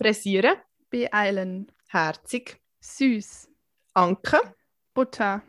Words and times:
Pressieren, 0.00 0.56
Beeilen. 0.88 1.70
herzig, 1.90 2.58
Süß. 2.80 3.50
Anke, 3.92 4.40
Butter. 4.94 5.42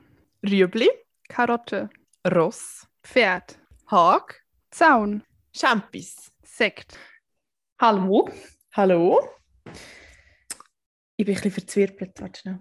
Rüebli, 0.43 0.89
Karotte. 1.29 1.89
Ross, 2.27 2.85
Pferd. 3.01 3.57
Hag, 3.87 4.43
Zaun. 4.69 5.23
Champis. 5.55 6.33
Sekt. 6.43 6.99
Hallo. 7.79 8.29
Hallo. 8.73 9.21
Ich 11.15 11.25
bin 11.25 11.33
ein 11.33 11.35
bisschen 11.35 11.51
verzwirbelt, 11.51 12.19
warte 12.19 12.41
schnell. 12.41 12.59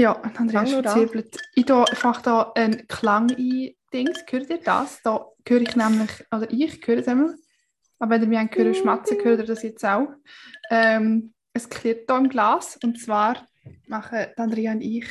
Ja, 0.00 0.20
Andrea 0.22 0.64
Fang 0.64 0.66
ist 0.66 0.72
verzwirbelt. 0.72 1.38
Ich 1.54 1.68
mache 1.68 2.22
da 2.24 2.52
einen 2.56 2.88
Klang 2.88 3.30
ein. 3.30 3.76
Dings. 3.92 4.24
Hört 4.28 4.50
ihr 4.50 4.60
das? 4.60 5.00
Da 5.02 5.24
höre 5.46 5.60
ich 5.60 5.76
nämlich, 5.76 6.10
oder 6.32 6.50
ich 6.50 6.84
höre 6.84 6.98
es 6.98 7.06
einmal. 7.06 7.36
Aber 8.02 8.16
wenn 8.16 8.22
ihr 8.22 8.28
mich 8.28 8.38
einen 8.38 8.50
hören 8.52 8.74
schmatzen, 8.74 9.16
hört 9.22 9.38
ihr 9.38 9.46
das 9.46 9.62
jetzt 9.62 9.84
auch. 9.84 10.08
Ähm, 10.70 11.34
es 11.52 11.68
klirrt 11.68 12.10
hier 12.10 12.18
im 12.18 12.28
Glas. 12.28 12.76
Und 12.82 13.00
zwar 13.00 13.46
machen 13.86 14.26
Andrea 14.36 14.72
und 14.72 14.80
ich 14.80 15.06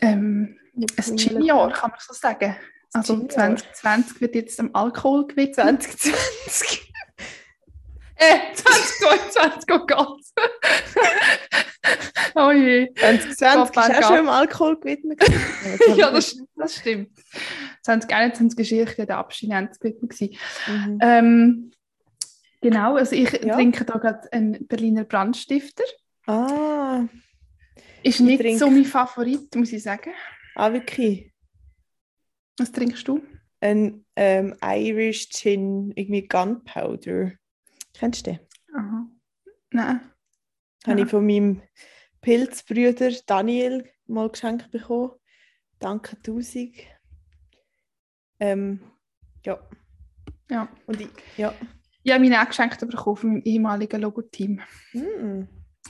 ähm, 0.00 0.58
ein 0.74 1.16
Gin-Jahr, 1.18 1.70
kann 1.72 1.90
man 1.90 2.00
so 2.00 2.14
sagen. 2.14 2.56
Also 2.94 3.18
Gin-Jahr. 3.18 3.56
2020 3.56 4.20
wird 4.22 4.34
jetzt 4.36 4.58
am 4.58 4.70
Alkohol 4.72 5.26
gewidmet. 5.26 5.82
2020. 5.82 6.85
Äh, 8.18 8.54
2022, 8.54 9.64
oh 9.72 9.86
Gott. 9.86 10.20
oh 12.34 12.50
je. 12.50 12.88
2020 12.94 13.74
Gott, 13.74 13.88
ist 13.90 14.04
auch 14.04 14.08
schon 14.08 14.18
im 14.18 14.28
Alkohol 14.28 14.80
gewidmet. 14.80 15.22
ja, 15.96 16.10
das, 16.10 16.36
das 16.56 16.76
stimmt. 16.76 17.10
2021 17.82 18.72
war 18.72 18.88
ich 18.88 18.94
der 19.06 19.18
Abstinenzgewidmet. 19.18 20.10
gewesen. 20.10 20.36
Mhm. 20.66 20.98
Ähm, 21.02 21.70
genau, 22.62 22.96
also 22.96 23.14
ich 23.14 23.30
Ja. 23.32 23.54
trinke 23.54 23.84
da 23.84 23.98
gerade 23.98 24.32
einen 24.32 24.66
Berliner 24.66 25.04
Brandstifter. 25.04 25.84
Ah, 26.26 27.04
Ist 28.02 28.20
nicht 28.20 28.40
trinke- 28.40 28.58
so 28.58 28.70
mein 28.70 28.84
Favorit, 28.84 29.54
muss 29.54 29.72
ich 29.72 29.82
sagen. 29.82 30.10
ah, 30.54 30.72
wirklich. 30.72 31.30
Was 32.58 32.72
trinkst 32.72 33.06
du? 33.06 33.22
Ein 33.60 34.04
ähm, 34.16 34.54
Irish 34.62 35.28
Gin, 35.28 35.92
irgendwie 35.94 36.26
Gunpowder. 36.26 37.32
Kennst 37.98 38.26
du 38.26 38.32
den? 38.32 38.40
Aha. 38.74 39.06
Nein. 39.70 40.00
Habe 40.86 40.98
Ja. 41.00 41.04
ich 41.04 41.10
von 41.10 41.26
meinem 41.26 41.62
Pilzbrüder 42.20 43.10
Daniel 43.26 43.88
mal 44.06 44.28
geschenkt 44.28 44.70
bekommen. 44.70 45.12
Danke 45.78 46.20
tausend. 46.22 46.76
Ähm, 48.40 48.80
ja. 49.44 49.58
Ja. 50.50 50.68
Und 50.86 51.00
ich, 51.00 51.08
ja. 51.36 51.54
Ich 52.02 52.12
habe 52.12 52.22
meine 52.22 52.40
auch 52.40 52.46
geschenkt 52.46 52.80
bekommen 52.80 53.16
von 53.16 53.30
meinem 53.30 53.42
ehemaligen 53.42 54.00
Logo-Team. 54.00 54.60
Mm. 54.92 55.42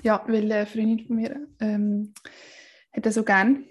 Ja, 0.03 0.25
weil 0.27 0.51
eine 0.51 0.67
Freundin 0.67 1.07
von 1.07 1.17
mir 1.17 1.47
ähm, 1.61 2.15
hat 2.93 3.05
das 3.07 3.15
so 3.15 3.25
gern. 3.25 3.65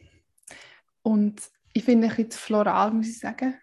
Und 1.01 1.41
ich 1.73 1.83
finde 1.83 2.07
ein 2.07 2.15
bisschen 2.15 2.31
floral, 2.31 2.91
muss 2.91 3.07
ich 3.07 3.19
sagen. 3.19 3.55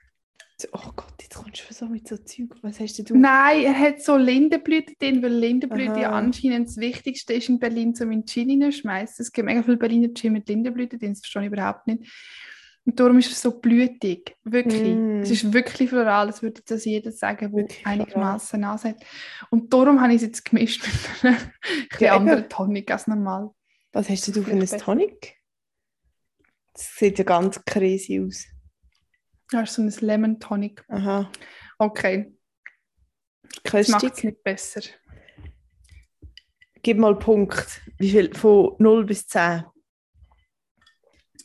Oh 0.73 0.91
Gott, 0.97 1.15
jetzt 1.21 1.35
kommst 1.35 1.65
du 1.69 1.75
so 1.75 1.87
mit 1.87 2.07
so 2.07 2.17
Zeug. 2.17 2.55
Was 2.63 2.81
hast 2.81 2.99
denn 2.99 3.05
du? 3.05 3.17
Nein, 3.17 3.65
er 3.65 3.79
hat 3.79 4.03
so 4.03 4.17
Lindenblüten 4.17 4.95
drin, 4.99 5.23
weil 5.23 5.33
Lindenblüten 5.33 5.99
ja 5.99 6.11
Aha. 6.11 6.19
anscheinend 6.19 6.69
das 6.69 6.77
Wichtigste 6.77 7.35
ist 7.35 7.49
in 7.49 7.59
Berlin, 7.59 7.95
zum 7.95 8.13
in 8.13 8.27
Gin 8.27 8.63
reinschmeißen. 8.63 9.23
Es 9.23 9.33
gibt 9.33 9.47
mega 9.47 9.63
viele 9.63 9.77
Berliner 9.77 10.13
Gin 10.15 10.35
mit 10.35 10.49
Lindenblüten 10.49 10.99
drin, 10.99 11.13
das 11.13 11.21
verstehe 11.21 11.43
ich 11.43 11.49
überhaupt 11.49 11.87
nicht. 11.87 12.05
Und 12.85 12.99
darum 12.99 13.19
ist 13.19 13.31
es 13.31 13.41
so 13.41 13.61
blütig, 13.61 14.37
wirklich. 14.43 14.97
Mm. 14.97 15.21
Es 15.21 15.31
ist 15.31 15.53
wirklich 15.53 15.89
floral, 15.89 16.27
das 16.27 16.43
würde 16.43 16.63
das 16.67 16.85
jeder 16.85 17.13
sagen, 17.13 17.55
der 17.55 17.67
einigermaßen 17.85 18.67
hat. 18.67 18.97
Und 19.51 19.73
darum 19.73 20.01
habe 20.01 20.13
ich 20.13 20.17
es 20.17 20.23
jetzt 20.23 20.45
gemischt 20.45 20.85
mit 21.23 21.33
einem 21.33 21.41
Ja, 22.01 22.17
anderen 22.17 22.49
Tonic 22.49 22.91
als 22.91 23.07
normal. 23.07 23.51
Was 23.93 24.09
hast 24.09 24.27
du 24.29 24.33
für 24.33 24.39
ein 24.41 24.45
Vielleicht 24.45 24.73
besser. 24.73 24.85
Tonic? 24.85 25.37
Das 26.73 26.97
sieht 26.97 27.19
ja 27.19 27.25
ganz 27.25 27.65
crazy 27.65 28.21
aus. 28.21 28.47
Das 29.53 29.71
ist 29.71 29.75
so 29.75 29.83
ein 29.83 30.07
Lemon 30.07 30.41
Tonic. 30.41 30.85
Aha. 30.89 31.31
Okay, 31.79 32.33
das 33.65 33.89
macht 33.89 34.05
es 34.05 34.25
nicht 34.25 34.43
besser. 34.43 34.83
Gib 36.83 36.99
mal 36.99 37.19
Punkt. 37.19 37.81
Wie 37.99 38.11
viel? 38.11 38.35
Von 38.35 38.75
0 38.79 39.05
bis 39.05 39.27
10. 39.27 39.65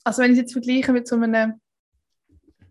Also 0.03 0.21
wenn 0.21 0.31
ich 0.31 0.37
es 0.37 0.43
jetzt 0.43 0.53
vergleiche 0.53 0.93
mit 0.93 1.07
so 1.07 1.15
einem... 1.15 1.59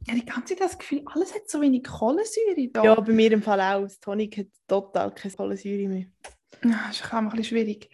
Ja, 0.07 0.15
die 0.15 0.25
ganze 0.25 0.55
Zeit 0.55 0.61
das 0.61 0.79
Gefühl, 0.79 1.03
alles 1.07 1.35
hat 1.35 1.51
so 1.51 1.61
wenig 1.61 1.85
Kohlensäure 1.85 2.69
da. 2.73 2.83
Ja, 2.83 3.01
bei 3.01 3.13
mir 3.13 3.33
im 3.33 3.43
Fall 3.43 3.61
auch. 3.61 3.83
Das 3.83 4.01
Tonic 4.01 4.39
hat 4.39 4.47
total 4.67 5.13
keine 5.15 5.35
Kohlensäure 5.35 5.89
mehr. 5.89 6.07
Ja, 6.65 6.87
Das 6.89 7.01
ist 7.01 7.07
auch 7.07 7.13
ein 7.15 7.29
bisschen 7.29 7.45
schwierig. 7.45 7.91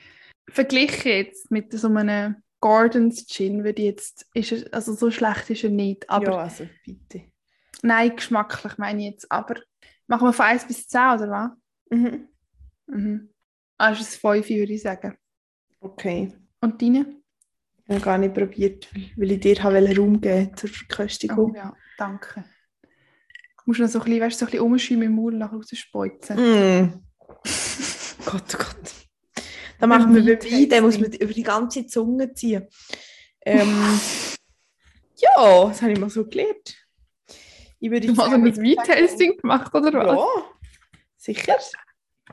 Verglichen 0.49 1.11
jetzt 1.11 1.51
mit 1.51 1.73
so 1.73 1.89
einem 1.89 2.43
Gordons 2.61 3.27
Gin, 3.27 3.65
würde 3.65 3.83
jetzt, 3.83 4.27
ist 4.35 4.53
er, 4.53 4.73
also 4.73 4.95
so 4.95 5.11
schlecht 5.11 5.51
ist 5.51 5.65
er 5.65 5.71
nicht, 5.71 6.09
aber 6.09 6.33
ja, 6.33 6.39
also 6.39 6.69
bitte. 6.85 7.32
Nein, 7.83 8.17
geschmacklich 8.17 8.79
meine 8.79 9.01
ich 9.07 9.13
jetzt, 9.13 9.31
aber 9.31 9.57
machen 10.07 10.27
wir 10.29 10.33
von 10.33 10.47
1 10.47 10.67
bis 10.67 10.89
10, 10.89 11.01
oder 11.01 11.31
was? 11.31 11.51
Mhm. 11.91 12.29
Mhm. 12.87 13.29
Ah, 13.79 13.91
ist 13.91 14.01
es 14.01 14.17
5, 14.17 14.49
würde 14.49 14.73
ich 14.73 14.83
sagen. 14.83 15.17
Okay. 15.81 16.33
Und 16.61 16.81
deine? 16.81 17.17
Ich 17.85 17.95
habe 17.95 18.01
gar 18.01 18.19
nicht 18.19 18.35
probiert, 18.35 18.89
weil- 19.17 19.33
ich 19.33 19.41
dir 19.41 19.63
habe 19.63 19.97
Raum 19.97 20.21
geben 20.21 20.57
zur 20.57 20.71
Oh, 20.71 20.73
Verköstigung. 20.73 21.55
ja, 21.55 21.75
danke. 21.99 22.45
Du 22.83 23.63
musst 23.67 23.81
noch 23.81 23.89
so 23.89 23.99
ein 24.01 24.05
bisschen, 24.05 24.21
weißt, 24.23 24.39
so 24.39 24.47
ein 24.47 24.51
bisschen 24.51 24.65
umschäumen 24.67 25.03
im 25.05 25.13
Mund 25.13 25.35
und 25.35 25.39
nachher 25.41 25.57
rausspeuzen. 25.57 26.37
Mm. 26.37 27.03
Gott, 28.25 28.55
oh 28.55 28.59
Gott. 28.59 28.93
Da 29.79 29.87
machen 29.89 30.15
wir 30.15 30.39
beim 30.39 30.51
Wein, 30.53 30.69
den 30.69 30.83
muss 30.85 30.99
man 30.99 31.13
über 31.13 31.33
die 31.33 31.43
ganze 31.43 31.87
Zunge 31.87 32.33
ziehen. 32.35 32.67
Ähm, 33.45 33.99
ja, 35.17 35.65
das 35.67 35.83
habe 35.83 35.91
ich 35.93 35.99
mal 35.99 36.09
so 36.09 36.25
gelernt. 36.25 36.82
Ich 37.83 37.91
würde 37.91 38.07
Du 38.07 38.17
hast 38.17 38.31
sagen, 38.31 38.47
ein 38.47 38.57
Wein-Tasting 38.57 39.39
gemacht, 39.39 39.75
oder 39.75 39.93
was? 39.93 40.17
Ja, 40.17 40.45
sicher. 41.17 41.57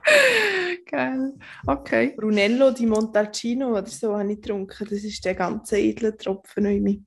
Geil. 0.85 1.33
Okay. 1.65 2.13
Brunello 2.15 2.69
di 2.69 2.85
Montalcino 2.85 3.71
oder 3.71 3.87
so 3.87 4.15
habe 4.15 4.31
ich 4.31 4.39
getrunken. 4.39 4.87
Das 4.87 5.03
ist 5.03 5.25
der 5.25 5.33
ganze 5.33 5.79
edle 5.79 6.15
Tropfen. 6.15 6.65
irgendwie. 6.67 7.03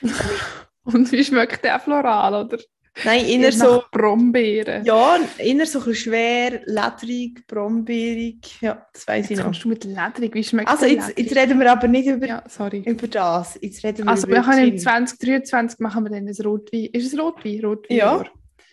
Und 0.84 1.10
wie 1.10 1.24
schmeckt 1.24 1.64
der 1.64 1.80
floral, 1.80 2.44
oder? 2.46 2.58
Nein, 3.04 3.26
inner 3.26 3.52
so, 3.52 3.82
Brombeeren. 3.92 4.84
ja, 4.84 5.18
inner 5.38 5.66
so 5.66 5.80
ein 5.84 5.94
schwer, 5.94 6.62
ledrig, 6.64 7.46
brombeerig. 7.46 8.58
Ja, 8.62 8.86
das 8.92 9.06
weiß 9.06 9.30
ich 9.30 9.36
noch. 9.36 9.44
kommst 9.44 9.64
du 9.64 9.68
mit 9.68 9.84
Ledrig. 9.84 10.34
Wie 10.34 10.42
schmeckt 10.42 10.68
Also 10.68 10.86
jetzt, 10.86 11.12
jetzt 11.18 11.36
reden 11.36 11.58
wir 11.60 11.70
aber 11.70 11.88
nicht 11.88 12.06
über, 12.06 12.26
Ja, 12.26 12.44
sorry. 12.48 12.82
über 12.86 13.06
das. 13.06 13.58
Jetzt 13.60 13.84
reden 13.84 14.04
wir 14.06 14.08
Also 14.10 14.26
über 14.26 14.36
wir 14.36 14.42
können 14.42 14.64
im 14.64 14.70
Gin. 14.70 14.78
2023 14.78 15.78
machen 15.80 16.04
wir 16.04 16.10
dann 16.10 16.26
ein 16.26 16.34
Rotwein. 16.46 16.86
Ist 16.86 17.12
es 17.12 17.18
Rotwein? 17.18 17.64
Rotwein 17.64 17.96
Ja. 17.98 18.24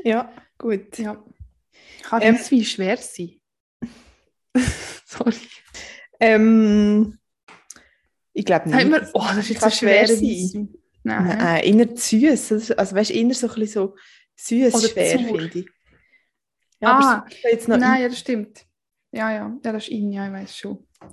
Ja, 0.05 0.31
gut. 0.57 0.97
ja. 0.97 1.21
Kann 2.03 2.21
Ähm, 2.21 2.35
Weisswein 2.35 2.63
schwer 2.63 2.97
sein? 2.97 3.31
sorry. 5.05 5.35
Ähm, 6.19 7.17
ich 8.33 8.45
glaube 8.45 8.69
nicht. 8.69 8.89
Wir, 8.89 9.09
oh, 9.13 9.21
das 9.27 9.37
ist 9.39 9.49
jetzt 9.49 9.77
schwerer 9.77 10.05
schwer 10.05 10.07
sein. 10.07 10.23
Weisswein. 10.23 10.69
Nein. 11.03 11.37
Nein, 11.37 11.63
inner 11.63 11.95
süß. 11.97 12.51
Also, 12.53 12.75
Also 12.75 12.95
weißt 12.95 13.09
du, 13.09 13.13
inner 13.13 13.33
so 13.33 13.47
ein 13.47 13.55
bisschen 13.55 13.67
so 13.89 13.95
süß 14.35 14.91
schwer, 14.91 15.19
finde 15.19 15.59
ich. 15.59 15.69
Ja, 16.79 16.99
Ah, 16.99 17.27
jetzt 17.43 17.67
noch 17.67 17.77
Nein, 17.77 18.01
ja, 18.01 18.09
das 18.09 18.19
stimmt. 18.19 18.65
Ja, 19.11 19.29
ja, 19.31 19.57
ja, 19.63 19.71
das 19.71 19.83
ist 19.83 19.89
in, 19.89 20.11
ja, 20.11 20.25
ich 20.27 20.33
weiß 20.33 20.57
schon. 20.57 20.87
Das 20.99 21.09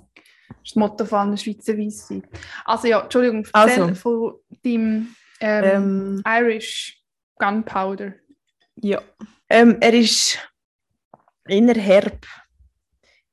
ist 0.63 0.71
das 0.71 0.75
Motto 0.75 1.05
von 1.05 1.19
einem 1.19 1.37
Schweizer 1.37 1.77
Weisswein. 1.77 2.27
Also 2.65 2.87
ja, 2.87 3.01
Entschuldigung, 3.01 3.45
erzähl 3.53 3.83
Also. 3.83 3.95
von 3.95 4.33
deinem 4.63 5.15
ähm, 5.39 5.63
Ähm, 5.63 6.23
Irish 6.25 7.01
Gunpowder. 7.37 8.13
ja. 8.77 9.01
Ähm, 9.49 9.77
er 9.81 9.93
ist 9.93 10.39
inner 11.47 11.75
herb. 11.75 12.25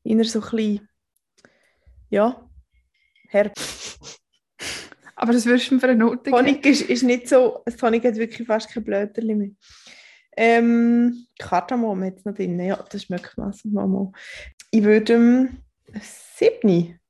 Inner 0.02 0.24
so 0.24 0.40
ein 0.40 0.50
bisschen, 0.50 0.88
ja, 2.10 2.48
herb. 3.28 3.52
Aber 5.20 5.32
das 5.32 5.46
würdest 5.46 5.68
du 5.70 5.74
mir 5.74 5.80
für 5.80 5.88
eine 5.88 5.98
Note 5.98 6.22
geben? 6.22 6.36
Tonic 6.36 6.64
ist, 6.64 6.82
ist 6.82 7.02
nicht 7.02 7.28
so, 7.28 7.60
das 7.64 7.82
hat 7.82 7.92
wirklich 7.92 8.46
fast 8.46 8.70
kein 8.70 8.84
Blöterli 8.84 9.34
mehr. 9.34 9.50
Ähm, 10.36 11.26
Kardamom 11.40 12.04
jetzt 12.04 12.24
noch 12.24 12.34
drin, 12.34 12.60
ja, 12.60 12.76
das 12.88 13.02
schmeckt 13.02 13.32
was. 13.36 13.64
Mama. 13.64 14.12
Ich 14.70 14.84
würde 14.84 15.14
ähm, 15.14 15.62
sieben, 16.36 17.00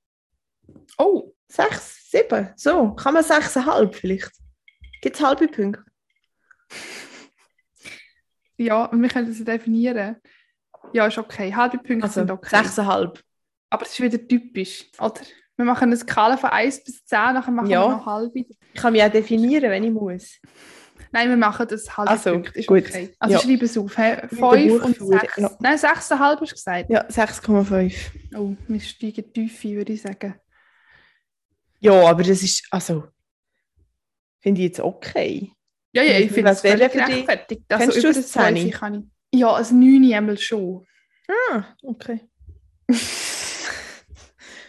Oh, 0.97 1.35
sechs, 1.49 2.11
sieben, 2.11 2.49
so, 2.57 2.93
kann 2.95 3.13
man 3.13 3.23
sechseinhalb 3.23 3.95
vielleicht. 3.95 4.33
Gibt 5.03 5.17
es 5.17 5.23
halbe 5.23 5.47
Punkte? 5.47 5.85
ja, 8.57 8.87
und 8.87 9.03
wir 9.03 9.11
können 9.11 9.29
das 9.29 9.45
definieren. 9.45 10.17
Ja, 10.95 11.07
ist 11.07 11.19
okay. 11.19 11.55
Halbe 11.55 11.77
Punkte 11.77 12.05
Also 12.05 12.21
sind 12.21 12.31
okay. 12.31 12.57
sechseinhalb. 12.57 13.23
Aber 13.69 13.85
das 13.85 13.93
ist 13.93 14.01
wieder 14.01 14.27
typisch, 14.27 14.91
oder? 14.99 15.21
Wir 15.59 15.65
machen 15.65 15.85
eine 15.85 15.97
Skala 15.97 16.37
von 16.37 16.51
1 16.51 16.85
bis 16.85 17.05
10, 17.05 17.19
nachher 17.35 17.51
machen 17.51 17.69
Ja. 17.69 17.85
wir 17.85 17.97
noch 17.97 18.07
halbe. 18.07 18.39
Ich 18.39 18.57
kann 18.81 18.93
mich 18.93 19.03
auch 19.03 19.11
definieren, 19.11 19.71
wenn 19.71 19.83
ich 19.83 19.91
muss. 19.91 20.39
Nein, 21.11 21.29
wir 21.31 21.37
machen 21.37 21.67
das 21.69 21.97
halbe 21.97 22.11
Also, 22.13 22.33
Punkt. 22.33 22.55
Ist 22.57 22.67
gut. 22.69 22.85
okay. 22.87 23.15
Also 23.19 23.35
Ja. 23.35 23.41
schreib 23.41 23.63
es 23.63 23.77
auf. 23.77 23.97
He? 23.97 24.03
der 24.03 24.29
5 24.29 24.41
und 24.41 24.99
Buchführung, 24.99 25.19
6. 25.21 25.37
ja. 25.39 25.51
Nein, 25.59 25.79
6,5 25.79 26.41
hast 26.41 26.41
du 26.53 26.55
gesagt. 26.55 26.91
Ja, 26.91 27.05
6,5. 27.09 27.95
Oh, 28.37 28.55
wir 28.69 28.81
steigen 28.81 29.33
tief 29.33 29.65
ein, 29.65 29.75
würde 29.77 29.93
ich 29.95 30.03
sagen. 30.03 30.35
Ja, 31.81 31.93
aber 32.09 32.23
das 32.23 32.43
ist, 32.43 32.67
also, 32.71 33.05
finde 34.41 34.61
ich 34.61 34.69
jetzt 34.69 34.81
okay. 34.81 35.51
Ja, 35.93 36.03
ja, 36.03 36.19
ich 36.19 36.31
finde 36.31 36.53
es 36.53 36.61
völlig 36.61 36.93
gerechtfertigt. 36.93 37.63
Also 37.69 37.83
Kennst 37.83 37.97
du 37.97 38.01
über 38.01 38.09
das 38.11 38.17
das 38.23 38.33
12 38.33 38.47
Zehni? 38.55 38.71
kann 38.71 39.11
ich... 39.33 39.41
Ja, 39.41 39.55
ein 39.57 39.79
9 39.81 40.15
einmal 40.15 40.39
schon. 40.39 40.87
Ah, 41.51 41.65
okay. 41.83 42.21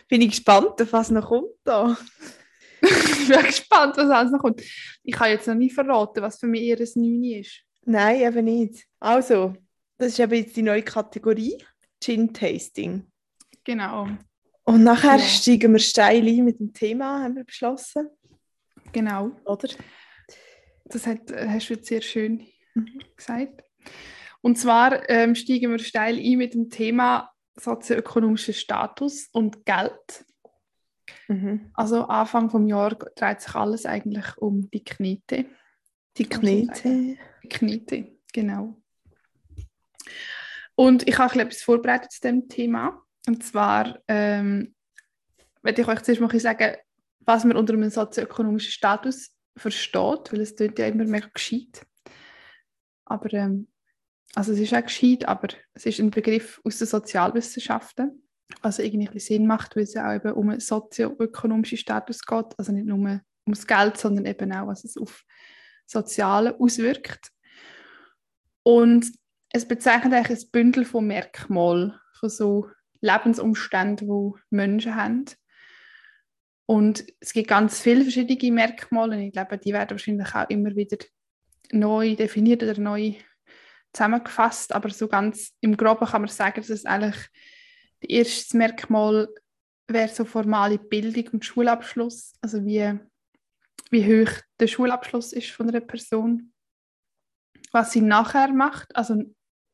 Bin 0.09 0.21
ich 0.21 0.31
gespannt, 0.31 0.81
auf 0.81 0.91
was 0.91 1.09
noch 1.11 1.27
kommt 1.27 1.51
da. 1.63 1.97
ich 2.81 3.27
bin 3.27 3.41
gespannt, 3.43 3.95
was 3.97 4.09
alles 4.09 4.31
noch 4.31 4.39
kommt. 4.39 4.61
Ich 5.03 5.13
kann 5.13 5.29
jetzt 5.29 5.47
noch 5.47 5.55
nie 5.55 5.69
verraten, 5.69 6.21
was 6.21 6.39
für 6.39 6.47
mich 6.47 6.71
ein 6.71 6.79
9 6.95 7.23
ist. 7.39 7.61
Nein, 7.85 8.21
eben 8.21 8.45
nicht. 8.45 8.85
Also, 8.99 9.53
das 9.97 10.09
ist 10.09 10.19
eben 10.19 10.33
jetzt 10.33 10.55
die 10.57 10.61
neue 10.63 10.81
Kategorie, 10.83 11.57
Gin 12.03 12.33
Tasting. 12.33 13.05
Genau, 13.63 14.07
Und 14.63 14.83
nachher 14.83 15.17
Ja. 15.17 15.19
steigen 15.19 15.73
wir 15.73 15.79
steil 15.79 16.25
ein 16.27 16.43
mit 16.45 16.59
dem 16.59 16.73
Thema, 16.73 17.21
haben 17.23 17.35
wir 17.35 17.43
beschlossen, 17.43 18.09
genau. 18.91 19.31
oder? 19.45 19.69
Das 20.85 21.05
hat, 21.05 21.29
äh, 21.31 21.47
hast 21.47 21.69
du 21.69 21.75
jetzt 21.75 21.87
sehr 21.87 22.01
schön 22.01 22.47
Mhm. 22.73 22.99
gesagt. 23.15 23.63
Und 24.41 24.57
zwar 24.57 25.07
ähm, 25.09 25.35
steigen 25.35 25.71
wir 25.71 25.79
steil 25.79 26.17
ein 26.17 26.37
mit 26.37 26.53
dem 26.53 26.69
Thema 26.69 27.31
sozioökonomischer 27.59 28.53
Status 28.53 29.27
und 29.31 29.65
Geld. 29.65 30.25
Mhm. 31.27 31.71
Also 31.73 32.05
Anfang 32.05 32.49
vom 32.49 32.67
Jahr 32.67 32.95
dreht 32.95 33.41
sich 33.41 33.55
alles 33.55 33.85
eigentlich 33.85 34.37
um 34.37 34.69
die 34.71 34.83
Knete. 34.83 35.45
Die 36.17 36.23
man 36.23 36.31
so 36.31 36.39
Knete. 36.39 37.17
Knete, 37.49 38.11
genau. 38.33 38.81
Und 40.75 41.07
ich 41.07 41.17
habe 41.17 41.39
etwas 41.41 41.61
vorbereitet 41.61 42.11
zu 42.11 42.21
dem 42.21 42.47
Thema. 42.47 43.03
Und 43.27 43.43
zwar 43.43 43.99
ähm, 44.07 44.73
werde 45.61 45.81
ich 45.81 45.87
euch 45.87 46.01
zuerst 46.01 46.21
mal 46.21 46.39
sagen, 46.39 46.77
was 47.19 47.43
man 47.43 47.57
unter 47.57 47.73
einem 47.73 47.89
sozioökonomischen 47.89 48.71
Status 48.71 49.31
versteht, 49.55 50.31
weil 50.31 50.41
es 50.41 50.55
klingt 50.55 50.79
ja 50.79 50.87
immer 50.87 51.03
mega 51.03 51.27
gescheit. 51.27 51.85
Aber 53.05 53.31
ähm, 53.33 53.67
also 54.35 54.53
es 54.53 54.59
ist 54.59 54.73
auch 54.73 54.83
gescheit, 54.83 55.25
aber 55.27 55.49
es 55.73 55.85
ist 55.85 55.99
ein 55.99 56.11
Begriff 56.11 56.61
aus 56.63 56.77
den 56.77 56.87
Sozialwissenschaften, 56.87 58.23
was 58.61 58.79
irgendwie 58.79 59.07
ein 59.07 59.13
bisschen 59.13 59.37
Sinn 59.37 59.47
macht, 59.47 59.75
weil 59.75 59.83
es 59.83 59.93
ja 59.93 60.09
auch 60.09 60.15
eben 60.15 60.33
um 60.33 60.49
einen 60.49 60.59
sozioökonomischen 60.59 61.77
Status 61.77 62.21
geht, 62.25 62.57
also 62.57 62.71
nicht 62.71 62.85
nur 62.85 63.21
ums 63.45 63.67
Geld, 63.67 63.97
sondern 63.97 64.25
eben 64.25 64.51
auch, 64.53 64.67
was 64.67 64.83
es 64.83 64.97
auf 64.97 65.23
Soziale 65.85 66.59
auswirkt. 66.59 67.31
Und 68.63 69.11
es 69.51 69.67
bezeichnet 69.67 70.13
eigentlich 70.13 70.39
ein 70.39 70.51
Bündel 70.51 70.85
von 70.85 71.07
Merkmalen, 71.07 71.93
von 72.19 72.29
so 72.29 72.67
Lebensumständen, 73.01 74.07
die 74.07 74.55
Menschen 74.55 74.95
haben. 74.95 75.25
Und 76.67 77.03
es 77.19 77.33
gibt 77.33 77.47
ganz 77.47 77.79
viele 77.79 78.03
verschiedene 78.03 78.53
Merkmale. 78.53 79.23
Ich 79.23 79.31
glaube, 79.31 79.57
die 79.57 79.73
werden 79.73 79.91
wahrscheinlich 79.91 80.35
auch 80.35 80.49
immer 80.49 80.75
wieder 80.75 80.97
neu 81.71 82.15
definiert 82.15 82.61
oder 82.61 82.79
neu 82.79 83.15
zusammengefasst. 83.93 84.73
Aber 84.73 84.89
so 84.89 85.07
ganz 85.07 85.53
im 85.61 85.77
Groben 85.77 86.05
kann 86.05 86.21
man 86.21 86.29
sagen, 86.29 86.61
dass 86.61 86.69
es 86.69 86.85
eigentlich 86.85 87.29
das 88.01 88.09
erste 88.09 88.57
Merkmal 88.57 89.27
wäre 89.87 90.09
so 90.09 90.25
formale 90.25 90.77
Bildung 90.77 91.27
und 91.33 91.45
Schulabschluss. 91.45 92.33
Also 92.41 92.65
wie, 92.65 92.99
wie 93.89 94.05
hoch 94.05 94.31
der 94.59 94.67
Schulabschluss 94.67 95.33
ist 95.33 95.51
von 95.51 95.69
einer 95.69 95.81
Person. 95.81 96.53
Was 97.71 97.91
sie 97.91 98.01
nachher 98.01 98.51
macht, 98.51 98.95
also 98.95 99.15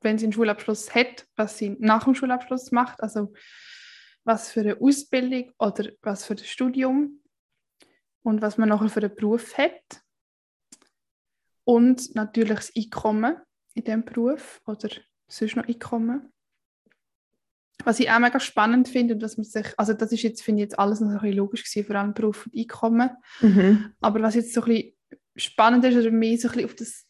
wenn 0.02 0.18
sie 0.18 0.26
einen 0.26 0.34
Schulabschluss 0.34 0.94
hat, 0.94 1.26
was 1.36 1.58
sie 1.58 1.76
nach 1.80 2.04
dem 2.04 2.16
Schulabschluss 2.16 2.72
macht, 2.72 3.02
also 3.02 3.34
was 4.24 4.52
für 4.52 4.62
eine 4.62 4.82
Ausbildung 4.82 5.52
oder 5.60 5.90
was 6.02 6.26
für 6.26 6.34
ein 6.34 6.40
Studium 6.40 7.22
und 8.24 8.42
was 8.42 8.58
man 8.58 8.70
nachher 8.70 8.90
für 8.90 9.02
einen 9.02 9.16
Beruf 9.16 9.58
hat. 9.58 10.02
Und 11.64 12.14
natürlich 12.16 12.58
das 12.58 12.76
Einkommen 12.76 13.38
in 13.76 13.84
diesem 13.84 14.04
Beruf 14.04 14.62
oder 14.66 14.90
sonst 15.28 15.56
noch 15.56 15.68
Einkommen. 15.68 16.32
Was 17.84 18.00
ich 18.00 18.10
auch 18.10 18.20
mega 18.20 18.40
spannend 18.40 18.88
finde 18.88 19.16
und 19.16 19.22
was 19.22 19.38
man 19.38 19.46
sich, 19.46 19.68
also 19.78 19.94
das 19.94 20.12
ist 20.12 20.24
jetzt, 20.24 20.42
finde 20.42 20.62
ich 20.64 20.70
jetzt 20.70 20.80
alles 20.80 21.02
noch 21.02 21.10
so 21.10 21.16
ein 21.16 21.22
bisschen 21.22 21.38
logisch 21.38 21.64
gewesen, 21.64 21.86
vor 21.86 21.96
allem 21.98 22.14
Beruf 22.14 22.48
und 22.48 22.58
Einkommen. 22.58 23.10
Mhm. 23.42 23.94
Aber 24.00 24.22
was 24.22 24.36
jetzt 24.36 24.54
so 24.54 24.62
ein 24.62 24.68
bisschen 24.68 24.94
spannend 25.36 25.84
ist 25.86 25.98
oder 25.98 26.10
mehr 26.10 26.38
so 26.38 26.48
ein 26.48 26.54
bisschen 26.54 26.66
auf 26.66 26.76
das 26.76 27.06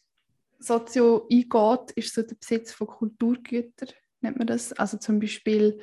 Sozio 0.58 1.28
eingeht, 1.30 1.92
ist 1.94 2.14
so 2.14 2.22
der 2.22 2.34
Besitz 2.34 2.72
von 2.72 2.88
Kulturgütern, 2.88 3.90
nennt 4.20 4.38
man 4.38 4.46
das. 4.46 4.72
Also 4.72 4.98
zum 4.98 5.20
Beispiel, 5.20 5.78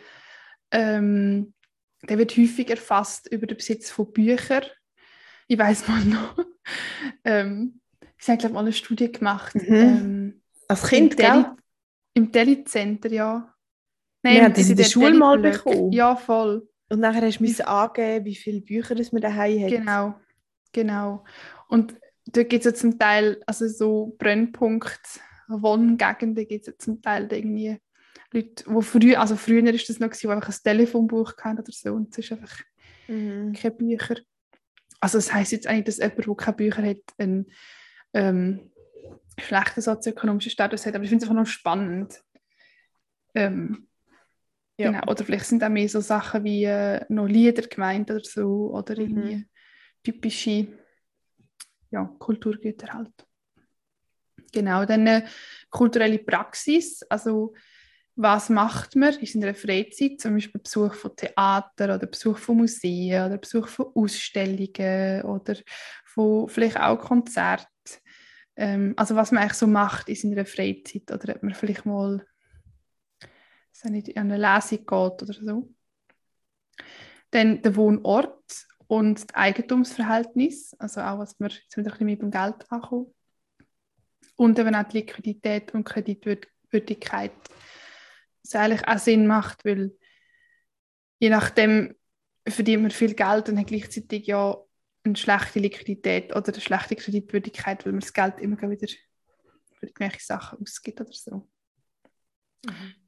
ähm, 0.72 1.54
der 2.04 2.18
wird 2.18 2.36
häufig 2.36 2.70
erfasst 2.70 3.32
über 3.32 3.48
den 3.48 3.58
Besitz 3.58 3.90
von 3.90 4.12
Büchern. 4.12 4.66
Ich 5.48 5.58
weiß 5.58 5.88
mal 5.88 6.04
noch, 6.04 6.38
ähm, 7.24 7.80
ich 8.20 8.28
habe 8.28 8.38
glaube 8.38 8.56
mal 8.56 8.62
eine 8.62 8.74
Studie 8.74 9.12
gemacht. 9.12 9.56
Mhm. 9.56 9.76
Ähm, 9.76 10.43
Als 10.68 10.84
Kind, 10.88 11.18
gell? 11.18 11.46
im 12.14 12.32
Deli-Center, 12.32 13.12
ja. 13.12 13.54
Wir 14.22 14.44
haben 14.44 14.54
das 14.54 14.70
in 14.70 14.78
der 14.78 14.84
Schule 14.86 15.14
mal 15.14 15.38
bekommen. 15.38 15.92
Ja, 15.92 16.16
voll. 16.16 16.68
Und 16.90 17.00
nachher 17.00 17.22
hast 17.26 17.40
du 17.40 17.44
müssen 17.44 17.66
angeben, 17.66 18.26
wie 18.26 18.36
viele 18.36 18.62
Bücher 18.62 18.96
das 18.96 19.12
man 19.12 19.22
daheim 19.22 19.64
hat. 19.64 19.70
Genau, 19.70 20.16
genau. 20.72 21.26
Und 21.68 21.96
dort 22.28 22.50
gibt 22.50 22.66
es 22.66 22.72
ja 22.72 22.74
zum 22.74 22.98
Teil, 22.98 23.42
also 23.46 23.68
so 23.68 24.16
Brennpunkt, 24.18 25.20
Wohngegenden 25.48 26.48
gibt 26.48 26.62
es 26.62 26.68
ja 26.68 26.74
zum 26.78 27.02
Teil 27.02 27.28
irgendwie 27.32 27.78
Leute, 28.32 28.64
wo 28.68 28.82
früher, 28.82 29.20
also 29.20 29.36
früher 29.36 29.64
ist 29.74 29.90
das 29.90 30.00
noch 30.00 30.10
gewesen, 30.10 30.28
die 30.28 30.34
einfach 30.34 30.50
ein 30.50 30.64
Telefonbuch 30.64 31.34
hatten 31.38 31.60
oder 31.60 31.72
so 31.72 31.94
und 31.94 32.12
es 32.12 32.18
ist 32.20 32.32
einfach 32.32 32.60
Mhm. 33.08 33.54
keine 33.54 33.76
Bücher. 33.76 34.16
Also 35.00 35.18
das 35.18 35.34
heisst 35.34 35.52
jetzt 35.52 35.68
eigentlich, 35.68 35.86
dass 35.86 35.98
jemand, 35.98 36.26
der 36.26 36.36
keine 36.36 36.58
Bücher 36.58 36.84
hat, 36.84 36.98
einen 37.18 37.52
ähm, 38.14 38.72
schlechten 39.40 39.82
sozioökonomischen 39.82 40.52
Status 40.52 40.86
hat, 40.86 40.96
aber 40.96 41.04
ich 41.04 41.10
finde 41.10 41.26
es 41.26 41.30
einfach 41.30 41.42
noch 41.42 41.50
spannend. 41.50 42.22
Ähm, 43.36 43.88
Ja. 44.78 44.92
Genau. 44.92 45.12
Oder 45.12 45.24
vielleicht 45.24 45.46
sind 45.46 45.64
auch 45.64 45.70
mehr 45.70 45.88
so 45.88 46.02
Sachen 46.02 46.44
wie 46.44 46.64
äh, 46.64 47.06
noch 47.10 47.28
Lieder 47.28 47.62
gemeint 47.68 48.10
oder 48.10 48.24
so. 48.24 48.74
Oder 48.74 48.96
Mhm. 48.96 49.02
irgendwie 49.02 49.48
typische 50.04 50.68
ja, 51.92 52.06
Kulturgüter 52.18 52.92
halt. 52.92 53.14
Genau, 54.52 54.84
dann 54.86 55.06
äh, 55.08 55.26
kulturelle 55.70 56.18
Praxis. 56.20 57.04
Also 57.04 57.54
was 58.16 58.50
macht 58.50 58.96
man 58.96 59.14
in 59.16 59.26
seiner 59.28 59.54
Freizeit? 59.56 60.20
Zum 60.20 60.34
Beispiel 60.36 60.62
Besuch 60.62 60.94
von 60.96 61.16
Theater 61.16 61.96
oder 61.96 62.08
Besuch 62.08 62.38
von 62.38 62.58
Museen 62.58 63.26
oder 63.26 63.38
Besuch 63.38 63.68
von 63.68 63.88
Ausstellungen 63.96 65.22
oder 65.24 65.56
von 66.06 66.48
vielleicht 66.50 66.80
auch 66.80 67.00
Konzerten. 67.00 67.66
Ähm, 68.56 68.94
also 68.98 69.16
was 69.16 69.32
man 69.32 69.44
eigentlich 69.44 69.58
so 69.58 69.68
macht 69.68 70.10
in 70.10 70.16
seiner 70.16 70.46
Freizeit. 70.46 71.12
Oder 71.12 71.36
ob 71.36 71.44
man 71.44 71.54
vielleicht 71.54 71.86
mal 71.86 72.26
an 73.84 74.04
eine 74.16 74.38
Lesung 74.38 74.80
geht 74.80 74.90
oder 74.90 75.34
so. 75.34 75.74
Dann 77.32 77.62
der 77.62 77.76
Wohnort 77.76 78.68
und 78.88 79.16
das 79.16 79.36
Eigentumsverhältnis, 79.36 80.76
also 80.80 81.02
auch, 81.02 81.20
was 81.20 81.40
wir 81.40 81.50
jetzt 81.50 81.76
wieder 81.78 81.96
mit 82.04 82.22
dem 82.22 82.32
Geld 82.32 82.72
ankommen. 82.72 83.14
Und 84.36 84.60
eben 84.60 84.76
auch 84.76 84.84
die 84.84 84.98
Liquidität 84.98 85.74
und 85.74 85.84
Kreditwürdigkeit. 85.84 87.32
Was 88.44 88.56
eigentlich 88.56 88.88
auch 88.88 88.98
Sinn 88.98 89.28
macht, 89.28 89.66
weil 89.66 89.96
je 91.20 91.30
nachdem 91.30 91.96
verdient 92.48 92.82
man 92.84 92.92
viel 92.92 93.14
Geld 93.14 93.50
und 93.50 93.60
hat 93.60 93.68
gleichzeitig 93.68 94.28
ja 94.28 94.58
eine 95.04 95.16
schlechte 95.16 95.60
Liquidität 95.60 96.36
oder 96.36 96.54
eine 96.54 96.62
schlechte 96.62 96.96
Kreditwürdigkeit, 96.96 97.86
weil 97.86 97.94
man 97.94 98.02
das 98.02 98.14
Geld 98.14 98.40
immer 98.40 98.62
wieder 98.62 98.88
für 98.88 99.86
irgendwelche 99.86 100.24
Sachen 100.24 100.60
ausgibt 100.62 101.02
oder 101.02 101.12
so. 101.12 101.50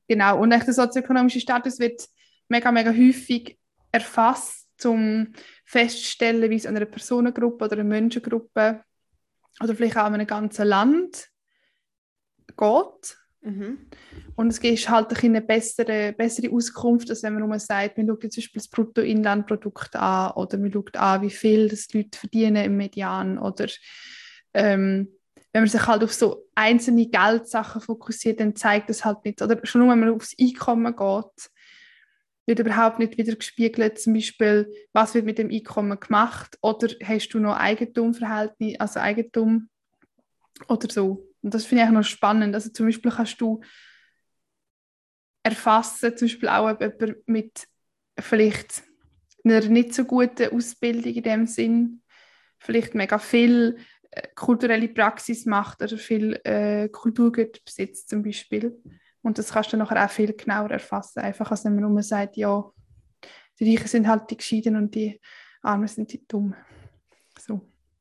Genau, 0.07 0.39
und 0.41 0.49
der 0.49 0.61
sozioökonomische 0.73 1.39
Status 1.39 1.79
wird 1.79 2.07
mega, 2.47 2.71
mega 2.71 2.91
häufig 2.91 3.57
erfasst, 3.91 4.85
um 4.85 5.31
festzustellen, 5.63 6.49
wie 6.49 6.55
es 6.55 6.65
einer 6.65 6.85
Personengruppe 6.85 7.65
oder 7.65 7.73
einer 7.73 7.85
Menschengruppe 7.85 8.83
oder 9.63 9.75
vielleicht 9.75 9.97
auch 9.97 10.03
einem 10.05 10.27
ganzen 10.27 10.67
Land 10.67 11.29
geht. 12.57 13.17
Mhm. 13.45 13.77
Und 14.35 14.47
es 14.47 14.57
ist 14.57 14.89
halt 14.89 15.23
eine 15.23 15.41
bessere, 15.41 16.13
bessere 16.13 16.51
Auskunft, 16.51 17.09
als 17.09 17.21
wenn 17.23 17.35
man 17.35 17.47
nur 17.47 17.59
sagt, 17.59 17.97
man 17.97 18.07
schaut 18.07 18.21
zum 18.21 18.41
Beispiel 18.41 18.59
das 18.59 18.67
Bruttoinlandprodukt 18.67 19.95
an 19.95 20.31
oder 20.31 20.57
man 20.57 20.73
schaut 20.73 20.97
an, 20.97 21.21
wie 21.21 21.29
viel 21.29 21.69
das 21.69 21.87
die 21.87 21.99
Leute 21.99 22.17
verdienen 22.17 22.65
im 22.65 22.75
Median 22.75 23.37
oder 23.37 23.67
ähm, 24.53 25.09
wenn 25.53 25.61
man 25.61 25.69
sich 25.69 25.87
halt 25.87 26.03
auf 26.03 26.11
so 26.11 26.47
einzelne 26.55 27.07
Geldsachen 27.07 27.81
fokussiert, 27.81 28.39
dann 28.39 28.55
zeigt 28.55 28.89
das 28.89 29.05
halt 29.05 29.23
nicht. 29.23 29.41
Oder 29.41 29.59
schon 29.63 29.81
nur, 29.81 29.91
wenn 29.91 29.99
man 29.99 30.09
aufs 30.09 30.35
Einkommen 30.37 30.95
geht, 30.95 31.49
wird 32.45 32.59
überhaupt 32.59 32.99
nicht 32.99 33.17
wieder 33.17 33.35
gespiegelt, 33.35 33.99
zum 33.99 34.13
Beispiel, 34.13 34.71
was 34.91 35.13
wird 35.13 35.25
mit 35.25 35.37
dem 35.37 35.49
Einkommen 35.49 35.99
gemacht 35.99 36.57
oder 36.61 36.89
hast 37.03 37.29
du 37.29 37.39
noch 37.39 37.57
Eigentumverhältnis, 37.57 38.79
also 38.79 38.99
Eigentum 38.99 39.69
Oder 40.67 40.89
so. 40.91 41.25
Und 41.45 41.53
das 41.53 41.63
finde 41.63 41.83
ich 41.83 41.89
auch 41.89 41.93
noch 41.93 42.03
spannend. 42.03 42.55
Also 42.55 42.71
zum 42.71 42.87
Beispiel 42.87 43.11
kannst 43.11 43.39
du 43.39 43.61
erfassen, 45.43 46.17
zum 46.17 46.27
Beispiel 46.27 46.49
auch 46.49 46.67
jemand 46.81 47.27
mit 47.27 47.67
vielleicht 48.19 48.81
einer 49.43 49.61
nicht 49.61 49.93
so 49.93 50.05
guten 50.05 50.51
Ausbildung 50.51 51.13
in 51.13 51.21
dem 51.21 51.45
Sinn, 51.45 52.01
vielleicht 52.57 52.95
mega 52.95 53.19
viel 53.19 53.77
äh, 54.09 54.27
kulturelle 54.33 54.87
Praxis 54.87 55.45
macht 55.45 55.83
oder 55.83 55.99
viel 55.99 56.41
äh, 56.43 56.89
Kulturgut 56.89 57.63
besitzt 57.63 58.09
zum 58.09 58.23
Beispiel. 58.23 58.81
Und 59.21 59.37
das 59.37 59.53
kannst 59.53 59.71
du 59.71 59.77
nachher 59.77 60.03
auch 60.03 60.09
viel 60.09 60.33
genauer 60.33 60.71
erfassen, 60.71 61.19
einfach 61.19 61.51
als 61.51 61.63
wenn 61.63 61.75
man 61.75 61.93
nur 61.93 62.01
sagt, 62.01 62.37
ja, 62.37 62.71
die 63.59 63.69
Reichen 63.69 63.87
sind 63.87 64.07
halt 64.07 64.31
die 64.31 64.37
Gescheiden 64.37 64.77
und 64.77 64.95
die 64.95 65.21
Armen 65.61 65.87
sind 65.87 66.11
die 66.11 66.27
Dummen. 66.27 66.55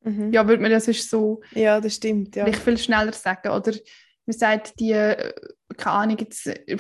Mhm. 0.05 0.33
Ja, 0.33 0.47
würde 0.47 0.63
man 0.63 0.71
das 0.71 0.87
ist 0.87 1.09
so 1.11 1.41
ja, 1.53 1.81
das 1.81 1.95
stimmt, 1.95 2.37
ja. 2.37 2.45
vielleicht 2.45 2.63
viel 2.63 2.79
schneller 2.79 3.13
sagen. 3.13 3.49
Oder 3.49 3.73
man 4.27 4.37
sagt, 4.37 4.79
die, 4.79 4.93
äh, 4.93 5.33
keine 5.77 5.97
Ahnung, 5.97 6.19
jetzt, 6.19 6.47
äh, 6.47 6.77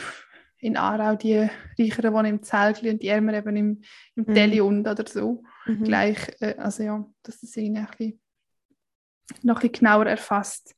in 0.58 0.78
Aarau 0.78 1.14
die 1.14 1.48
Reicheren 1.78 2.14
wohnen 2.14 2.36
im 2.36 2.42
Zeltli 2.42 2.90
und 2.90 3.02
die 3.02 3.08
Ärmeren 3.08 3.38
eben 3.38 3.56
im, 3.56 3.82
im 4.16 4.24
mhm. 4.26 4.34
Teli 4.34 4.60
und 4.62 4.88
oder 4.88 5.04
so. 5.06 5.42
Mhm. 5.66 5.84
Gleich, 5.84 6.18
äh, 6.40 6.54
also 6.56 6.82
ja, 6.82 7.06
dass 7.22 7.40
das 7.40 7.56
irgendwie 7.56 7.80
ein 7.80 7.86
bisschen, 7.86 8.20
noch 9.42 9.56
ein 9.56 9.60
bisschen 9.60 9.72
genauer 9.72 10.06
erfasst 10.06 10.74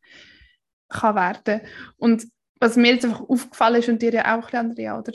kann 0.88 1.14
werden. 1.14 1.60
Und 1.98 2.26
was 2.58 2.76
mir 2.76 2.94
jetzt 2.94 3.04
einfach 3.04 3.20
aufgefallen 3.20 3.76
ist 3.76 3.88
und 3.88 4.02
dir 4.02 4.12
ja 4.12 4.38
auch, 4.38 4.52
Andrea, 4.52 4.98
oder, 4.98 5.12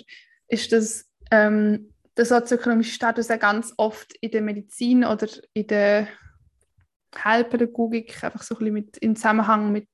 ist, 0.48 0.72
dass 0.72 1.10
ähm, 1.32 1.94
der 2.16 2.26
sozioökonomische 2.26 2.94
Status 2.94 3.32
auch 3.32 3.40
ganz 3.40 3.74
oft 3.78 4.14
in 4.22 4.32
der 4.32 4.42
Medizin 4.42 5.04
oder 5.04 5.28
in 5.54 5.68
der 5.68 6.08
Heilpädagogik 7.24 8.24
einfach 8.24 8.44
so 8.44 8.56
ein 8.56 8.60
bisschen 8.60 8.74
mit, 8.74 8.98
im 8.98 9.16
Zusammenhang 9.16 9.72
mit, 9.72 9.90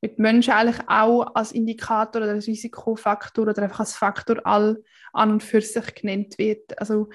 mit 0.00 0.18
Menschen 0.18 0.52
eigentlich 0.52 0.88
auch 0.88 1.34
als 1.34 1.52
Indikator 1.52 2.22
oder 2.22 2.32
als 2.32 2.46
Risikofaktor 2.46 3.48
oder 3.48 3.62
einfach 3.62 3.80
als 3.80 3.96
Faktor 3.96 4.44
all 4.44 4.82
an 5.12 5.32
und 5.32 5.42
für 5.42 5.60
sich 5.60 5.94
genannt 5.94 6.38
wird. 6.38 6.78
Also 6.78 7.08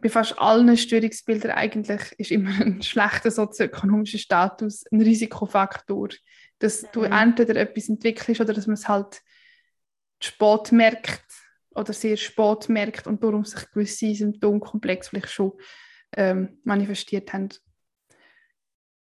bei 0.00 0.08
fast 0.08 0.38
allen 0.38 0.76
Störungsbildern 0.76 1.52
eigentlich 1.52 2.12
ist 2.18 2.30
immer 2.30 2.50
ein 2.60 2.82
schlechter 2.82 3.30
sozioökonomischer 3.30 4.18
Status 4.18 4.84
ein 4.92 5.00
Risikofaktor, 5.00 6.08
dass 6.58 6.86
du 6.92 7.00
mhm. 7.00 7.12
entweder 7.12 7.56
etwas 7.56 7.88
entwickelst 7.88 8.40
oder 8.40 8.52
dass 8.52 8.66
man 8.66 8.74
es 8.74 8.88
halt 8.88 9.22
spät 10.20 10.72
merkt 10.72 11.24
oder 11.70 11.92
sehr 11.92 12.16
spät 12.16 12.68
merkt 12.68 13.06
und 13.06 13.22
darum 13.22 13.44
sich 13.44 13.70
gewisse 13.70 14.14
Symptomkomplexe 14.14 15.10
vielleicht 15.10 15.30
schon 15.30 15.52
ähm, 16.16 16.58
manifestiert 16.64 17.32
haben 17.32 17.48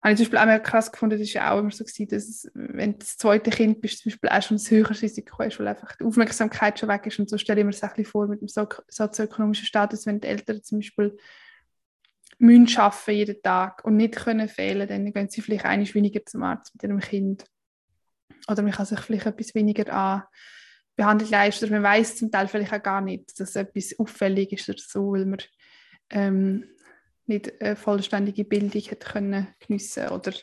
habe 0.04 0.14
ich 0.14 0.18
zum 0.18 0.26
Beispiel 0.26 0.40
auch 0.40 0.46
mal 0.46 0.62
krass 0.62 0.92
gefunden, 0.92 1.18
das 1.18 1.34
war 1.36 1.54
auch 1.54 1.60
immer 1.60 1.72
so, 1.72 1.86
gewesen, 1.86 2.08
dass 2.10 2.52
wenn 2.54 2.94
du 2.94 3.00
das 3.00 3.18
zweite 3.18 3.50
Kind 3.50 3.80
bist, 3.80 4.00
zum 4.00 4.12
Beispiel 4.12 4.30
auch 4.30 4.42
schon 4.42 4.58
ein 4.58 4.70
höheres 4.70 5.02
Risiko 5.02 5.40
hast, 5.40 5.60
weil 5.60 5.68
einfach 5.70 5.96
die 5.96 6.04
Aufmerksamkeit 6.04 6.78
schon 6.78 6.90
weg 6.90 7.08
ist. 7.08 7.20
Und 7.20 7.30
so 7.30 7.38
stelle 7.38 7.62
ich 7.62 7.66
mir 7.66 7.72
das 7.72 7.84
ein 7.84 7.90
bisschen 7.90 8.06
vor 8.06 8.28
mit 8.28 8.42
dem 8.42 8.50
sozioökonomischen 8.50 9.66
Status, 9.66 10.06
wenn 10.06 10.20
die 10.20 10.28
Eltern 10.28 10.62
zum 10.62 10.80
Beispiel 10.80 11.18
müssen 12.38 12.78
arbeiten 12.78 13.12
jeden 13.12 13.42
Tag 13.42 13.86
und 13.86 13.96
nicht 13.96 14.16
können 14.16 14.50
fehlen, 14.50 14.88
dann 14.88 15.14
gehen 15.14 15.30
sie 15.30 15.42
vielleicht 15.42 15.66
einiges 15.66 15.96
weniger 15.96 16.26
zum 16.26 16.44
Arzt 16.44 16.76
mit 16.76 16.84
ihrem 16.84 17.00
Kind. 17.00 17.46
Oder 18.50 18.62
man 18.62 18.74
kann 18.74 18.86
sich 18.86 19.00
vielleicht 19.00 19.26
etwas 19.26 19.56
weniger 19.56 19.94
an 19.94 20.24
Behandlung 20.98 21.30
leisten. 21.30 21.72
Man 21.72 21.84
weiß 21.84 22.18
zum 22.18 22.30
Teil 22.30 22.50
vielleicht 22.50 22.74
auch 22.74 22.84
gar 22.84 23.00
nicht, 23.00 23.40
dass 23.40 23.56
etwas 23.56 23.98
auffällig 23.98 24.52
ist 24.52 24.68
oder 24.68 24.82
so, 24.86 25.14
weil 25.14 25.26
man 25.26 25.40
ähm, 26.10 26.66
nicht 27.26 27.62
eine 27.62 27.76
vollständige 27.76 28.46
Bildung 28.46 28.82
hätte 28.82 29.08
können 29.08 29.48
geniessen 29.60 30.10
oder 30.10 30.34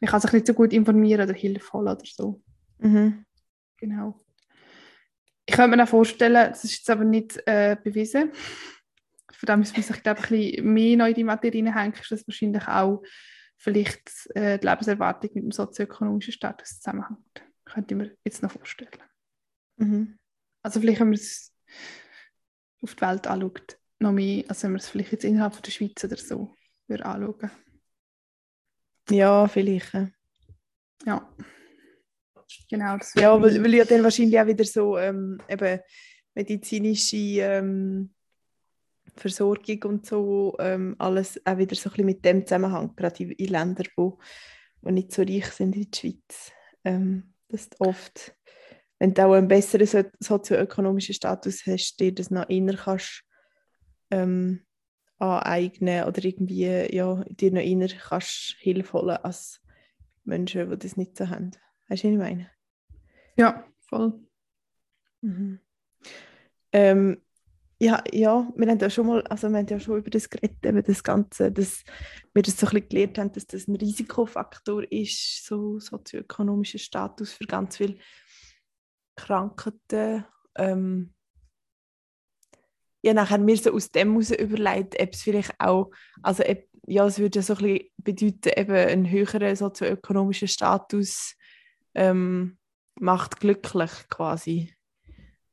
man 0.00 0.10
kann 0.10 0.20
sich 0.20 0.32
nicht 0.32 0.46
so 0.46 0.54
gut 0.54 0.72
informieren 0.72 1.28
oder 1.28 1.38
Hilfe 1.38 1.72
holen 1.72 1.88
oder 1.88 2.04
so. 2.04 2.42
Mhm. 2.78 3.24
Genau. 3.76 4.18
Ich 5.46 5.54
könnte 5.54 5.76
mir 5.76 5.82
auch 5.82 5.88
vorstellen, 5.88 6.50
das 6.50 6.64
ist 6.64 6.78
jetzt 6.78 6.90
aber 6.90 7.04
nicht 7.04 7.36
äh, 7.46 7.76
bewiesen, 7.82 8.32
von 9.32 9.46
dem 9.46 9.58
müssen 9.60 9.76
wir 9.76 9.82
sich 9.82 10.02
glaube 10.02 10.20
ich, 10.20 10.30
ein 10.30 10.38
bisschen 10.46 10.72
mehr 10.72 10.96
noch 10.96 11.06
in 11.06 11.14
die 11.14 11.24
Materie 11.24 11.58
hineinhängen, 11.58 11.94
ist 11.94 12.10
das 12.10 12.26
wahrscheinlich 12.26 12.66
auch 12.68 13.02
vielleicht 13.56 14.10
äh, 14.34 14.58
die 14.58 14.66
Lebenserwartung 14.66 15.30
mit 15.34 15.44
dem 15.44 15.50
sozioökonomischen 15.52 16.32
Status 16.32 16.80
zusammenhängt. 16.80 17.44
Könnte 17.64 17.94
ich 17.94 17.98
mir 17.98 18.16
jetzt 18.24 18.42
noch 18.42 18.50
vorstellen. 18.50 19.02
Mhm. 19.76 20.18
Also 20.62 20.80
vielleicht, 20.80 21.00
wenn 21.00 21.08
man 21.08 21.14
es 21.14 21.52
auf 22.82 22.94
die 22.94 23.00
Welt 23.00 23.26
anschaut, 23.26 23.78
noch 24.02 24.12
mehr, 24.12 24.44
als 24.48 24.62
wenn 24.62 24.72
man 24.72 24.80
es 24.80 24.88
vielleicht 24.88 25.12
jetzt 25.12 25.24
innerhalb 25.24 25.60
der 25.62 25.70
Schweiz 25.70 26.02
oder 26.04 26.16
so 26.16 26.54
würde 26.88 27.06
anschauen 27.06 27.50
Ja, 29.10 29.48
vielleicht. 29.48 29.92
Ja. 31.06 31.34
Genau. 32.68 32.98
Das 32.98 33.14
ja, 33.14 33.40
weil, 33.40 33.62
weil 33.62 33.74
ja 33.74 33.84
dann 33.84 34.02
wahrscheinlich 34.02 34.38
auch 34.38 34.46
wieder 34.46 34.64
so 34.64 34.98
ähm, 34.98 35.40
eben 35.48 35.80
medizinische 36.34 37.16
ähm, 37.16 38.12
Versorgung 39.16 39.82
und 39.84 40.06
so 40.06 40.56
ähm, 40.58 40.96
alles 40.98 41.40
auch 41.46 41.58
wieder 41.58 41.74
so 41.74 41.88
ein 41.88 41.92
bisschen 41.92 42.06
mit 42.06 42.24
dem 42.24 42.46
zusammenhängt, 42.46 42.96
gerade 42.96 43.22
in, 43.22 43.30
in 43.32 43.48
Ländern, 43.48 43.86
wo, 43.96 44.18
wo 44.80 44.90
nicht 44.90 45.12
so 45.12 45.22
reich 45.22 45.46
sind 45.46 45.74
wie 45.74 45.86
die 45.86 45.98
Schweiz. 45.98 46.52
Ähm, 46.84 47.34
dass 47.48 47.68
oft, 47.78 48.34
wenn 48.98 49.14
du 49.14 49.26
auch 49.26 49.32
einen 49.32 49.48
besseren 49.48 49.86
so 49.86 50.04
sozioökonomischen 50.20 51.14
Status 51.14 51.66
hast, 51.66 52.00
dir 52.00 52.14
das 52.14 52.30
noch 52.30 52.48
inner 52.48 52.76
kannst 52.76 53.24
ähm, 54.12 54.60
aneignen 55.18 56.04
oder 56.04 56.24
irgendwie 56.24 56.66
ja, 56.94 57.24
dir 57.24 57.52
noch 57.52 57.60
inner 57.60 57.88
kannst 57.88 58.56
Hilfe 58.58 58.92
holen 58.92 59.16
als 59.16 59.60
Menschen, 60.24 60.70
die 60.70 60.78
das 60.78 60.96
nicht 60.96 61.16
so 61.16 61.28
haben. 61.28 61.52
Weißt 61.88 62.04
du, 62.04 62.08
was 62.08 62.12
ich 62.12 62.18
meine? 62.18 62.50
Ja, 63.36 63.64
voll. 63.88 64.12
Mhm. 65.22 65.60
Ähm, 66.72 67.22
ja, 67.80 68.02
ja, 68.12 68.48
wir 68.54 68.68
haben 68.68 68.78
ja 68.78 68.90
schon 68.90 69.06
mal, 69.06 69.22
also 69.26 69.48
wir 69.48 69.58
haben 69.58 69.66
ja 69.66 69.80
schon 69.80 69.98
über 69.98 70.10
das 70.10 70.30
geredet, 70.30 70.64
eben 70.64 70.82
das 70.82 71.02
Ganze, 71.02 71.50
dass 71.50 71.82
wir 72.32 72.42
das 72.42 72.56
so 72.56 72.66
ein 72.66 72.72
bisschen 72.72 72.88
gelernt 72.88 73.18
haben, 73.18 73.32
dass 73.32 73.46
das 73.46 73.66
ein 73.66 73.76
Risikofaktor 73.76 74.84
ist, 74.90 75.44
so 75.44 75.80
sozioökonomischer 75.80 76.78
Status 76.78 77.32
für 77.32 77.44
ganz 77.44 77.76
viele 77.76 77.98
Krankheiten. 79.16 80.24
Ähm, 80.56 81.14
ja, 83.02 83.12
nachher 83.12 83.38
mir 83.38 83.56
so 83.56 83.72
aus 83.72 83.90
dem 83.90 84.12
heraus 84.12 84.30
überlegt, 84.30 85.00
ob 85.00 85.12
es 85.12 85.22
vielleicht 85.22 85.58
auch, 85.58 85.90
also 86.22 86.44
ob, 86.44 86.58
ja, 86.86 87.04
es 87.06 87.18
würde 87.18 87.42
so 87.42 87.54
ein 87.54 87.58
bisschen 87.58 87.88
bedeuten, 87.98 88.60
eben 88.60 88.76
ein 88.76 89.10
höherer 89.10 89.54
sozioökonomischer 89.54 90.46
Status 90.46 91.36
ähm, 91.94 92.58
macht 93.00 93.40
glücklich 93.40 93.90
quasi. 94.08 94.74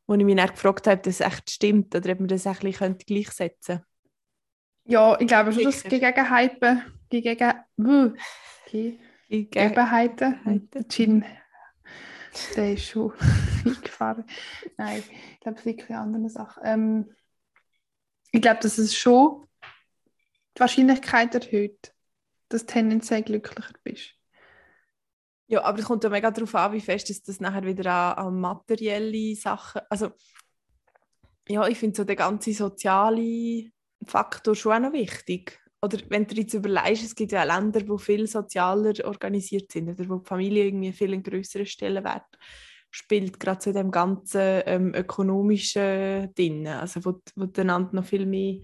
Wo 0.07 0.15
ich 0.15 0.23
mich 0.23 0.35
dann 0.35 0.49
gefragt 0.49 0.87
habe, 0.87 0.97
ob 0.97 1.03
das 1.03 1.21
echt 1.21 1.51
stimmt 1.51 1.95
oder 1.95 2.11
ob 2.11 2.19
man 2.19 2.27
das 2.27 2.47
ein 2.47 2.55
bisschen 2.59 2.97
gleichsetzen 2.97 3.77
könnte. 3.77 3.85
Ja, 4.85 5.19
ich 5.19 5.27
glaube 5.27 5.51
schon, 5.51 5.63
dass 5.63 5.83
Gegebenheiten, 5.83 6.81
Gegen, 7.09 7.53
uh, 7.79 8.11
Gegebenheiten, 9.29 10.69
Gin, 10.87 11.25
der 12.55 12.73
ist 12.73 12.85
schon 12.85 13.13
eingefahren. 13.65 14.25
Nein, 14.77 15.03
ich 15.33 15.39
glaube, 15.41 15.59
es 15.59 15.65
liegt 15.65 15.89
eine 15.89 15.99
andere 15.99 16.29
Sache. 16.29 16.61
Ähm, 16.63 17.11
ich 18.31 18.41
glaube, 18.41 18.59
dass 18.61 18.77
es 18.77 18.95
schon 18.95 19.45
die 20.55 20.59
Wahrscheinlichkeit 20.59 21.35
erhöht, 21.35 21.93
dass 22.49 22.65
du 22.65 22.73
tendenziell 22.73 23.23
glücklicher 23.23 23.73
bist. 23.83 24.15
Ja, 25.47 25.63
aber 25.63 25.79
es 25.79 25.85
kommt 25.85 26.03
ja 26.03 26.09
mega 26.09 26.29
darauf 26.29 26.53
an, 26.53 26.73
wie 26.73 26.81
fest 26.81 27.09
ist 27.09 27.27
das 27.27 27.39
nachher 27.39 27.63
wieder 27.63 27.91
an, 27.91 28.27
an 28.27 28.39
materielle 28.39 29.35
Sachen. 29.35 29.81
Also, 29.89 30.11
ja, 31.47 31.67
ich 31.67 31.79
finde 31.79 31.97
so 31.97 32.03
der 32.03 32.15
ganze 32.15 32.53
soziale 32.53 33.71
Faktor 34.05 34.55
schon 34.55 34.73
auch 34.73 34.79
noch 34.89 34.93
wichtig. 34.93 35.59
Oder 35.81 35.97
wenn 36.09 36.27
du 36.27 36.35
jetzt 36.35 36.53
überlegst, 36.53 37.03
es 37.03 37.15
gibt 37.15 37.31
ja 37.31 37.43
Länder, 37.43 37.81
wo 37.87 37.97
viel 37.97 38.27
sozialer 38.27 38.93
organisiert 39.05 39.71
sind 39.71 39.89
oder 39.89 40.07
wo 40.07 40.17
die 40.17 40.27
Familie 40.27 40.65
irgendwie 40.65 40.93
viel 40.93 41.13
einen 41.13 41.23
größeren 41.23 41.65
Stellenwert 41.65 42.37
spielt, 42.91 43.39
gerade 43.39 43.61
so 43.61 43.69
in 43.69 43.75
dem 43.75 43.91
ganzen 43.91 44.61
ähm, 44.65 44.93
ökonomischen 44.93 46.33
Ding, 46.35 46.67
also 46.67 47.03
wo, 47.05 47.19
wo 47.35 47.45
du 47.45 47.61
einander 47.61 47.95
noch 47.95 48.05
viel 48.05 48.25
mehr 48.25 48.59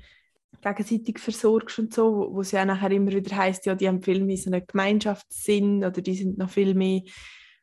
gegenseitig 0.61 1.19
versorgst 1.19 1.79
und 1.79 1.93
so, 1.93 2.15
wo, 2.15 2.35
wo 2.35 2.41
es 2.41 2.51
ja 2.51 2.65
nachher 2.65 2.91
immer 2.91 3.11
wieder 3.11 3.35
heißt, 3.35 3.65
ja, 3.65 3.75
die 3.75 3.87
haben 3.87 4.01
viel 4.01 4.23
mehr 4.23 4.37
so 4.37 4.49
einen 4.49 4.65
Gemeinschaftssinn 4.65 5.83
oder 5.83 6.01
die 6.01 6.15
sind 6.15 6.37
noch 6.37 6.49
viel 6.49 6.73
mehr 6.73 7.01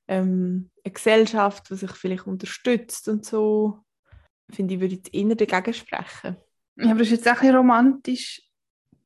ähm, 0.09 0.71
eine 0.85 0.93
Gesellschaft, 0.93 1.71
die 1.71 1.77
sich 1.77 1.93
vielleicht 1.93 2.27
unterstützt 2.27 3.09
und 3.09 3.25
so, 3.25 3.79
finde 4.51 4.75
ich, 4.75 4.81
würde 4.81 4.99
ich 5.03 5.15
eher 5.15 5.35
dagegen 5.35 5.75
sprechen. 5.75 6.37
Ja, 6.77 6.91
aber 6.91 7.01
das 7.01 7.09
ist 7.09 7.25
jetzt 7.25 7.29
auch 7.29 7.33
ein 7.33 7.41
bisschen 7.41 7.57
romantisch 7.57 8.43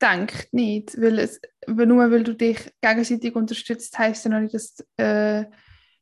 denkt 0.01 0.53
nicht, 0.53 0.99
weil 0.99 1.19
es, 1.19 1.39
nur 1.67 2.11
weil 2.11 2.23
du 2.23 2.35
dich 2.35 2.71
gegenseitig 2.81 3.35
unterstützt, 3.35 3.97
heißt 3.97 4.25
ja 4.25 4.31
noch 4.31 4.39
nicht, 4.39 4.53
dass 4.53 4.75
du 4.75 4.83
äh, 4.97 5.45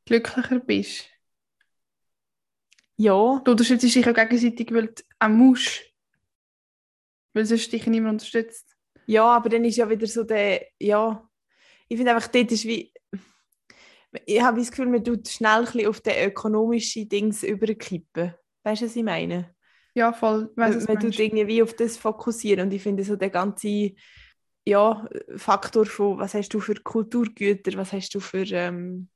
glücklicher 0.06 0.60
bist. 0.60 1.10
Ja. 2.98 3.42
Du 3.44 3.52
unterstützt 3.52 3.84
dich 3.84 4.08
auch 4.08 4.14
gegenseitig, 4.14 4.74
weil 4.74 4.88
du 4.88 5.04
auch 5.20 5.30
musst. 5.30 5.82
Weil 7.34 7.46
sonst 7.46 7.72
dich 7.72 7.86
niemand 7.88 8.22
unterstützt. 8.22 8.76
Ja, 9.08 9.26
aber 9.26 9.50
dann 9.50 9.66
ist 9.66 9.78
ja 9.78 9.90
wieder 9.90 10.08
so 10.08 10.24
der, 10.24 10.66
ja, 10.80 11.30
ich 11.88 11.98
finde 11.98 12.16
einfach, 12.16 12.28
dort 12.28 12.52
ist 12.52 12.66
wie, 12.66 12.92
ich 14.26 14.42
habe 14.42 14.60
das 14.60 14.72
Gefühl, 14.72 14.88
man 14.88 15.04
tut 15.04 15.28
schnell 15.28 15.60
ein 15.60 15.66
bisschen 15.66 15.88
auf 15.88 16.02
den 16.02 16.30
ökonomischen 16.30 17.10
Dings 17.10 17.44
überkippen. 17.44 18.34
Weißt 18.64 18.82
du, 18.82 18.86
was 18.86 18.96
ich 18.96 19.04
meine? 19.04 19.54
Ja, 19.94 20.12
voll. 20.12 20.52
Weiss, 20.56 20.88
man 20.88 20.96
man 20.96 21.00
tut 21.00 21.20
irgendwie 21.20 21.62
auf 21.62 21.74
das 21.74 21.98
fokussieren 21.98 22.68
und 22.68 22.74
ich 22.74 22.82
finde 22.82 23.04
so 23.04 23.16
der 23.16 23.30
ganze 23.30 23.94
ja, 24.66 25.08
Faktor 25.36 25.86
von, 25.86 26.18
was 26.18 26.34
hast 26.34 26.50
du 26.50 26.60
für 26.60 26.76
Kulturgüter, 26.76 27.78
was 27.78 27.94
hast 27.94 28.14
du 28.16 28.20
für, 28.20 28.46
ähm, 28.52 29.10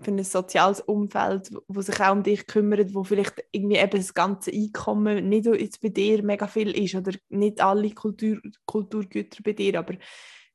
für 0.00 0.10
ein 0.10 0.22
soziales 0.24 0.80
Umfeld, 0.80 1.50
wo 1.68 1.80
sich 1.80 2.00
auch 2.00 2.12
um 2.12 2.22
dich 2.22 2.46
kümmert, 2.46 2.94
wo 2.94 3.04
vielleicht 3.04 3.44
irgendwie 3.52 3.76
eben 3.76 3.98
das 3.98 4.14
ganze 4.14 4.50
Einkommen 4.50 5.28
nicht 5.28 5.46
jetzt 5.46 5.80
bei 5.80 5.88
dir 5.88 6.22
mega 6.22 6.46
viel 6.46 6.70
ist 6.70 6.94
oder 6.94 7.12
nicht 7.28 7.60
alle 7.60 7.90
Kultur, 7.90 8.40
Kulturgüter 8.66 9.42
bei 9.42 9.52
dir, 9.52 9.78
aber 9.78 9.94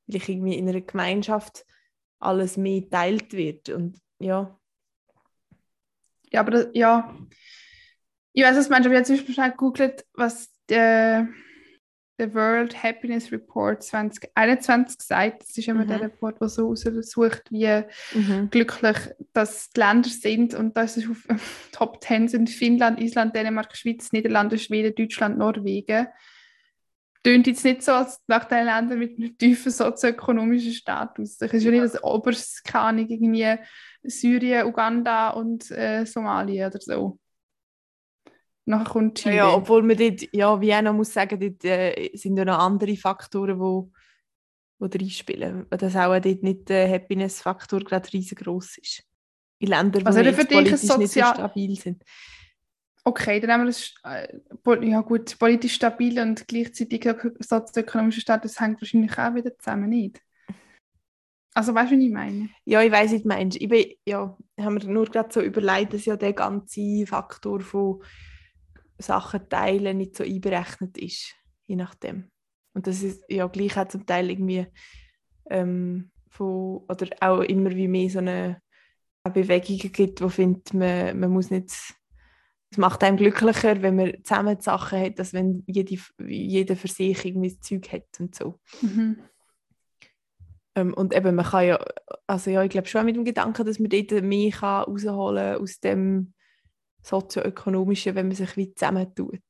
vielleicht 0.05 0.29
irgendwie 0.29 0.55
in 0.55 0.69
einer 0.69 0.81
Gemeinschaft 0.81 1.65
alles 2.19 2.57
mehr 2.57 2.89
teilt 2.89 3.33
wird 3.33 3.69
und 3.69 3.99
ja. 4.19 4.57
Ja, 6.31 6.39
aber 6.39 6.75
ja, 6.75 7.15
ich 8.33 8.43
weiß, 8.43 8.57
was 8.57 8.67
ich 8.67 8.73
habe 8.73 9.03
zum 9.03 9.15
Beispiel 9.15 9.35
schnell 9.35 9.51
gegoogelt, 9.51 10.05
was 10.13 10.51
der, 10.67 11.27
der 12.19 12.33
World 12.33 12.81
Happiness 12.81 13.31
Report 13.31 13.81
2021 13.81 15.01
sagt. 15.01 15.41
Das 15.41 15.57
ist 15.57 15.67
immer 15.67 15.83
mhm. 15.83 15.87
der 15.87 16.01
Report, 16.01 16.39
der 16.39 16.49
so 16.49 16.67
untersucht, 16.67 17.43
wie 17.49 17.83
mhm. 18.13 18.49
glücklich 18.51 18.97
das 19.33 19.69
die 19.71 19.79
Länder 19.79 20.09
sind. 20.09 20.53
Und 20.53 20.77
das 20.77 20.97
ist 20.97 21.09
auf 21.09 21.27
Top 21.71 22.03
10 22.03 22.27
sind 22.27 22.49
Finnland, 22.49 22.99
Island, 23.01 23.35
Dänemark, 23.35 23.75
Schweiz, 23.75 24.11
Niederlande, 24.11 24.59
Schweden, 24.59 24.93
Deutschland, 24.95 25.37
Norwegen. 25.37 26.07
Tönt 27.23 27.47
jetzt 27.47 27.63
nicht 27.63 27.81
so, 27.81 27.93
als 27.93 28.19
nach 28.27 28.45
den 28.45 28.65
Ländern 28.65 28.99
mit 28.99 29.17
einem 29.17 29.37
tiefen 29.37 29.71
sozioökonomischen 29.71 30.73
Status. 30.73 31.37
Das 31.37 31.53
ist 31.53 31.63
ja 31.63 31.71
nicht 31.71 31.83
das 31.83 32.03
oberste, 32.03 32.61
irgendwie 32.73 33.55
Syrien, 34.03 34.67
Uganda 34.67 35.29
und 35.29 35.71
äh, 35.71 36.05
Somalia 36.05 36.67
oder 36.67 36.79
so. 36.81 37.17
Nachher 38.65 38.91
kommt 38.91 39.17
Chile. 39.17 39.35
Ja, 39.35 39.53
obwohl 39.53 39.83
man 39.83 39.97
dort, 39.97 40.21
ja, 40.33 40.59
wie 40.61 40.73
auch 40.73 40.93
muss 40.93 41.13
sagen, 41.13 41.39
dort 41.39 41.65
äh, 41.65 42.11
sind 42.13 42.37
ja 42.37 42.45
noch 42.45 42.59
andere 42.59 42.95
Faktoren, 42.95 43.55
die 43.55 43.59
wo, 43.59 43.91
wo 44.79 44.85
reinspielen. 44.85 45.65
Dass 45.69 45.95
auch 45.95 46.17
dort 46.19 46.43
nicht 46.43 46.69
der 46.69 46.89
Happiness-Faktor 46.89 47.81
gerade 47.81 48.11
riesengroß 48.11 48.77
ist. 48.77 49.03
In 49.59 49.67
Ländern, 49.67 50.05
also 50.05 50.21
die 50.21 50.31
politisch 50.31 50.81
Sozial... 50.81 50.97
nicht 50.99 51.13
so 51.13 51.19
stabil 51.19 51.75
sind. 51.75 52.03
Okay, 53.05 53.41
dann 53.41 53.51
haben 53.51 53.61
wir 53.61 53.67
das, 53.67 53.93
äh, 54.05 54.89
ja 54.89 55.01
gut, 55.01 55.37
politisch 55.37 55.73
stabil 55.73 56.19
und 56.19 56.47
gleichzeitig 56.47 57.05
sozioökonomischer 57.39 58.21
Status 58.21 58.59
hängt 58.61 58.81
wahrscheinlich 58.81 59.17
auch 59.17 59.35
wieder 59.35 59.57
zusammen, 59.57 59.89
nicht? 59.89 60.21
Also 61.53 61.75
weißt 61.75 61.91
du, 61.91 61.97
was 61.97 62.03
ich 62.03 62.11
meine? 62.11 62.49
Ja, 62.65 62.81
ich 62.81 62.91
weiß, 62.91 63.13
was 63.13 63.21
du 63.21 63.27
meinst. 63.27 63.61
Ich 63.61 63.67
bin, 63.67 63.85
ja, 64.05 64.35
haben 64.57 64.81
wir 64.81 64.89
nur 64.89 65.05
gerade 65.05 65.31
so 65.31 65.41
überlegt, 65.41 65.93
dass 65.93 66.05
ja 66.05 66.15
der 66.15 66.33
ganze 66.33 67.05
Faktor 67.05 67.59
von 67.59 68.01
Sachen 68.97 69.49
teilen 69.49 69.97
nicht 69.97 70.15
so 70.15 70.23
einberechnet 70.23 70.97
ist, 70.97 71.35
je 71.65 71.75
nachdem. 71.75 72.31
Und 72.73 72.87
das 72.87 73.03
ist 73.03 73.23
ja 73.29 73.47
gleich 73.47 73.77
auch 73.77 73.87
zum 73.87 74.05
Teil 74.05 74.29
irgendwie 74.29 74.67
ähm, 75.49 76.11
von, 76.29 76.83
oder 76.87 77.07
auch 77.21 77.41
immer 77.41 77.71
wie 77.71 77.87
mehr 77.87 78.09
so 78.09 78.19
eine, 78.19 78.61
eine 79.23 79.33
Bewegung 79.33 79.77
gibt, 79.91 80.21
wo 80.21 80.29
findet 80.29 80.73
man, 80.73 81.19
man 81.19 81.31
muss 81.31 81.49
nicht 81.49 81.95
es 82.73 82.77
macht 82.77 83.03
einem 83.03 83.17
glücklicher, 83.17 83.83
wenn 83.83 83.95
man 83.95 84.23
zusammen 84.23 84.57
die 84.57 84.63
Sachen 84.63 84.99
hat, 84.99 85.19
als 85.19 85.31
wenn 85.31 85.63
jede, 85.67 85.95
jeder 86.25 86.75
für 86.75 86.87
sich 86.87 87.23
irgendwie 87.23 87.49
das 87.49 87.59
Zeug 87.59 87.91
hat 87.91 88.19
und 88.19 88.33
so. 88.33 88.59
Mhm. 88.81 89.19
Ähm, 90.73 90.93
und 90.95 91.15
eben, 91.15 91.35
man 91.35 91.45
kann 91.45 91.67
ja, 91.67 91.85
also 92.25 92.49
ja, 92.49 92.63
ich 92.63 92.71
glaube 92.71 92.87
schon 92.87 93.05
mit 93.05 93.15
dem 93.15 93.25
Gedanken, 93.25 93.63
dass 93.63 93.77
man 93.77 93.89
dort 93.89 94.23
mehr 94.23 94.49
kann 94.49 94.85
rausholen 94.85 95.57
aus 95.57 95.81
dem 95.81 96.33
sozioökonomischen, 97.03 98.15
wenn 98.15 98.27
man 98.27 98.35
sich 98.35 98.55
wie 98.57 98.73
zusammentut. 98.73 99.41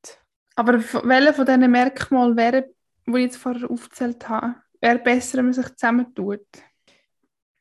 Aber 0.55 0.74
welche 0.74 1.33
von 1.33 1.45
diesen 1.45 1.72
Merkmalen 1.72 2.38
wäre, 2.38 2.69
die 3.05 3.12
ich 3.12 3.17
jetzt 3.17 3.38
vorher 3.38 3.69
aufgezählt 3.69 4.27
habe, 4.29 4.55
wäre 4.81 5.00
besser, 5.00 5.38
wenn 5.38 5.45
man 5.45 5.53
sich 5.53 5.75
zusammentut? 5.75 6.45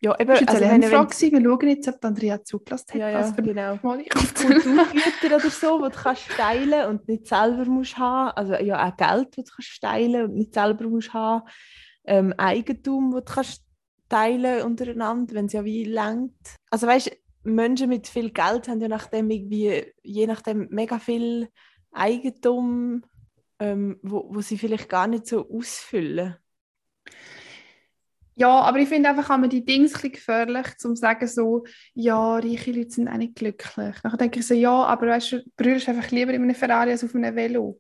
Ja, 0.05 0.19
eben, 0.19 0.31
das 0.31 0.49
also 0.49 0.65
eine 0.65 0.89
Frage, 0.89 1.15
wir 1.21 1.43
schauen 1.45 1.69
jetzt, 1.69 1.87
ob 1.87 2.05
Andrea 2.05 2.43
zugelassen 2.43 2.89
hat. 2.89 2.97
Ja, 2.97 3.09
ja, 3.09 3.19
also, 3.19 3.35
genau. 3.35 3.77
Kulturgüter 3.77 5.37
oder 5.37 5.51
so, 5.51 5.79
die 5.79 5.93
du 5.93 6.03
kannst 6.03 6.29
teilen 6.37 6.89
und 6.89 7.07
nicht 7.07 7.29
selber 7.29 7.65
musst 7.67 7.97
haben. 7.97 8.33
Also 8.37 8.55
ja, 8.55 8.85
auch 8.85 8.97
Geld, 8.97 9.39
das 9.39 9.45
du 9.45 9.53
kannst 9.55 9.81
teilen 9.81 10.25
und 10.25 10.35
nicht 10.35 10.55
selber 10.55 10.89
musst 10.89 11.15
haben. 11.15 11.49
Ähm, 12.05 12.35
Eigentum, 12.37 13.13
das 13.13 13.25
du 13.25 13.33
kannst 13.33 13.65
teilen 14.09 14.63
untereinander, 14.63 15.35
wenn 15.35 15.47
es 15.47 15.53
ja 15.53 15.65
wie 15.65 15.85
längt. 15.85 16.57
Also 16.69 16.89
weißt 16.89 17.17
Menschen 17.45 17.89
mit 17.89 18.09
viel 18.09 18.31
Geld 18.31 18.69
haben 18.69 18.81
ja 18.81 18.89
nachdem 18.89 19.31
irgendwie, 19.31 19.93
je 20.03 20.27
nachdem 20.27 20.69
mega 20.71 20.99
viel 20.99 21.49
Eigentum, 21.93 23.03
ähm, 23.59 23.99
wo, 24.03 24.35
wo 24.35 24.41
sie 24.41 24.59
vielleicht 24.59 24.89
gar 24.89 25.07
nicht 25.07 25.27
so 25.27 25.49
ausfüllen. 25.49 26.37
Ja, 28.35 28.61
aber 28.61 28.79
ich 28.79 28.89
finde 28.89 29.11
einfach, 29.11 29.29
man 29.37 29.51
die 29.51 29.65
Dinge 29.65 29.91
ein 30.03 30.13
gefährlich, 30.13 30.77
zu 30.79 30.95
sagen 30.95 31.27
so, 31.27 31.65
ja, 31.95 32.37
reiche 32.37 32.73
Leute 32.73 32.91
sind 32.91 33.09
auch 33.09 33.19
nicht 33.19 33.35
glücklich. 33.35 33.97
Dann 34.03 34.17
denke 34.17 34.41
ich 34.41 34.47
so, 34.47 34.55
ja, 34.55 34.85
aber 34.85 35.09
weißt 35.09 35.33
du, 35.33 35.45
brüllst 35.57 35.89
einfach 35.89 36.11
lieber 36.11 36.33
in 36.33 36.43
einem 36.43 36.55
Ferrari 36.55 36.93
als 36.93 37.05
auf 37.05 37.15
einem 37.15 37.37
Velo. 37.37 37.79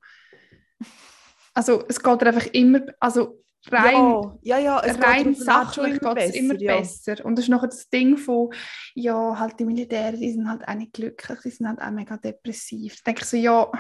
Also 1.54 1.84
es 1.88 2.02
geht 2.02 2.22
einfach 2.22 2.46
immer, 2.52 2.80
also 3.00 3.42
rein, 3.70 4.38
ja, 4.42 4.58
ja, 4.58 4.84
ja, 4.84 4.92
rein 4.94 5.34
sachlich 5.34 6.00
geht 6.00 6.16
es 6.18 6.34
immer 6.34 6.54
besser. 6.54 7.24
Und 7.24 7.36
das 7.36 7.44
ist 7.44 7.48
noch 7.50 7.62
das 7.62 7.88
Ding 7.88 8.16
von, 8.16 8.50
ja, 8.94 9.38
halt 9.38 9.58
die 9.60 9.64
Militäre, 9.64 10.16
die 10.16 10.32
sind 10.32 10.48
halt 10.48 10.66
auch 10.66 10.74
nicht 10.74 10.92
glücklich, 10.92 11.38
die 11.44 11.50
sind 11.50 11.68
halt 11.68 11.80
auch 11.80 11.90
mega 11.90 12.16
depressiv. 12.16 12.96
Da 12.96 13.10
denke 13.10 13.22
ich 13.22 13.28
so, 13.28 13.36
ja, 13.36 13.70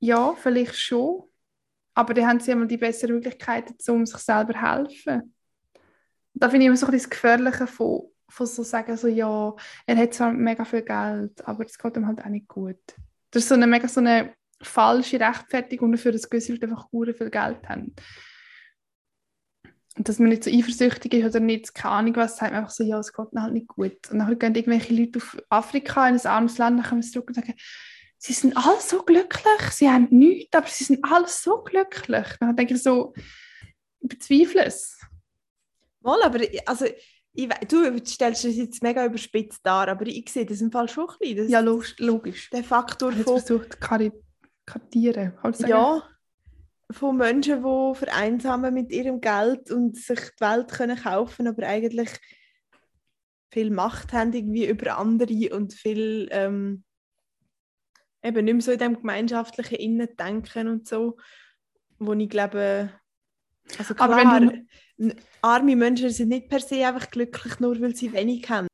ja, 0.00 0.34
vielleicht 0.34 0.76
schon, 0.76 1.24
aber 1.94 2.14
dann 2.14 2.26
haben 2.26 2.40
sie 2.40 2.52
einmal 2.52 2.68
die 2.68 2.76
besseren 2.76 3.16
Möglichkeiten, 3.16 3.74
um 3.90 4.06
sich 4.06 4.18
selber 4.18 4.52
zu 4.52 4.60
helfen. 4.60 5.34
Da 6.34 6.48
finde 6.48 6.64
ich 6.64 6.68
immer 6.68 6.76
so 6.76 6.86
ein 6.86 6.92
bisschen 6.92 7.10
das 7.10 7.16
Gefährliche 7.16 7.66
von, 7.66 8.10
von 8.28 8.46
so 8.46 8.62
sagen, 8.62 8.96
so, 8.96 9.08
ja, 9.08 9.54
er 9.86 9.96
hat 9.96 10.14
zwar 10.14 10.32
mega 10.32 10.64
viel 10.64 10.82
Geld, 10.82 11.46
aber 11.46 11.64
es 11.64 11.78
geht 11.78 11.96
ihm 11.96 12.06
halt 12.06 12.20
auch 12.20 12.28
nicht 12.28 12.48
gut. 12.48 12.80
Das 13.30 13.42
ist 13.42 13.48
so 13.48 13.54
eine 13.54 13.66
mega 13.66 13.88
so 13.88 14.00
eine 14.00 14.34
falsche 14.60 15.20
Rechtfertigung 15.20 15.92
dafür, 15.92 16.12
dass 16.12 16.28
gewisse 16.28 16.52
Leute 16.52 16.66
einfach 16.66 16.88
viel 16.90 17.30
Geld 17.30 17.68
haben. 17.68 17.94
Und 19.96 20.08
dass 20.08 20.18
man 20.18 20.28
nicht 20.28 20.42
so 20.42 20.50
eifersüchtig 20.50 21.14
ist 21.14 21.26
oder 21.26 21.40
nicht, 21.40 21.72
keine 21.74 21.94
Ahnung 21.94 22.16
was, 22.16 22.36
sagt 22.36 22.52
man 22.52 22.60
einfach 22.60 22.74
so, 22.74 22.82
ja, 22.82 22.98
es 22.98 23.12
geht 23.12 23.32
mir 23.32 23.42
halt 23.42 23.52
nicht 23.52 23.68
gut. 23.68 24.10
Und 24.10 24.18
dann 24.18 24.38
gehen 24.38 24.54
irgendwelche 24.54 24.92
Leute 24.92 25.18
auf 25.18 25.36
Afrika, 25.48 26.08
in 26.08 26.16
ein 26.16 26.26
armes 26.26 26.58
Land, 26.58 26.80
dann 26.80 26.86
kommen 26.86 27.02
sie 27.02 27.12
zurück 27.12 27.28
und 27.28 27.34
sagen, 27.34 27.54
sie 28.18 28.32
sind 28.32 28.56
alle 28.56 28.80
so 28.80 29.02
glücklich, 29.02 29.60
sie 29.70 29.88
haben 29.88 30.08
nichts, 30.10 30.56
aber 30.56 30.66
sie 30.66 30.84
sind 30.84 31.04
alle 31.04 31.28
so 31.28 31.62
glücklich. 31.62 32.26
Dann 32.40 32.56
denke 32.56 32.74
ich 32.74 32.82
so, 32.82 33.14
ich 34.00 34.08
bezweifle 34.08 34.64
es. 34.64 34.98
Mal, 36.00 36.22
aber 36.22 36.40
also, 36.66 36.86
ich, 37.32 37.48
du 37.68 37.98
stellst 38.06 38.44
es 38.44 38.56
jetzt 38.56 38.82
mega 38.82 39.04
überspitzt 39.04 39.60
dar, 39.62 39.88
aber 39.88 40.06
ich 40.06 40.28
sehe 40.28 40.46
das 40.46 40.60
im 40.60 40.72
Fall 40.72 40.88
schon 40.88 41.08
ein 41.08 41.16
bisschen. 41.18 41.48
ja, 41.48 41.60
logisch. 41.60 42.50
Der 42.50 42.64
Faktor 42.64 43.12
ich 43.12 43.22
von... 43.22 43.38
versucht 43.38 43.80
kartieren. 43.80 45.34
Ja, 45.58 46.02
von 46.90 47.16
Menschen, 47.16 47.62
die 47.62 47.94
vereinsamen 47.94 48.74
mit 48.74 48.90
ihrem 48.90 49.20
Geld 49.20 49.70
und 49.70 49.96
sich 49.96 50.20
die 50.20 50.40
Welt 50.40 50.68
können 50.68 50.96
kaufen 50.96 51.46
aber 51.48 51.66
eigentlich 51.66 52.10
viel 53.50 53.70
Macht 53.70 54.12
haben 54.12 54.32
irgendwie 54.32 54.66
über 54.66 54.98
andere 54.98 55.56
und 55.56 55.72
viel 55.74 56.28
ähm, 56.32 56.84
eben 58.22 58.44
nicht 58.44 58.54
mehr 58.54 58.62
so 58.62 58.72
in 58.72 58.78
dem 58.78 58.94
gemeinschaftlichen 58.96 59.76
Innen 59.76 60.08
denken 60.18 60.68
und 60.68 60.88
so, 60.88 61.16
wo 61.98 62.14
ich 62.14 62.28
glaube, 62.28 62.90
also 63.78 63.94
klar, 63.94 64.10
aber 64.10 64.16
wenn 64.16 64.66
du, 64.98 65.16
arme 65.42 65.76
Menschen 65.76 66.10
sind 66.10 66.28
nicht 66.28 66.48
per 66.48 66.60
se 66.60 66.86
einfach 66.86 67.10
glücklich, 67.10 67.60
nur 67.60 67.80
weil 67.80 67.94
sie 67.94 68.12
wenig 68.12 68.48
haben. 68.50 68.66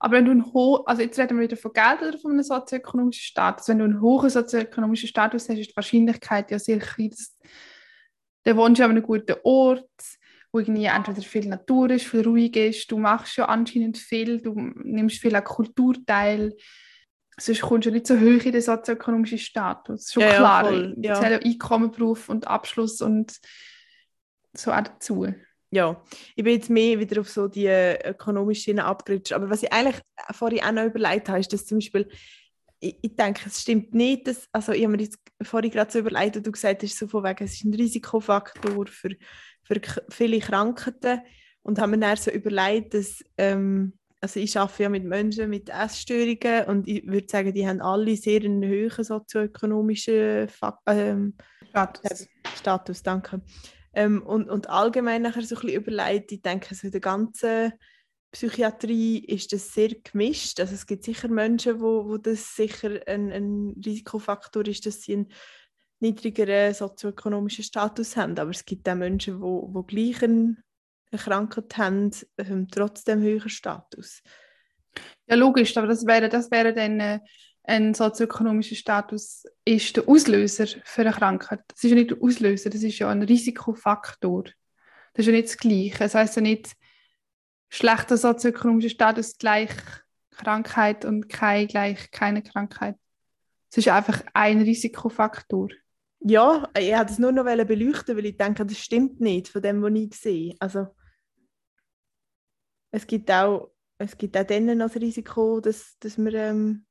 Aber 0.00 0.16
wenn 0.16 0.24
du 0.24 0.30
einen 0.30 0.52
hohen, 0.52 0.82
also 0.86 1.02
jetzt 1.02 1.18
reden 1.18 1.38
wir 1.38 1.44
wieder 1.44 1.56
von 1.56 1.72
Geld 1.72 2.02
oder 2.02 2.18
von 2.18 2.32
einem 2.32 2.42
sozioökonomischen 2.42 3.22
Status. 3.22 3.68
Wenn 3.68 3.78
du 3.78 3.84
einen 3.84 4.00
hohen 4.00 4.30
sozioökonomischen 4.30 5.08
Status 5.08 5.48
hast, 5.48 5.58
ist 5.58 5.70
die 5.70 5.76
Wahrscheinlichkeit 5.76 6.50
ja 6.50 6.58
sehr 6.58 6.78
klein, 6.78 7.10
dass 7.10 7.36
du 8.44 8.56
wohnst 8.56 8.80
an 8.80 8.90
einem 8.90 9.02
guten 9.02 9.36
Ort, 9.42 9.90
wo 10.52 10.60
irgendwie 10.60 10.84
entweder 10.84 11.20
viel 11.22 11.48
Natur 11.48 11.90
ist, 11.90 12.06
viel 12.06 12.22
ruhig 12.22 12.56
ist, 12.56 12.90
du 12.90 12.98
machst 12.98 13.36
ja 13.36 13.46
anscheinend 13.46 13.98
viel, 13.98 14.40
du 14.40 14.54
nimmst 14.54 15.18
viel 15.18 15.34
an 15.34 15.44
Kultur 15.44 15.94
teil, 16.06 16.56
sonst 17.36 17.62
kommst 17.62 17.86
du 17.86 17.90
nicht 17.90 18.06
so 18.06 18.14
hoch 18.14 18.44
in 18.44 18.52
den 18.52 18.62
sozioökonomischen 18.62 19.38
Status. 19.38 20.12
Schon 20.12 20.22
ja, 20.22 20.36
klar. 20.36 20.72
Ja, 20.72 21.14
voll, 21.16 21.30
ja. 21.32 21.38
Einkommen, 21.38 21.90
Beruf 21.90 22.28
und 22.28 22.46
Abschluss 22.46 23.00
und 23.00 23.36
so 24.54 24.72
auch 24.72 24.80
dazu 24.80 25.26
ja, 25.70 26.02
ich 26.34 26.44
bin 26.44 26.54
jetzt 26.54 26.70
mehr 26.70 26.98
wieder 26.98 27.20
auf 27.20 27.28
so 27.28 27.46
die 27.46 27.66
ökonomische 27.68 28.62
Schiene 28.62 28.84
abgerutscht. 28.84 29.32
Aber 29.32 29.50
was 29.50 29.62
ich 29.62 29.72
eigentlich 29.72 30.00
vorhin 30.32 30.62
auch 30.62 30.72
noch 30.72 30.84
überlegt 30.84 31.28
habe, 31.28 31.40
ist, 31.40 31.52
dass 31.52 31.66
zum 31.66 31.78
Beispiel, 31.78 32.08
ich, 32.80 32.96
ich 33.02 33.16
denke, 33.16 33.42
es 33.46 33.60
stimmt 33.60 33.94
nicht, 33.94 34.26
dass, 34.26 34.48
also 34.52 34.72
ich 34.72 34.84
habe 34.84 34.96
mir 34.96 35.02
jetzt 35.02 35.18
vorhin 35.42 35.70
gerade 35.70 35.90
so 35.90 35.98
überlegt, 35.98 36.36
und 36.36 36.46
du 36.46 36.52
gesagt 36.52 36.82
hast, 36.82 36.98
so 36.98 37.06
von 37.06 37.24
wegen, 37.24 37.44
es 37.44 37.54
ist 37.54 37.64
ein 37.64 37.74
Risikofaktor 37.74 38.86
für, 38.86 39.10
für 39.62 39.80
viele 40.08 40.38
Krankheiten 40.38 41.20
und 41.62 41.78
haben 41.78 41.90
mir 41.90 41.98
dann 41.98 42.16
so 42.16 42.30
überlegt, 42.30 42.94
dass 42.94 43.22
ähm, 43.36 43.92
also 44.20 44.40
ich 44.40 44.58
arbeite 44.58 44.82
ja 44.84 44.88
mit 44.88 45.04
Menschen 45.04 45.50
mit 45.50 45.68
Essstörungen 45.68 46.64
und 46.66 46.88
ich 46.88 47.06
würde 47.06 47.28
sagen, 47.28 47.54
die 47.54 47.68
haben 47.68 47.80
alle 47.80 48.16
sehr 48.16 48.40
einen 48.40 48.64
hohen 48.64 49.04
sozioökonomischen 49.04 50.48
Fak 50.48 50.80
ähm, 50.86 51.34
Status. 51.70 52.28
Status, 52.56 53.02
danke. 53.02 53.42
Ähm, 53.92 54.22
und, 54.22 54.48
und 54.48 54.68
allgemein 54.68 55.22
nachher 55.22 55.42
so 55.42 55.56
ein 55.56 55.62
bisschen 55.62 55.82
überlegt, 55.82 56.32
ich 56.32 56.42
denke, 56.42 56.74
so 56.74 56.86
in 56.86 56.92
der 56.92 57.00
ganzen 57.00 57.72
Psychiatrie 58.30 59.18
ist 59.24 59.52
das 59.52 59.72
sehr 59.72 59.88
gemischt. 59.88 60.60
Also 60.60 60.74
es 60.74 60.86
gibt 60.86 61.04
sicher 61.04 61.28
Menschen, 61.28 61.80
wo, 61.80 62.06
wo 62.08 62.18
das 62.18 62.54
sicher 62.54 63.00
ein, 63.06 63.32
ein 63.32 63.74
Risikofaktor 63.84 64.66
ist, 64.66 64.84
dass 64.84 65.02
sie 65.02 65.14
einen 65.14 65.32
niedrigeren 66.00 66.74
sozioökonomischen 66.74 67.64
Status 67.64 68.16
haben. 68.16 68.38
Aber 68.38 68.50
es 68.50 68.64
gibt 68.64 68.88
auch 68.88 68.94
Menschen, 68.94 69.36
die 69.36 69.40
wo, 69.40 69.68
wo 69.72 69.82
gleich 69.82 70.22
eine 70.22 70.56
Krankheit 71.16 71.76
haben, 71.78 72.10
haben 72.38 72.68
trotzdem 72.68 73.20
höheren 73.20 73.48
Status. 73.48 74.22
Ja, 75.26 75.36
logisch, 75.36 75.76
aber 75.76 75.86
das 75.86 76.06
wäre, 76.06 76.28
das 76.28 76.50
wäre 76.50 76.74
dann 76.74 77.00
äh, 77.00 77.20
ein 77.68 77.92
sozioökonomischer 77.92 78.76
Status 78.76 79.44
ist 79.64 79.96
der 79.96 80.08
Auslöser 80.08 80.66
für 80.84 81.02
eine 81.02 81.12
Krankheit. 81.12 81.60
Das 81.68 81.84
ist 81.84 81.90
ja 81.90 81.96
nicht 81.96 82.10
der 82.10 82.22
Auslöser, 82.22 82.70
das 82.70 82.82
ist 82.82 82.98
ja 82.98 83.10
ein 83.10 83.22
Risikofaktor. 83.22 84.44
Das 85.12 85.20
ist 85.20 85.26
ja 85.26 85.32
nicht 85.32 85.48
das 85.48 85.58
Gleiche. 85.58 85.98
Das 85.98 86.14
heißt 86.14 86.36
ja 86.36 86.42
nicht, 86.42 86.72
schlechter 87.68 88.16
sozioökonomischer 88.16 88.88
Status 88.88 89.36
gleich 89.36 89.70
Krankheit 90.30 91.04
und 91.04 91.28
keine 91.28 91.66
gleich 91.66 92.10
keine 92.10 92.42
Krankheit. 92.42 92.96
Es 93.70 93.78
ist 93.78 93.88
einfach 93.88 94.22
ein 94.32 94.62
Risikofaktor. 94.62 95.68
Ja, 96.20 96.70
ich 96.76 96.90
wollte 96.90 97.12
es 97.12 97.18
nur 97.18 97.32
noch 97.32 97.44
beleuchten, 97.44 98.16
weil 98.16 98.26
ich 98.26 98.38
denke, 98.38 98.64
das 98.64 98.78
stimmt 98.78 99.20
nicht 99.20 99.48
von 99.48 99.60
dem, 99.60 99.82
was 99.82 99.92
ich 99.92 100.14
sehe. 100.14 100.56
Also, 100.58 100.86
es 102.90 103.06
gibt 103.06 103.30
auch, 103.30 103.72
es 103.98 104.16
gibt 104.16 104.38
auch 104.38 104.44
dann 104.44 104.64
noch 104.78 104.90
das 104.90 105.02
Risiko, 105.02 105.60
dass, 105.60 105.98
dass 106.00 106.16
man 106.16 106.34
ähm, 106.34 106.86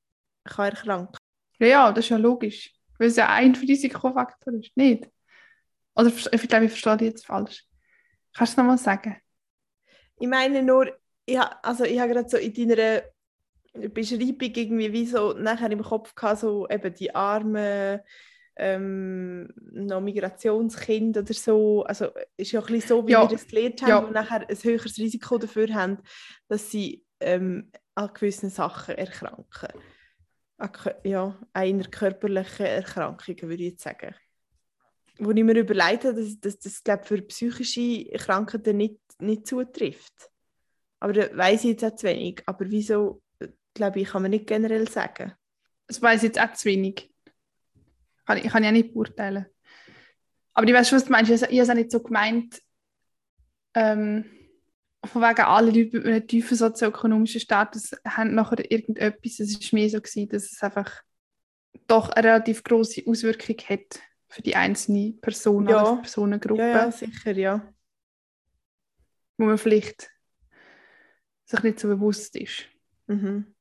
kann 0.48 0.70
erkranken. 0.70 1.18
Ja, 1.60 1.68
ja, 1.68 1.92
das 1.92 2.06
ist 2.06 2.10
ja 2.10 2.18
logisch. 2.18 2.74
Weil 2.98 3.10
es 3.10 3.16
ja 3.16 3.30
ein 3.30 3.56
Risikofaktor 3.56 4.54
ist, 4.54 4.76
nicht? 4.76 5.10
Oder 5.96 6.08
ich 6.08 6.48
glaube, 6.48 6.66
ich 6.66 6.72
verstehe 6.72 6.98
dich 6.98 7.08
jetzt 7.10 7.26
falsch. 7.26 7.66
Kannst 8.36 8.54
du 8.54 8.54
es 8.54 8.58
nochmal 8.58 8.78
sagen? 8.78 9.18
Ich 10.20 10.28
meine 10.28 10.64
nur, 10.64 10.92
ich, 11.26 11.40
also 11.40 11.84
ich 11.84 12.00
habe 12.00 12.14
gerade 12.14 12.30
so 12.30 12.38
in 12.38 12.54
deiner 12.54 13.02
Beschreibung 13.90 14.52
irgendwie 14.56 14.94
wie 14.94 15.06
so 15.06 15.34
nachher 15.34 15.72
im 15.72 15.84
Kopf 15.84 16.16
gehabt, 16.16 16.40
so 16.40 16.68
eben 16.70 16.94
die 16.94 17.14
armen 17.14 18.00
ähm, 18.56 19.54
noch 19.72 20.02
Migrationskind 20.02 21.18
oder 21.18 21.34
so. 21.34 21.84
Also 21.84 22.10
ist 22.36 22.52
ja 22.52 22.60
ein 22.60 22.66
bisschen 22.66 22.88
so, 22.88 23.08
wie 23.08 23.12
ja. 23.12 23.22
wir 23.24 23.30
das 23.30 23.48
gelernt 23.48 23.82
haben, 23.82 23.90
ja. 23.90 23.98
und 24.00 24.14
nachher 24.14 24.48
ein 24.48 24.58
höheres 24.58 24.98
Risiko 24.98 25.38
dafür 25.38 25.74
haben, 25.74 26.00
dass 26.48 26.72
sie 26.72 27.06
ähm, 27.20 27.72
an 27.96 28.12
gewissen 28.14 28.50
Sachen 28.50 28.96
erkranken. 28.96 29.70
Ja, 31.04 31.38
einer 31.54 31.88
körperlichen 31.88 32.66
Erkrankungen, 32.66 33.42
würde 33.44 33.64
ich 33.64 33.72
jetzt 33.72 33.84
sagen. 33.84 34.16
Wo 35.20 35.32
ich 35.32 35.44
mir 35.44 35.58
überlegt 35.58 36.06
habe, 36.06 36.16
dass, 36.16 36.40
dass 36.40 36.60
das 36.60 36.84
glaub, 36.84 37.06
für 37.06 37.22
psychische 37.24 38.06
Krankheiten 38.18 38.78
nicht, 38.78 39.00
nicht 39.20 39.48
zutrifft. 39.48 40.32
Aber 41.00 41.14
da 41.14 41.36
weiß 41.36 41.64
ich 41.64 41.72
jetzt 41.72 41.86
auch 41.86 41.96
zu 41.96 42.08
wenig. 42.08 42.42
Aber 42.46 42.70
wieso, 42.70 43.22
glaube 43.74 44.00
ich, 44.00 44.10
kann 44.10 44.24
man 44.24 44.32
nicht 44.32 44.48
generell 44.48 44.88
sagen. 44.90 45.34
Das 45.88 46.02
weiß 46.02 46.24
ich 46.24 46.30
jetzt 46.30 46.42
auch 46.42 46.54
zu 46.54 46.66
wenig. 46.66 47.12
Kann 48.26 48.38
ich, 48.38 48.50
kann 48.50 48.64
ich 48.64 48.70
auch 48.70 48.74
nicht 48.74 48.94
beurteilen. 48.94 49.46
Aber 50.54 50.68
ich 50.68 50.74
weiß 50.74 50.90
schon, 50.90 50.98
was 50.98 51.06
du 51.06 51.12
meinst. 51.12 51.32
Ich, 51.32 51.42
habe 51.42 51.56
es 51.56 51.70
auch 51.70 51.76
nicht 51.76 51.92
so 51.92 52.02
gemeint, 52.02 52.62
ähm, 53.76 54.26
von 55.06 55.22
wegen 55.22 55.42
alle 55.42 55.72
Leute 55.72 55.98
mit 55.98 56.06
einem 56.06 56.28
tiefen 56.28 56.58
sozioökonomischen 56.58 57.42
Status 57.42 57.92
haben 58.06 58.36
nachher 58.36 58.70
irgendetwas. 58.70 59.40
Es 59.40 59.54
war 59.54 59.80
mir 59.80 59.90
so, 59.90 60.02
gewesen, 60.02 60.30
dass 60.30 60.52
es 60.52 60.62
einfach 60.64 61.02
doch 61.88 62.10
eine 62.10 62.28
relativ 62.28 62.64
große 62.64 63.04
Auswirkung 63.06 63.58
hat 63.70 64.00
für 64.28 64.42
die 64.42 64.56
einzelne 64.56 65.14
Person 65.22 65.68
ja. 65.68 65.82
oder 65.82 66.02
Personengruppe. 66.02 66.62
Ja, 66.62 66.68
ja, 66.68 66.92
sicher, 66.92 67.32
ja. 67.32 67.74
Wo 69.38 69.46
man 69.46 69.58
vielleicht 69.58 70.10
sich 71.46 71.64
nicht 71.64 71.80
so 71.80 71.88
bewusst 71.88 72.36
ist. 72.36 72.66
Mhm. 73.08 73.56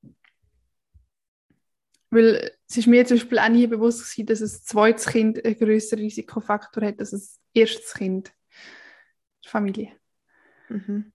Weil 2.11 2.53
es 2.69 2.77
ist 2.77 2.87
mir 2.87 3.05
zum 3.07 3.19
Beispiel 3.19 3.39
auch 3.39 3.49
nie 3.49 3.67
bewusst 3.67 4.11
gewesen, 4.11 4.27
dass 4.27 4.41
ein 4.41 4.49
zweites 4.49 5.07
Kind 5.07 5.45
einen 5.45 5.57
größeren 5.57 6.03
Risikofaktor 6.03 6.85
hat 6.85 6.99
als 6.99 7.13
ein 7.13 7.23
erstes 7.53 7.95
Kind 7.95 8.33
der 9.45 9.51
Familie. 9.51 9.93
Mhm. 10.69 11.13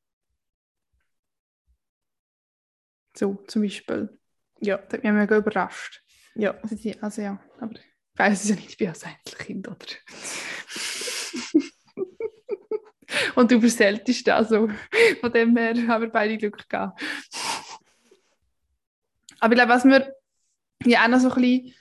So, 3.15 3.43
zum 3.47 3.63
Beispiel. 3.63 4.17
Ja. 4.60 4.78
Das 4.78 4.93
hat 4.93 5.04
mich 5.04 5.12
mega 5.12 5.38
überrascht. 5.38 6.04
Ja. 6.36 6.56
Also, 6.62 6.76
also 7.02 7.21
ja, 7.21 7.39
aber 7.60 7.74
ich 7.74 8.19
weiß 8.19 8.43
es 8.43 8.50
ja 8.50 8.56
nicht, 8.56 8.69
ich 8.69 8.78
bin 8.78 8.89
als 8.89 9.04
Einzelkind, 9.04 9.67
oder? 9.67 9.78
Und 13.36 13.52
du 13.52 13.60
bist 13.60 13.80
das 13.80 14.28
also. 14.28 14.69
Von 15.19 15.34
dem 15.34 15.58
her 15.58 15.76
haben 15.88 16.04
wir 16.04 16.10
beide 16.10 16.38
Glück 16.38 16.69
gehabt. 16.69 17.02
Aber 19.39 19.54
ich 19.54 19.58
glaube, 19.58 19.74
was 19.74 19.86
wir 19.86 20.13
ja 20.86 21.04
auch 21.04 21.10
noch 21.10 21.19
so 21.19 21.32
ein 21.32 21.41
bisschen 21.41 21.74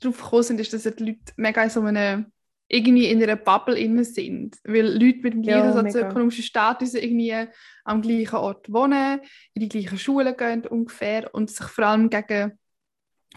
drauf 0.00 0.22
gekommen 0.22 0.42
sind, 0.42 0.60
ist, 0.60 0.72
dass 0.72 0.82
die 0.82 1.04
Leute 1.04 1.32
mega 1.36 1.62
in 1.62 1.70
so 1.70 1.82
einer 1.82 2.24
irgendwie 2.72 3.06
in 3.06 3.22
einer 3.22 3.36
Bubble 3.36 3.78
innen 3.78 4.04
sind. 4.04 4.56
Weil 4.64 4.86
Leute 4.86 5.18
mit 5.18 5.34
dem 5.34 5.42
gleichen 5.42 5.66
ja, 5.66 5.72
sozioökonomischen 5.72 6.42
Status 6.42 6.94
irgendwie 6.94 7.46
am 7.84 8.00
gleichen 8.00 8.36
Ort 8.36 8.72
wohnen, 8.72 9.20
in 9.52 9.60
die 9.60 9.68
gleichen 9.68 9.98
Schulen 9.98 10.34
gehen 10.36 10.66
ungefähr 10.66 11.32
und 11.34 11.50
sich 11.50 11.66
vor 11.66 11.84
allem 11.84 12.08
gegen 12.08 12.58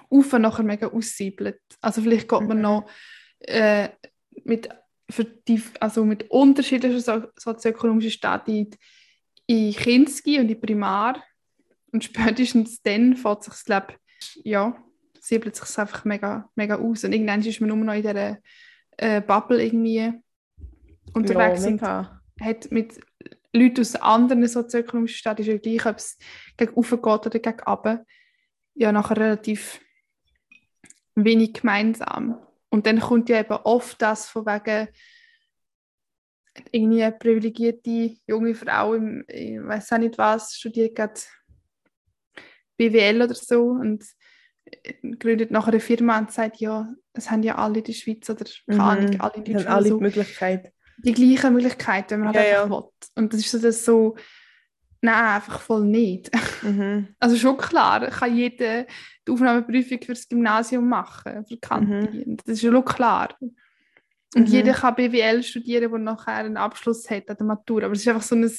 Ufer 0.09 0.39
nachher 0.39 0.63
mega 0.63 0.87
aussiebelt. 0.87 1.59
Also 1.81 2.01
vielleicht 2.01 2.29
geht 2.29 2.41
man 2.41 2.57
mhm. 2.57 2.63
noch 2.63 2.89
äh, 3.39 3.89
mit, 4.45 4.69
für 5.09 5.25
die, 5.25 5.61
also 5.81 6.05
mit 6.05 6.31
unterschiedlichen 6.31 7.01
so 7.01 7.23
sozioökonomischen 7.37 8.11
Status 8.11 8.67
in 9.47 9.73
Kinski 9.73 10.39
und 10.39 10.49
in 10.49 10.61
Primar 10.61 11.21
und 11.91 12.05
spätestens 12.05 12.81
dann 12.81 13.17
fängt 13.17 13.43
sich 13.43 13.63
das 13.65 13.83
ja, 14.43 14.75
siebelt 15.19 15.57
sich 15.57 15.77
einfach 15.77 16.05
mega, 16.05 16.49
mega 16.55 16.75
aus 16.75 17.03
und 17.03 17.11
irgendwann 17.11 17.41
ist 17.41 17.59
man 17.59 17.67
nur 17.67 17.77
noch 17.77 17.93
in 17.93 18.01
dieser 18.01 18.37
äh, 18.97 19.21
Bubble 19.21 19.63
irgendwie 19.63 20.13
unterwegs 21.13 21.63
ja, 21.63 21.69
und 21.69 22.45
hat 22.45 22.71
mit 22.71 22.99
Leuten 23.53 23.81
aus 23.81 23.95
anderen 23.95 24.47
sozioökonomischen 24.47 25.17
Städten 25.17 25.41
ist 25.41 25.47
ja 25.47 25.57
gleich, 25.57 25.85
ob 25.85 25.97
es 25.97 26.17
gegen 26.57 26.73
oben 26.73 27.01
geht 27.01 27.05
oder 27.25 27.39
gegen 27.39 27.59
runter, 27.61 28.05
ja 28.73 28.91
nachher 28.91 29.17
relativ 29.17 29.79
wenig 31.15 31.53
gemeinsam. 31.53 32.37
Und 32.69 32.85
dann 32.85 32.99
kommt 32.99 33.29
ja 33.29 33.39
eben 33.39 33.53
oft 33.53 34.01
das 34.01 34.27
von 34.27 34.45
wegen 34.45 34.89
irgendwie 36.71 37.03
eine 37.03 37.15
privilegierte 37.17 38.17
junge 38.27 38.55
Frau 38.55 38.93
im, 38.93 39.23
ich 39.27 39.61
weiß 39.61 39.93
auch 39.93 39.97
nicht 39.97 40.17
was, 40.17 40.55
studiert 40.55 40.95
gerade 40.95 41.19
BWL 42.77 43.21
oder 43.21 43.35
so. 43.35 43.67
Und 43.67 44.05
gründet 45.19 45.51
nachher 45.51 45.71
eine 45.71 45.79
Firma 45.79 46.17
und 46.17 46.31
sagt, 46.31 46.57
ja, 46.57 46.93
es 47.13 47.29
haben 47.31 47.43
ja 47.43 47.55
alle 47.55 47.79
in 47.79 47.83
der 47.83 47.93
Schweiz 47.93 48.29
oder 48.29 48.45
keine 48.67 48.83
Ahnung, 48.83 49.11
mhm. 49.11 49.21
alle 49.21 49.35
in 49.35 49.43
Deutschland 49.43 49.67
alle 49.67 49.89
so, 49.89 49.97
die 49.97 50.03
Möglichkeit. 50.03 50.73
Die 50.97 51.13
gleichen 51.13 51.53
Möglichkeiten, 51.53 52.11
wenn 52.11 52.19
man 52.21 52.35
halt 52.35 52.47
ja, 52.47 52.63
einfach 52.63 52.75
ja. 52.75 52.81
will. 52.81 52.89
Und 53.15 53.33
das 53.33 53.41
ist 53.41 53.51
so, 53.51 53.59
das 53.59 53.85
so 53.85 54.15
nein, 55.01 55.35
einfach 55.35 55.61
voll 55.61 55.85
nicht. 55.85 56.31
Mhm. 56.63 57.09
Also 57.19 57.37
schon 57.37 57.57
klar, 57.57 58.09
kann 58.09 58.35
jeder 58.35 58.85
die 59.27 59.31
Aufnahmeprüfung 59.31 60.01
für 60.01 60.13
das 60.13 60.27
Gymnasium 60.27 60.87
machen, 60.87 61.45
für 61.45 61.57
Kantine. 61.57 62.25
Mhm. 62.25 62.37
Das 62.37 62.55
ist 62.55 62.61
schon 62.61 62.85
klar. 62.85 63.35
Und 63.39 63.53
mhm. 64.49 64.53
jeder 64.53 64.73
kann 64.73 64.95
BWL 64.95 65.43
studieren, 65.43 65.91
der 65.91 65.99
nachher 65.99 66.33
einen 66.33 66.57
Abschluss 66.57 67.09
hat 67.09 67.29
an 67.29 67.37
der 67.37 67.45
Matur. 67.45 67.83
Aber 67.83 67.93
es 67.93 68.01
ist 68.01 68.07
einfach 68.07 68.21
so 68.21 68.35
ein 68.35 68.51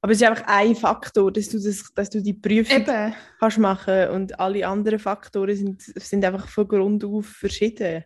aber 0.00 0.12
es 0.12 0.20
ist 0.20 0.28
einfach 0.28 0.44
ein 0.46 0.76
Faktor, 0.76 1.32
dass 1.32 1.48
du, 1.48 1.58
das, 1.58 1.92
dass 1.94 2.10
du 2.10 2.22
die 2.22 2.34
Prüfung 2.34 2.82
Eben. 2.82 3.14
kannst 3.40 3.58
machen 3.58 4.08
und 4.10 4.38
alle 4.38 4.66
anderen 4.66 4.98
Faktoren 4.98 5.56
sind, 5.56 5.82
sind 5.82 6.24
einfach 6.24 6.48
von 6.48 6.68
Grund 6.68 7.04
auf 7.04 7.26
verschieden. 7.26 8.04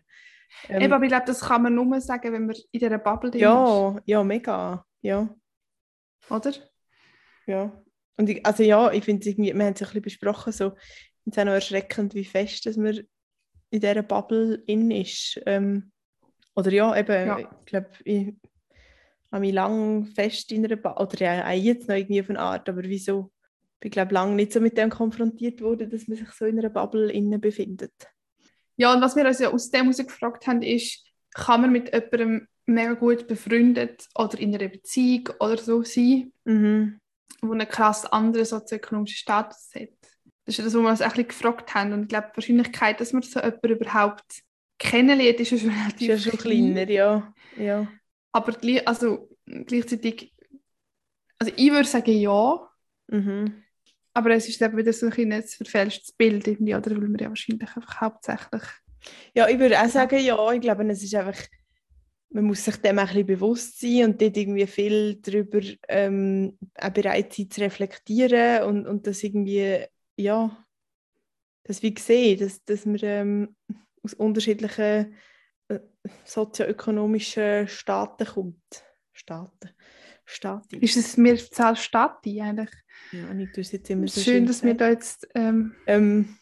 Ähm, 0.69 0.81
Eben, 0.81 0.93
aber 0.93 1.03
ich 1.03 1.09
glaube, 1.09 1.25
das 1.25 1.41
kann 1.41 1.63
man 1.63 1.75
nur 1.75 2.01
sagen, 2.01 2.33
wenn 2.33 2.47
man 2.47 2.55
in 2.71 2.79
dieser 2.79 2.97
Bubble 2.97 3.31
drin 3.31 3.41
ja, 3.41 3.89
ist. 3.89 4.03
Ja, 4.05 4.23
mega. 4.23 4.85
Ja. 5.01 5.29
Oder? 6.29 6.53
Ja. 7.45 7.83
Und 8.17 8.29
ich, 8.29 8.45
also 8.45 8.63
ja, 8.63 8.91
ich 8.91 9.03
finde 9.03 9.25
wir 9.25 9.53
haben 9.53 9.59
es 9.59 9.65
ein 9.65 9.73
bisschen 9.73 10.01
besprochen, 10.01 10.53
so, 10.53 10.73
es 11.25 11.33
ist 11.33 11.39
auch 11.39 11.45
noch 11.45 11.53
erschreckend, 11.53 12.13
wie 12.13 12.25
fest 12.25 12.65
dass 12.65 12.77
man 12.77 12.99
in 13.69 13.79
dieser 13.79 14.03
Bubble 14.03 14.63
in 14.67 14.91
ist. 14.91 15.41
Ähm, 15.45 15.91
oder 16.55 16.71
ja, 16.71 16.95
eben, 16.95 17.27
ja. 17.27 17.39
ich 17.39 17.65
glaube, 17.65 17.89
habe 19.33 19.41
mich 19.41 19.53
lange 19.53 20.05
fest 20.05 20.51
in 20.51 20.63
einer 20.63 20.75
Bubble, 20.75 21.03
oder 21.03 21.19
ja, 21.19 21.51
jetzt 21.51 21.89
noch 21.89 21.95
irgendwie 21.95 22.21
auf 22.21 22.29
eine 22.29 22.39
Art, 22.39 22.69
aber 22.69 22.83
wieso? 22.83 23.31
Ich 23.81 23.89
glaube, 23.89 24.13
lange 24.13 24.35
nicht 24.35 24.53
so 24.53 24.61
mit 24.61 24.77
dem 24.77 24.91
konfrontiert 24.91 25.59
wurde, 25.61 25.87
dass 25.87 26.07
man 26.07 26.17
sich 26.17 26.29
so 26.29 26.45
in 26.45 26.59
einer 26.59 26.69
Bubble 26.69 27.11
innen 27.11 27.41
befindet. 27.41 27.93
Ja, 28.77 28.93
und 28.93 29.01
was 29.01 29.15
wir 29.15 29.25
uns 29.25 29.39
ja 29.39 29.51
aus 29.51 29.71
dem 29.71 29.91
gefragt 29.91 30.45
haben, 30.45 30.61
ist, 30.61 31.03
kann 31.33 31.61
man 31.61 31.71
mit 31.71 31.91
jemandem 31.91 32.47
mega 32.67 32.93
gut 32.93 33.27
befreundet 33.27 34.07
oder 34.15 34.39
in 34.39 34.53
einer 34.53 34.69
Beziehung 34.69 35.29
oder 35.39 35.57
so 35.57 35.83
sein? 35.83 36.31
Mhm. 36.45 36.99
die 37.41 37.51
einen 37.51 37.67
krass 37.67 38.05
anderen 38.05 38.45
sozioökonomischen 38.45 39.17
Status 39.17 39.71
hat. 39.73 39.89
Das 40.45 40.53
ist 40.53 40.57
ja 40.59 40.63
das, 40.63 40.75
wo 40.75 40.81
wir 40.81 40.89
uns 40.89 41.01
ein 41.01 41.09
bisschen 41.09 41.27
gefragt 41.27 41.73
haben. 41.73 41.91
Und 41.93 42.03
ich 42.03 42.07
glaube, 42.07 42.27
die 42.31 42.37
Wahrscheinlichkeit, 42.37 43.01
dass 43.01 43.13
man 43.13 43.23
so 43.23 43.39
jemanden 43.39 43.69
überhaupt 43.69 44.43
kennenlernt, 44.77 45.39
ist 45.39 45.51
ja 45.51 45.57
schon 45.57 45.69
relativ 45.71 46.09
ist 46.09 46.25
ja 46.25 46.31
schon 46.31 46.39
kleiner, 46.39 46.89
ja. 46.89 47.33
ja. 47.57 47.87
Aber 48.33 48.57
also, 48.85 49.29
gleichzeitig, 49.45 50.33
also 51.39 51.53
ich 51.55 51.71
würde 51.71 51.87
sagen 51.87 52.11
ja, 52.11 52.69
Mhm. 53.07 53.63
aber 54.13 54.31
es 54.31 54.47
ist 54.47 54.61
eben 54.61 54.77
wieder 54.77 54.93
so 54.93 55.07
ein, 55.07 55.31
ein 55.33 55.43
verfälschtes 55.43 56.13
Bild 56.13 56.47
irgendwie, 56.47 56.73
oder? 56.73 56.91
Weil 56.91 57.09
wir 57.09 57.19
ja 57.19 57.29
wahrscheinlich 57.29 57.61
einfach 57.61 58.01
hauptsächlich... 58.01 58.63
Ja, 59.35 59.49
ich 59.49 59.59
würde 59.59 59.79
auch 59.79 59.89
sagen, 59.89 60.19
ja, 60.19 60.51
ich 60.53 60.61
glaube, 60.61 60.87
es 60.89 61.03
ist 61.03 61.13
einfach, 61.13 61.37
man 62.29 62.45
muss 62.45 62.63
sich 62.63 62.77
dem 62.77 62.97
auch 62.97 63.01
ein 63.03 63.07
bisschen 63.07 63.25
bewusst 63.27 63.79
sein 63.79 64.05
und 64.05 64.21
dort 64.21 64.37
irgendwie 64.37 64.65
viel 64.67 65.15
darüber 65.15 65.59
ähm, 65.89 66.57
auch 66.75 66.89
bereit 66.89 67.33
sein 67.33 67.51
zu 67.51 67.61
reflektieren 67.61 68.63
und, 68.63 68.87
und 68.87 69.05
das 69.05 69.21
irgendwie, 69.23 69.85
ja, 70.15 70.65
das 71.65 71.83
wie 71.83 71.93
sehen, 71.97 72.39
dass, 72.39 72.63
dass 72.63 72.85
man 72.85 72.99
ähm, 73.01 73.55
aus 74.01 74.13
unterschiedlichen 74.13 75.13
sozioökonomischen 76.25 77.67
Staaten 77.67 78.25
kommt. 78.25 78.83
Staaten. 79.13 79.69
Stati. 80.25 80.77
Ist 80.77 80.97
es 80.97 81.17
mir 81.17 81.37
Zahl 81.37 81.75
Stati 81.75 82.41
eigentlich? 82.41 82.71
Ja, 83.11 83.33
ich 83.37 83.51
tue 83.51 83.61
es 83.61 83.71
jetzt 83.71 83.89
immer 83.89 84.07
so 84.07 84.21
Schön, 84.21 84.45
dass 84.45 84.63
wir 84.63 84.73
da 84.73 84.89
jetzt... 84.89 85.27
Ähm, 85.35 85.75
ähm, 85.85 86.37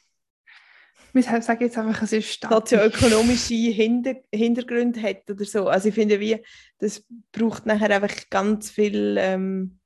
wir 1.13 1.23
sagen 1.23 1.61
jetzt 1.61 1.77
einfach, 1.77 2.01
es 2.03 2.13
ist 2.13 2.31
Stati. 2.31 2.53
sozioökonomische 2.53 3.53
Hinter 3.53 4.15
Hintergründe 4.33 5.01
hat 5.01 5.29
oder 5.29 5.43
so. 5.43 5.67
Also 5.67 5.89
ich 5.89 5.95
finde, 5.95 6.21
wie, 6.21 6.41
das 6.77 7.05
braucht 7.33 7.65
nachher 7.65 7.89
einfach 7.89 8.29
ganz 8.29 8.71
viel 8.71 9.17
ähm, 9.19 9.79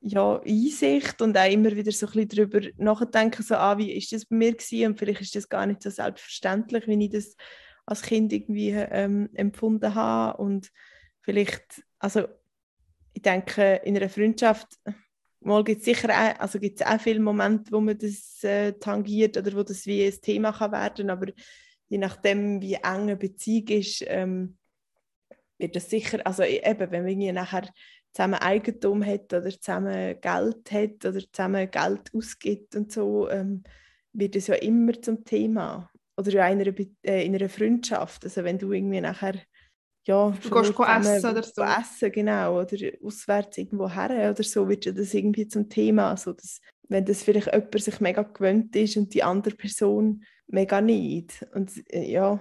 ja, 0.00 0.40
Einsicht 0.40 1.22
und 1.22 1.38
auch 1.38 1.48
immer 1.48 1.70
wieder 1.76 1.92
so 1.92 2.06
ein 2.06 2.12
bisschen 2.12 2.50
darüber 2.50 2.68
nachdenken, 2.78 3.42
so, 3.44 3.54
ah, 3.54 3.78
wie 3.78 3.92
ist 3.92 4.10
das 4.10 4.26
bei 4.26 4.34
mir 4.34 4.52
gewesen? 4.52 4.86
und 4.86 4.98
vielleicht 4.98 5.20
ist 5.20 5.36
das 5.36 5.48
gar 5.48 5.66
nicht 5.66 5.82
so 5.82 5.90
selbstverständlich, 5.90 6.88
wie 6.88 7.04
ich 7.04 7.10
das 7.10 7.36
als 7.86 8.02
Kind 8.02 8.32
irgendwie 8.32 8.70
ähm, 8.70 9.28
empfunden 9.34 9.94
habe 9.94 10.42
und 10.42 10.70
vielleicht, 11.20 11.84
also 11.98 12.26
ich 13.12 13.22
denke, 13.22 13.80
in 13.84 13.96
einer 13.96 14.08
Freundschaft 14.08 14.78
gibt 15.64 15.80
es 15.80 15.84
sicher 15.84 16.08
auch, 16.08 16.40
also 16.40 16.58
gibt's 16.58 16.82
auch 16.82 17.00
viele 17.00 17.20
Momente, 17.20 17.70
wo 17.70 17.80
man 17.80 17.98
das 17.98 18.42
äh, 18.44 18.72
tangiert 18.72 19.36
oder 19.36 19.52
wo 19.54 19.62
das 19.62 19.86
wie 19.86 20.06
ein 20.06 20.20
Thema 20.20 20.52
kann 20.52 20.72
werden 20.72 21.10
aber 21.10 21.26
je 21.88 21.98
nachdem, 21.98 22.60
wie 22.60 22.74
eng 22.74 22.82
eine 22.82 23.16
Beziehung 23.16 23.68
ist, 23.68 24.04
ähm, 24.06 24.56
wird 25.58 25.76
das 25.76 25.90
sicher, 25.90 26.20
also 26.24 26.42
eben, 26.42 26.90
wenn 26.90 27.04
man 27.04 27.34
nachher 27.34 27.68
zusammen 28.12 28.34
Eigentum 28.34 29.04
hat 29.04 29.32
oder 29.32 29.50
zusammen 29.50 30.20
Geld 30.20 30.72
hat 30.72 31.04
oder 31.04 31.20
zusammen 31.32 31.70
Geld 31.70 32.14
ausgibt 32.14 32.74
und 32.76 32.92
so, 32.92 33.28
ähm, 33.28 33.62
wird 34.12 34.36
es 34.36 34.46
ja 34.46 34.54
immer 34.54 35.00
zum 35.00 35.24
Thema. 35.24 35.90
Oder 36.16 36.32
in 36.32 36.40
einer, 36.40 36.74
äh, 37.02 37.26
in 37.26 37.34
einer 37.34 37.48
Freundschaft. 37.48 38.24
Also 38.24 38.44
wenn 38.44 38.58
du 38.58 38.72
irgendwie 38.72 39.00
nachher 39.00 39.34
ja, 40.06 40.30
du 40.30 40.50
gehst 40.50 40.78
essen 40.78 41.30
oder 41.30 41.42
so. 41.42 41.62
Essen, 41.62 42.12
genau, 42.12 42.60
oder 42.60 42.76
auswärts 43.02 43.56
irgendwo 43.56 43.88
her 43.88 44.30
oder 44.30 44.42
so, 44.42 44.68
wird 44.68 44.84
ja 44.84 44.92
das 44.92 45.14
irgendwie 45.14 45.48
zum 45.48 45.70
Thema. 45.70 46.10
Also 46.10 46.34
dass, 46.34 46.60
wenn 46.88 47.06
das 47.06 47.22
vielleicht 47.22 47.46
jemand 47.46 47.82
sich 47.82 48.00
mega 48.00 48.22
gewöhnt 48.22 48.76
ist 48.76 48.98
und 48.98 49.14
die 49.14 49.22
andere 49.22 49.54
Person 49.54 50.22
mega 50.46 50.82
nicht. 50.82 51.46
Und 51.54 51.72
äh, 51.90 52.10
ja. 52.10 52.38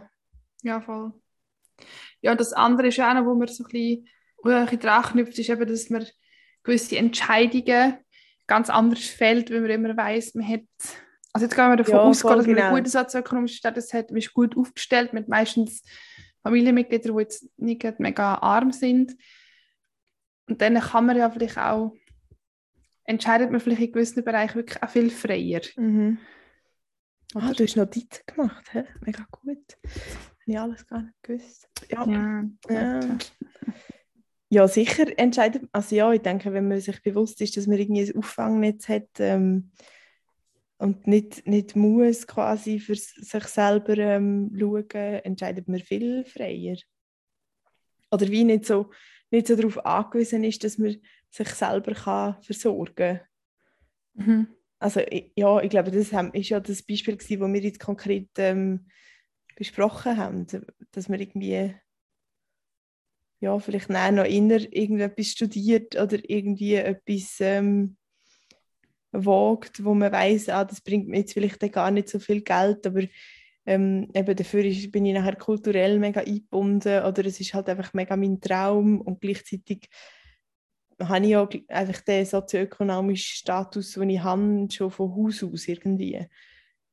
Ja, 0.62 0.82
voll. 0.82 1.14
Ja, 2.22 2.36
das 2.36 2.52
andere 2.52 2.88
ist 2.88 3.00
auch 3.00 3.14
noch, 3.14 3.26
wo 3.26 3.34
man 3.34 3.48
so 3.48 3.64
ein 3.64 3.72
bisschen, 3.72 4.08
ein 4.44 4.66
bisschen 4.66 4.80
dran 4.80 5.04
knüpft, 5.04 5.40
ist 5.40 5.50
eben, 5.50 5.68
dass 5.68 5.90
man 5.90 6.06
gewisse 6.64 6.98
Entscheidungen 6.98 7.98
ganz 8.46 8.70
anders 8.70 9.06
fällt, 9.06 9.50
wenn 9.50 9.62
man 9.62 9.72
immer 9.72 9.96
weiss, 9.96 10.36
man 10.36 10.48
hat 10.48 10.62
also 11.34 11.46
jetzt 11.46 11.56
gehen 11.56 11.70
wir 11.70 11.78
davon 11.78 11.96
ja, 11.96 12.02
aus, 12.02 12.20
dass 12.20 12.36
man 12.36 12.46
genau. 12.46 12.62
einen 12.62 12.76
guten 12.76 12.90
sozioökonomischen 12.90 13.58
Status 13.58 13.92
hat, 13.92 14.12
man 14.12 14.20
ist 14.20 14.34
gut 14.34 14.56
aufgestellt, 14.56 15.14
mit 15.14 15.28
meistens 15.28 15.84
Familienmitglieder, 16.44 17.12
die 17.12 17.20
jetzt 17.20 17.50
nicht 17.58 18.00
mega 18.00 18.36
arm 18.36 18.72
sind. 18.72 19.16
Und 20.48 20.62
dann 20.62 20.80
kann 20.80 21.06
man 21.08 21.18
ja 21.18 21.30
vielleicht 21.32 21.58
auch, 21.58 21.96
entscheidet 23.06 23.50
man 23.50 23.60
vielleicht 23.60 23.82
in 23.82 23.92
gewissen 23.94 24.24
Bereichen 24.24 24.56
wirklich 24.56 24.84
auch 24.84 24.90
viel 24.90 25.10
freier. 25.10 25.62
Mhm. 25.76 26.20
Ah, 27.34 27.52
du 27.52 27.64
hast 27.64 27.78
Notizen 27.78 28.22
gemacht, 28.28 28.70
he? 28.72 28.84
mega 29.02 29.26
gut. 29.32 29.78
Habe 29.84 30.46
ich 30.46 30.60
alles 30.60 30.86
gar 30.86 31.02
nicht 31.02 31.24
gewusst. 31.24 31.68
Ja. 31.90 32.06
Ja. 32.06 32.44
ja. 32.70 33.00
ja. 34.50 34.68
sicher 34.68 35.18
entscheidet, 35.18 35.68
also 35.72 35.96
ja, 35.96 36.12
ich 36.12 36.22
denke, 36.22 36.54
wenn 36.54 36.68
man 36.68 36.80
sich 36.80 37.02
bewusst 37.02 37.42
ist, 37.42 37.58
dass 37.58 37.66
man 37.66 37.80
irgendwie 37.80 38.04
ein 38.04 38.18
Auffangnetz 38.18 38.88
hat, 38.88 39.08
ähm, 39.18 39.72
und 40.84 41.08
nicht, 41.08 41.48
nicht 41.48 41.78
muss 41.78 42.28
quasi 42.28 42.78
für 42.78 42.96
sich 42.96 43.46
selber 43.46 43.98
ähm, 43.98 44.52
schauen, 44.60 44.90
entscheidet 44.92 45.70
man 45.70 45.80
viel 45.80 46.26
freier. 46.26 46.76
Oder 48.12 48.28
wie 48.28 48.44
nicht 48.44 48.66
so, 48.66 48.92
nicht 49.32 49.48
so 49.48 49.56
darauf 49.56 49.86
angewiesen 49.86 50.44
ist, 50.44 50.62
dass 50.62 50.78
man 50.78 50.98
sich 51.30 51.48
selber 51.48 51.94
kann 51.94 52.42
versorgen 52.42 52.94
kann. 52.96 53.22
Mhm. 54.16 54.48
Also 54.78 55.00
ja, 55.38 55.62
ich 55.62 55.70
glaube, 55.70 55.90
das 55.90 56.12
ist 56.34 56.50
ja 56.50 56.60
das 56.60 56.84
Beispiel, 56.84 57.16
das 57.16 57.30
wir 57.30 57.62
jetzt 57.62 57.80
konkret 57.80 58.28
ähm, 58.36 58.88
besprochen 59.56 60.18
haben, 60.18 60.46
dass 60.92 61.08
man 61.08 61.22
irgendwie 61.22 61.76
ja, 63.40 63.58
vielleicht 63.58 63.90
noch 63.90 64.26
inner 64.26 64.60
irgendetwas 64.74 65.28
studiert 65.28 65.96
oder 65.96 66.18
irgendwie 66.30 66.76
etwas 66.76 67.38
ähm, 67.40 67.96
wagt, 69.14 69.84
wo 69.84 69.94
man 69.94 70.12
weiß, 70.12 70.50
ah, 70.50 70.66
das 70.66 70.82
bringt 70.82 71.08
mir 71.08 71.20
jetzt 71.20 71.34
vielleicht 71.34 71.60
gar 71.72 71.92
nicht 71.92 72.10
so 72.10 72.20
viel 72.20 72.42
Geld, 72.42 72.86
aber 72.86 73.04
ähm, 73.66 74.10
eben 74.14 74.36
dafür 74.36 74.66
ist, 74.66 74.92
bin 74.92 75.06
ich 75.06 75.14
nachher 75.14 75.36
kulturell 75.36 76.00
mega 76.00 76.22
eingebunden 76.22 77.04
oder 77.04 77.26
es 77.26 77.40
ist 77.40 77.54
halt 77.54 77.70
einfach 77.70 77.94
mega 77.94 78.18
mein 78.18 78.42
Traum 78.42 79.00
und 79.00 79.22
gleichzeitig 79.22 79.90
habe 81.00 81.26
ich 81.26 81.36
auch 81.36 81.50
einfach 81.70 82.02
den 82.02 82.26
sozioökonomischen 82.26 83.38
Status, 83.38 83.94
den 83.94 84.10
ich 84.10 84.22
habe, 84.22 84.68
schon 84.72 84.92
von 84.92 85.16
Haus 85.16 85.44
aus 85.44 85.68
irgendwie. 85.68 86.26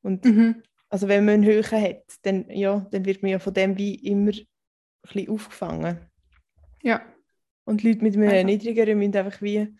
Und 0.01 0.25
mhm. 0.25 0.63
also 0.89 1.07
wenn 1.07 1.25
man 1.25 1.35
einen 1.35 1.45
höheren 1.45 1.81
hat, 1.81 2.03
dann, 2.23 2.49
ja, 2.49 2.87
dann 2.91 3.05
wird 3.05 3.21
man 3.21 3.31
ja 3.31 3.39
von 3.39 3.53
dem 3.53 3.77
wie 3.77 3.95
immer 3.95 4.31
ein 4.31 4.47
bisschen 5.01 5.29
aufgefangen. 5.29 5.99
Ja. 6.83 7.05
Und 7.63 7.83
Leute 7.83 8.03
mit 8.03 8.17
einem 8.17 8.45
niedrigeren 8.45 8.97
müssen 8.97 9.15
einfach 9.15 9.41
wie 9.41 9.75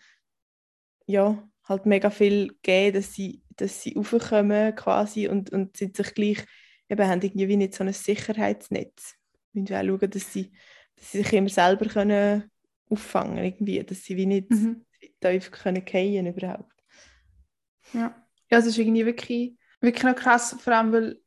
ja, 1.06 1.48
halt 1.64 1.86
mega 1.86 2.10
viel 2.10 2.56
geben, 2.62 2.96
dass 2.96 3.14
sie, 3.14 3.42
dass 3.56 3.82
sie 3.82 3.94
raufkommen 3.94 4.74
quasi 4.74 5.28
und, 5.28 5.50
und 5.50 5.76
sind 5.76 5.96
sich 5.96 6.14
gleich, 6.14 6.44
eben 6.88 7.06
haben 7.06 7.22
irgendwie 7.22 7.56
nicht 7.56 7.74
so 7.74 7.84
ein 7.84 7.92
Sicherheitsnetz. 7.92 9.16
Wir 9.52 9.62
müssen 9.62 9.76
auch 9.76 9.98
schauen, 9.98 10.10
dass 10.10 10.32
sie, 10.32 10.52
dass 10.96 11.12
sie 11.12 11.22
sich 11.22 11.32
immer 11.32 11.48
selber 11.48 11.86
können 11.86 12.50
auffangen 12.88 13.38
irgendwie, 13.38 13.82
dass 13.82 14.04
sie 14.04 14.16
wie 14.16 14.26
nicht 14.26 14.50
mhm. 14.50 14.84
tief 15.20 15.50
können 15.50 15.86
fallen 15.86 16.26
überhaupt. 16.26 16.72
Ja. 17.92 18.14
ja, 18.50 18.58
es 18.58 18.66
ist 18.66 18.78
irgendwie 18.78 19.06
wirklich, 19.06 19.54
wirklich 19.80 20.04
noch 20.04 20.14
krass, 20.14 20.56
vor 20.58 20.72
allem 20.72 20.92
weil 20.92 21.22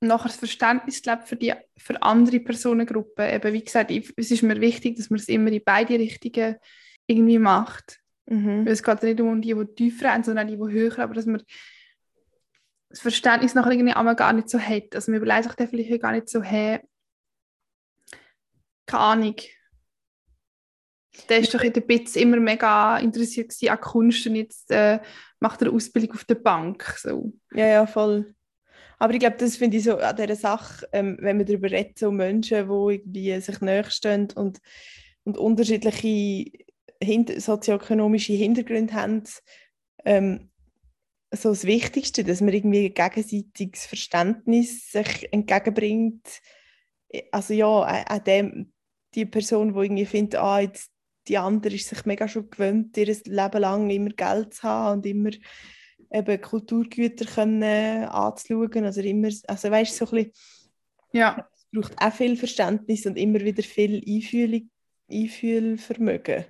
nachher 0.00 0.28
das 0.28 0.36
Verständnis 0.36 1.02
glaub, 1.02 1.26
für, 1.26 1.36
die, 1.36 1.54
für 1.76 2.00
andere 2.02 2.40
Personengruppen, 2.40 3.28
eben 3.28 3.52
wie 3.52 3.64
gesagt, 3.64 3.90
ich, 3.90 4.12
es 4.16 4.30
ist 4.30 4.42
mir 4.42 4.60
wichtig, 4.60 4.96
dass 4.96 5.10
man 5.10 5.18
es 5.18 5.28
immer 5.28 5.50
in 5.50 5.62
beide 5.64 5.98
Richtungen 5.98 6.56
irgendwie 7.06 7.38
macht. 7.38 8.00
Mhm. 8.26 8.66
Weil 8.66 8.72
es 8.72 8.82
geht 8.82 9.02
nicht 9.02 9.20
um 9.20 9.40
die, 9.40 9.54
die 9.54 9.74
tiefer 9.74 10.12
haben, 10.12 10.24
sondern 10.24 10.48
die, 10.48 10.56
die 10.56 10.72
höher 10.72 10.98
aber 10.98 11.14
dass 11.14 11.26
man 11.26 11.42
das 12.88 13.00
Verständnis 13.00 13.54
nachher 13.54 13.72
irgendwie 13.72 13.92
einmal 13.92 14.16
gar 14.16 14.32
nicht 14.32 14.48
so 14.48 14.58
hat. 14.58 14.94
Also 14.94 15.10
man 15.10 15.20
überlegt 15.20 15.44
sich 15.44 15.54
dann 15.54 15.68
vielleicht 15.68 16.02
gar 16.02 16.12
nicht 16.12 16.28
so, 16.28 16.42
hey, 16.42 16.80
keine 18.86 19.02
Ahnung, 19.02 19.36
der 21.28 21.38
ist 21.38 21.54
doch 21.54 21.62
in 21.62 21.72
der 21.72 21.80
BITS 21.80 22.16
immer 22.16 22.38
mega 22.38 22.98
interessiert 22.98 23.52
an 23.68 23.80
Kunst 23.80 24.26
und 24.26 24.36
jetzt 24.36 24.70
äh, 24.70 25.00
macht 25.40 25.62
er 25.62 25.68
eine 25.68 25.76
Ausbildung 25.76 26.12
auf 26.12 26.24
der 26.24 26.36
Bank. 26.36 26.84
So. 26.98 27.32
Ja, 27.52 27.66
ja, 27.66 27.86
voll. 27.86 28.34
Aber 28.98 29.12
ich 29.12 29.20
glaube, 29.20 29.36
das 29.38 29.56
finde 29.56 29.76
ich 29.76 29.84
so 29.84 29.98
an 29.98 30.16
dieser 30.16 30.36
Sache, 30.36 30.88
ähm, 30.92 31.18
wenn 31.20 31.36
man 31.36 31.46
darüber 31.46 31.70
redet, 31.70 31.98
so 31.98 32.10
Menschen, 32.10 32.68
die 32.68 33.18
irgendwie 33.18 33.40
sich 33.40 33.60
näher 33.60 33.90
stehen 33.90 34.28
und, 34.34 34.58
und 35.24 35.36
unterschiedliche 35.36 36.65
hint 37.02 37.40
sozioökonomische 37.40 38.32
Hintergründe 38.32 38.94
haben, 38.94 39.22
ähm, 40.04 40.50
so 41.32 41.50
das 41.50 41.64
Wichtigste, 41.64 42.24
dass 42.24 42.40
man 42.40 42.54
irgendwie 42.54 42.90
gegenseitiges 42.90 43.86
Verständnis 43.86 44.90
sich 44.92 45.32
entgegenbringt. 45.32 46.26
Also 47.32 47.54
ja, 47.54 47.66
auch 47.66 48.18
dem, 48.18 48.72
die 49.14 49.26
Person, 49.26 49.74
die 49.74 49.80
irgendwie 49.80 50.06
findet, 50.06 50.36
ah, 50.36 50.60
jetzt 50.60 50.90
die 51.28 51.38
andere 51.38 51.74
ist 51.74 51.88
sich 51.88 52.04
mega 52.06 52.28
schon 52.28 52.50
gewöhnt, 52.50 52.96
ihr 52.96 53.06
Leben 53.06 53.60
lang 53.60 53.90
immer 53.90 54.10
Geld 54.10 54.54
zu 54.54 54.62
haben 54.62 54.98
und 54.98 55.06
immer 55.06 55.30
eben 56.12 56.40
Kulturgüter 56.40 57.24
können 57.24 58.04
anzuschauen. 58.04 58.84
Also 58.84 59.00
immer, 59.00 59.28
also 59.48 59.70
weißt 59.70 59.96
so 59.96 60.04
ein 60.06 60.10
bisschen, 60.10 60.32
ja. 61.12 61.48
es 61.52 61.66
braucht 61.72 62.00
auch 62.00 62.12
viel 62.12 62.36
Verständnis 62.36 63.06
und 63.06 63.16
immer 63.16 63.40
wieder 63.40 63.62
viel 63.62 64.02
Einfühlung, 64.06 64.70
Einfühlvermögen. 65.10 66.44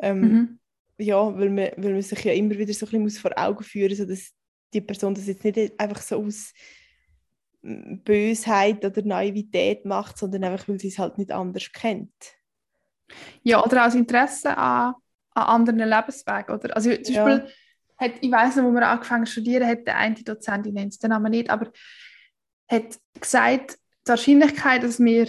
Ähm, 0.00 0.20
mhm. 0.20 0.58
ja, 0.98 1.36
weil 1.36 1.50
man, 1.50 1.70
weil 1.76 1.92
man 1.92 2.02
sich 2.02 2.24
ja 2.24 2.32
immer 2.32 2.56
wieder 2.56 2.72
so 2.72 2.86
ein 2.86 2.90
bisschen 2.90 3.02
muss 3.02 3.18
vor 3.18 3.32
Augen 3.36 3.64
führen 3.64 3.96
muss, 3.96 4.06
dass 4.06 4.32
die 4.72 4.80
Person 4.80 5.14
das 5.14 5.26
jetzt 5.26 5.44
nicht 5.44 5.80
einfach 5.80 6.00
so 6.00 6.22
aus 6.24 6.52
Bösheit 7.62 8.84
oder 8.84 9.02
Naivität 9.02 9.84
macht, 9.84 10.18
sondern 10.18 10.44
einfach, 10.44 10.68
weil 10.68 10.78
sie 10.78 10.88
es 10.88 10.98
halt 10.98 11.18
nicht 11.18 11.32
anders 11.32 11.70
kennt. 11.72 12.12
Ja, 13.42 13.64
oder 13.64 13.86
aus 13.86 13.94
Interesse 13.94 14.56
an, 14.56 14.94
an 15.34 15.66
anderen 15.66 15.88
Lebenswegen. 15.88 16.54
Oder? 16.54 16.76
Also 16.76 16.94
zum 16.96 17.14
Ja. 17.14 17.24
Beispiel, 17.24 17.52
hat, 17.96 18.12
ich 18.20 18.30
weiß 18.30 18.56
noch, 18.56 18.64
wo 18.64 18.70
wir 18.70 18.86
angefangen 18.86 19.26
zu 19.26 19.32
studieren, 19.32 19.66
hat 19.66 19.86
der 19.86 19.96
eine 19.96 20.14
Dozent, 20.14 20.66
ich 20.66 20.72
nenne 20.72 20.88
es 20.88 20.98
den 20.98 21.10
Namen 21.10 21.30
nicht, 21.30 21.50
aber 21.50 21.72
hat 22.68 22.98
gesagt, 23.20 23.78
die 24.06 24.10
Wahrscheinlichkeit, 24.10 24.82
dass 24.82 25.00
wir 25.00 25.26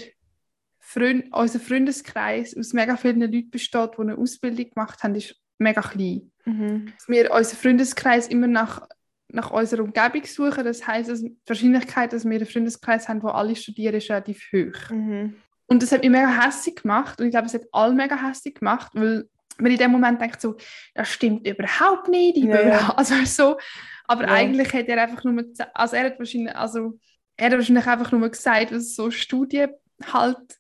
Freund, 0.91 1.25
unser 1.31 1.59
Freundeskreis 1.59 2.57
aus 2.57 2.73
mega 2.73 2.97
vielen 2.97 3.21
Leuten 3.21 3.51
besteht, 3.51 3.91
die 3.95 4.01
eine 4.01 4.17
Ausbildung 4.17 4.69
gemacht 4.71 5.03
haben, 5.03 5.13
ist 5.13 5.35
mega 5.59 5.81
klein. 5.81 6.31
Mhm. 6.45 6.91
Dass 6.95 7.07
wir 7.07 7.31
unseren 7.31 7.57
Freundeskreis 7.57 8.27
immer 8.27 8.47
nach, 8.47 8.87
nach 9.31 9.51
unserer 9.51 9.83
Umgebung 9.83 10.25
suchen, 10.25 10.63
das 10.63 10.87
heisst, 10.87 11.09
dass 11.11 11.21
die 11.21 11.37
Wahrscheinlichkeit, 11.45 12.11
dass 12.11 12.25
wir 12.25 12.35
einen 12.37 12.45
Freundeskreis 12.47 13.07
haben, 13.07 13.21
wo 13.21 13.27
alle 13.27 13.55
studieren, 13.55 13.95
ist 13.95 14.09
relativ 14.09 14.47
hoch. 14.51 14.89
Mhm. 14.89 15.35
Und 15.67 15.83
das 15.83 15.91
hat 15.91 16.01
mich 16.01 16.09
mega 16.09 16.43
hässlich 16.43 16.77
gemacht 16.77 17.19
und 17.21 17.27
ich 17.27 17.31
glaube, 17.31 17.45
es 17.45 17.53
hat 17.53 17.67
alle 17.71 17.93
mega 17.93 18.15
hässlich 18.19 18.55
gemacht, 18.55 18.91
weil 18.95 19.29
man 19.59 19.71
in 19.71 19.77
dem 19.77 19.91
Moment 19.91 20.19
denkt 20.19 20.41
so, 20.41 20.55
das 20.95 21.09
stimmt 21.09 21.47
überhaupt 21.47 22.07
nicht, 22.07 22.37
ich 22.37 22.45
Ja, 22.45 22.67
ja. 22.67 22.93
also 22.97 23.13
so, 23.25 23.57
aber 24.05 24.23
Ja. 24.23 24.33
eigentlich 24.33 24.73
hat 24.73 24.87
er 24.87 25.03
einfach 25.03 25.23
nur, 25.23 25.43
also 25.75 25.95
er 25.95 26.05
hat 26.05 26.17
wahrscheinlich, 26.17 26.55
also 26.55 26.97
er 27.37 27.45
hat 27.51 27.53
wahrscheinlich 27.53 27.85
einfach 27.85 28.11
nur 28.11 28.27
gesagt, 28.29 28.71
was 28.71 28.95
so 28.95 29.11
Studien 29.11 29.69
halt 30.11 30.58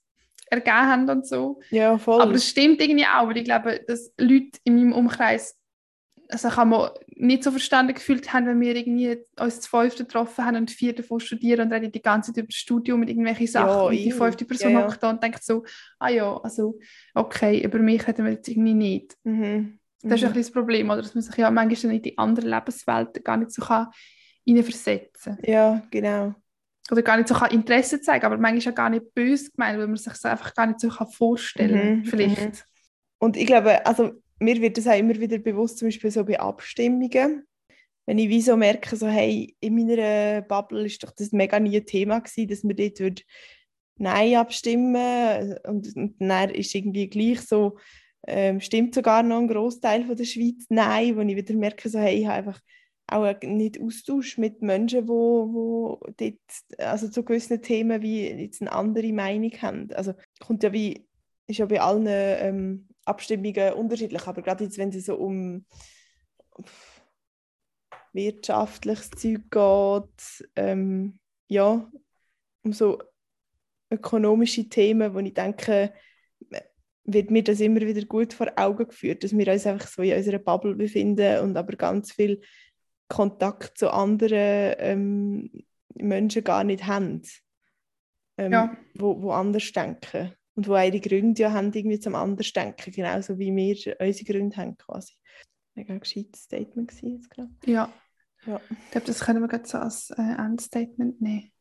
ergeben 0.51 0.75
haben 0.77 1.09
und 1.09 1.27
so. 1.27 1.59
Ja, 1.69 1.97
voll. 1.97 2.21
Aber 2.21 2.33
das 2.33 2.47
stimmt 2.47 2.81
irgendwie 2.81 3.05
auch, 3.05 3.27
weil 3.27 3.37
ich 3.37 3.43
glaube, 3.45 3.81
dass 3.87 4.11
Leute 4.17 4.59
in 4.63 4.75
meinem 4.75 4.93
Umkreis 4.93 5.55
also 6.31 6.49
kann 6.49 6.69
man 6.69 6.91
nicht 7.15 7.43
so 7.43 7.49
verstanden 7.49 7.95
gefühlt 7.95 8.31
haben, 8.31 8.45
wenn 8.45 8.59
wir 8.61 8.75
irgendwie 8.75 9.17
uns 9.39 9.61
zu 9.61 9.69
fünfte 9.69 10.03
getroffen 10.03 10.45
haben 10.45 10.57
und 10.57 10.69
vier 10.69 10.93
davon 10.93 11.19
studieren 11.19 11.61
und 11.61 11.73
reden 11.73 11.91
die 11.91 12.03
ganze 12.03 12.31
Zeit 12.31 12.43
über 12.43 12.47
das 12.49 12.55
Studium 12.57 12.99
mit 12.99 13.09
irgendwelchen 13.09 13.47
Sachen 13.47 13.67
Ja, 13.67 13.81
und 13.81 13.93
die 13.97 14.11
fünfte 14.11 14.45
Person 14.45 14.73
Ja, 14.73 14.81
ja. 14.81 14.95
da 15.01 15.09
und 15.09 15.23
denkt 15.23 15.43
so, 15.43 15.65
ah 15.97 16.09
ja, 16.09 16.37
also 16.37 16.77
okay, 17.15 17.63
über 17.63 17.79
mich 17.79 18.05
hätten 18.05 18.25
wir 18.25 18.33
jetzt 18.33 18.47
irgendwie 18.47 18.75
nicht. 18.75 19.17
mhm. 19.23 19.79
Das 20.03 20.13
ist 20.13 20.21
Mhm. 20.21 20.27
ein 20.27 20.33
bisschen 20.33 20.33
das 20.35 20.51
Problem, 20.51 20.89
oder? 20.91 21.01
dass 21.01 21.15
man 21.15 21.23
sich 21.23 21.35
ja 21.35 21.49
manchmal 21.49 21.95
in 21.95 22.01
die 22.03 22.17
anderen 22.17 22.49
Lebenswelten 22.51 23.23
gar 23.23 23.37
nicht 23.37 23.51
so 23.51 23.63
kann 23.63 23.87
hineinversetzen 24.45 25.35
kann. 25.37 25.51
Ja, 25.51 25.81
genau. 25.89 26.35
Oder 26.91 27.03
gar 27.03 27.17
nicht 27.17 27.27
so 27.27 27.35
kann 27.35 27.51
Interesse 27.51 28.01
zeigen, 28.01 28.25
aber 28.25 28.37
manchmal 28.37 28.57
ist 28.57 28.65
ja 28.65 28.71
gar 28.71 28.89
nicht 28.89 29.13
böse 29.13 29.51
gemeint, 29.51 29.77
weil 29.77 29.87
man 29.87 29.97
sich 29.97 30.11
das 30.11 30.25
einfach 30.25 30.53
gar 30.55 30.67
nicht 30.67 30.79
so 30.79 30.89
kann 30.89 31.07
vorstellen 31.07 31.99
Mhm, 31.99 32.05
vielleicht. 32.05 32.39
mhm. 32.39 32.51
Und 33.19 33.37
ich 33.37 33.45
glaube, 33.45 33.85
also 33.85 34.11
mir 34.39 34.61
wird 34.61 34.77
das 34.77 34.87
auch 34.87 34.97
immer 34.97 35.19
wieder 35.19 35.37
bewusst, 35.37 35.77
zum 35.77 35.87
Beispiel 35.87 36.11
so 36.11 36.23
bei 36.23 36.39
Abstimmungen. 36.39 37.43
Wenn 38.05 38.17
ich 38.17 38.29
wie 38.29 38.41
so 38.41 38.57
merke, 38.57 38.95
so, 38.95 39.07
hey, 39.07 39.55
in 39.59 39.75
meiner 39.75 40.41
Bubble 40.41 40.85
ist 40.85 41.03
doch 41.03 41.11
das 41.11 41.31
mega 41.31 41.59
nie 41.59 41.77
ein 41.77 41.85
Thema 41.85 42.19
gewesen, 42.19 42.47
dass 42.47 42.63
wir 42.63 42.75
dort 42.75 42.99
würd 42.99 43.25
Nein 43.97 44.35
abstimmen 44.35 45.57
und, 45.67 45.95
und 45.95 46.15
dann 46.19 46.49
ist 46.51 46.73
irgendwie 46.73 47.09
gleich 47.09 47.41
so, 47.41 47.77
ähm, 48.25 48.61
stimmt 48.61 48.95
sogar 48.95 49.23
noch 49.23 49.39
ein 49.39 49.47
Großteil 49.47 50.05
von 50.05 50.15
der 50.15 50.23
Schweiz 50.23 50.65
Nein, 50.69 51.15
wo 51.17 51.21
ich 51.21 51.35
wieder 51.35 51.53
merke, 51.55 51.89
so, 51.89 51.99
hey, 51.99 52.19
ich 52.19 52.25
habe 52.25 52.37
einfach 52.37 52.59
auch 53.11 53.41
nicht 53.41 53.81
Austausch 53.81 54.37
mit 54.37 54.61
Menschen, 54.61 55.07
wo, 55.07 55.53
wo 55.53 55.99
dort, 56.17 56.39
also 56.77 57.07
zu 57.09 57.23
gewissen 57.23 57.61
Themen 57.61 58.01
wie 58.01 58.27
jetzt 58.27 58.61
eine 58.61 58.71
andere 58.71 59.11
Meinung 59.11 59.51
haben. 59.61 59.91
Also 59.93 60.13
kommt 60.39 60.63
ja 60.63 60.73
wie, 60.73 61.07
ist 61.47 61.57
ja 61.57 61.65
bei 61.65 61.81
allen 61.81 62.05
ähm, 62.07 62.87
Abstimmungen 63.05 63.73
unterschiedlich, 63.73 64.27
aber 64.27 64.41
gerade 64.41 64.65
jetzt, 64.65 64.77
wenn 64.77 64.89
es 64.89 65.05
so 65.05 65.15
um 65.15 65.65
wirtschaftliches 68.13 69.11
Zeug 69.11 69.49
geht, 69.49 70.49
ähm, 70.55 71.19
ja, 71.47 71.89
um 72.63 72.73
so 72.73 73.01
ökonomische 73.91 74.69
Themen, 74.69 75.13
wo 75.13 75.19
ich 75.19 75.33
denke, 75.33 75.93
wird 77.05 77.31
mir 77.31 77.43
das 77.43 77.59
immer 77.59 77.81
wieder 77.81 78.05
gut 78.05 78.33
vor 78.33 78.51
Augen 78.55 78.87
geführt, 78.87 79.23
dass 79.23 79.35
wir 79.35 79.51
uns 79.51 79.65
einfach 79.65 79.87
so 79.87 80.01
in 80.01 80.15
unserer 80.15 80.39
Bubble 80.39 80.75
befinden 80.75 81.39
und 81.39 81.57
aber 81.57 81.75
ganz 81.75 82.11
viel 82.11 82.41
Kontakt 83.09 83.77
zu 83.77 83.91
anderen 83.91 84.75
ähm, 84.77 85.51
Menschen 85.95 86.43
gar 86.43 86.63
nicht 86.63 86.85
haben, 86.87 87.21
ähm, 88.37 88.51
Ja. 88.53 88.77
wo, 88.95 89.21
wo 89.21 89.31
anders 89.31 89.71
denken 89.73 90.33
und 90.55 90.67
wo 90.67 90.75
ihre 90.77 90.99
Gründe 91.01 91.41
ja 91.41 91.51
haben, 91.51 91.73
irgendwie 91.73 91.99
zum 91.99 92.15
anders 92.15 92.53
denken, 92.53 92.91
genauso 92.91 93.37
wie 93.37 93.53
wir 93.55 93.95
unsere 93.99 94.31
Gründe 94.31 94.55
haben 94.57 94.77
quasi. 94.77 95.13
Mega 95.75 95.97
gescheites 95.97 96.43
Statement 96.43 96.89
gewesen 96.89 97.15
jetzt 97.15 97.29
gerade. 97.29 97.49
Ja. 97.65 97.91
Ja. 98.45 98.61
Ich 98.69 98.91
glaube, 98.91 99.07
das 99.07 99.19
können 99.19 99.41
wir 99.41 99.47
gerade 99.49 99.67
so 99.67 99.77
als 99.79 100.11
äh, 100.11 100.21
Endstatement 100.21 101.19
nehmen. 101.21 101.51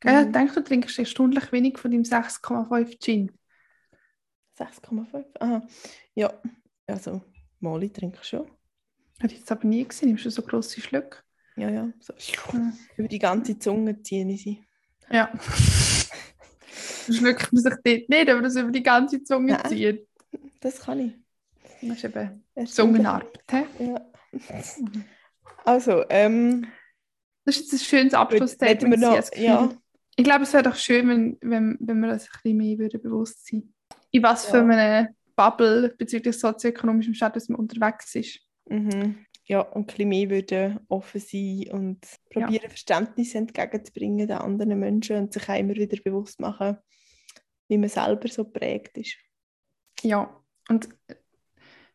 Gell, 0.00 0.26
Mhm. 0.26 0.32
Denkst 0.32 0.54
du, 0.54 0.60
du 0.60 0.66
trinkst 0.68 0.98
erstaunlich 0.98 1.50
wenig 1.52 1.76
von 1.78 1.90
deinem 1.90 2.04
6,5 2.04 2.98
Gin? 3.00 3.32
6,5? 4.58 5.24
Aha. 5.40 5.62
Ja, 6.14 6.32
also 6.86 7.22
Molly 7.60 7.90
trinke 7.90 8.18
ich 8.22 8.28
schon. 8.28 8.50
Hätte 9.20 9.34
ich 9.34 9.40
jetzt 9.40 9.52
aber 9.52 9.66
nie 9.66 9.86
gesehen. 9.86 10.08
Nimmst 10.08 10.24
du 10.24 10.30
so 10.30 10.42
grosse 10.42 10.80
Schlücke? 10.80 11.18
Ja, 11.56 11.68
ja. 11.68 11.88
So. 12.00 12.14
Mhm. 12.52 12.72
Über 12.96 13.08
die 13.08 13.18
ganze 13.18 13.58
Zunge 13.58 14.00
ziehen 14.02 14.34
sie. 14.36 14.64
Ja. 15.10 15.30
Schluckt 17.10 17.52
man 17.52 17.62
sich 17.62 17.74
dort 17.84 18.08
nicht, 18.08 18.30
aber 18.30 18.42
das 18.42 18.56
über 18.56 18.70
die 18.70 18.82
ganze 18.82 19.22
Zunge 19.22 19.52
Nein. 19.52 19.68
zieht. 19.68 20.08
Das 20.60 20.80
kann 20.80 21.00
ich. 21.00 21.12
Das 21.82 21.98
ist 21.98 22.04
eben. 22.04 22.44
Zungenarbeit. 22.66 23.38
Ja. 23.78 24.00
Also, 25.64 26.04
ähm, 26.08 26.66
Das 27.44 27.56
ist 27.56 27.62
jetzt 27.62 27.72
ein 27.72 27.84
schönes 27.84 28.14
Abschlussstatement. 28.14 29.02
ja. 29.36 29.70
Ich 30.16 30.24
glaube, 30.24 30.44
es 30.44 30.52
wäre 30.52 30.62
doch 30.62 30.76
schön, 30.76 31.08
wenn, 31.08 31.38
wenn, 31.40 31.76
wenn 31.80 32.00
wir 32.00 32.12
uns 32.12 32.24
ein 32.24 32.30
bisschen 32.42 32.56
mehr 32.78 32.88
bewusst 33.00 33.46
sein 33.46 33.72
In 34.10 34.22
was 34.22 34.44
für 34.46 34.58
Ja. 34.58 34.64
einer 34.66 35.08
Bubble 35.34 35.94
bezüglich 35.96 36.38
sozioökonomischem 36.38 37.14
Status 37.14 37.48
man 37.48 37.58
unterwegs 37.58 38.14
ist. 38.14 38.40
Mhm. 38.70 39.26
ja, 39.44 39.60
und 39.60 39.82
ein 39.82 39.86
bisschen 39.86 40.08
mehr 40.08 40.30
würden 40.30 40.80
offen 40.88 41.20
sein 41.20 41.66
und 41.72 41.98
Ja. 42.34 42.46
probieren, 42.46 42.68
Verständnis 42.68 43.34
entgegenzubringen 43.34 44.26
den 44.26 44.38
anderen 44.38 44.78
Menschen 44.78 45.16
und 45.16 45.32
sich 45.32 45.48
auch 45.48 45.58
immer 45.58 45.74
wieder 45.74 45.98
bewusst 46.02 46.40
machen, 46.40 46.78
wie 47.68 47.78
man 47.78 47.88
selber 47.88 48.28
so 48.28 48.44
prägt 48.44 48.96
ist. 48.96 49.16
Ja, 50.02 50.34
und 50.68 50.88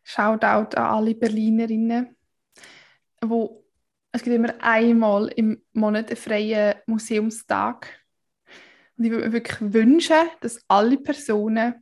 Shoutout 0.04 0.78
an 0.78 0.86
alle 0.86 1.16
Berlinerinnen, 1.16 2.16
wo 3.22 3.66
es 4.12 4.24
gibt 4.24 4.36
immer 4.36 4.54
einmal 4.62 5.28
im 5.36 5.62
Monat 5.74 6.08
einen 6.08 6.16
freien 6.16 6.76
Museumstag. 6.86 7.88
Und 8.98 9.04
ich 9.04 9.12
würde 9.12 9.26
mir 9.26 9.34
wirklich 9.34 9.74
wünschen, 9.74 10.30
dass 10.40 10.64
alle 10.70 10.98
Personen, 10.98 11.82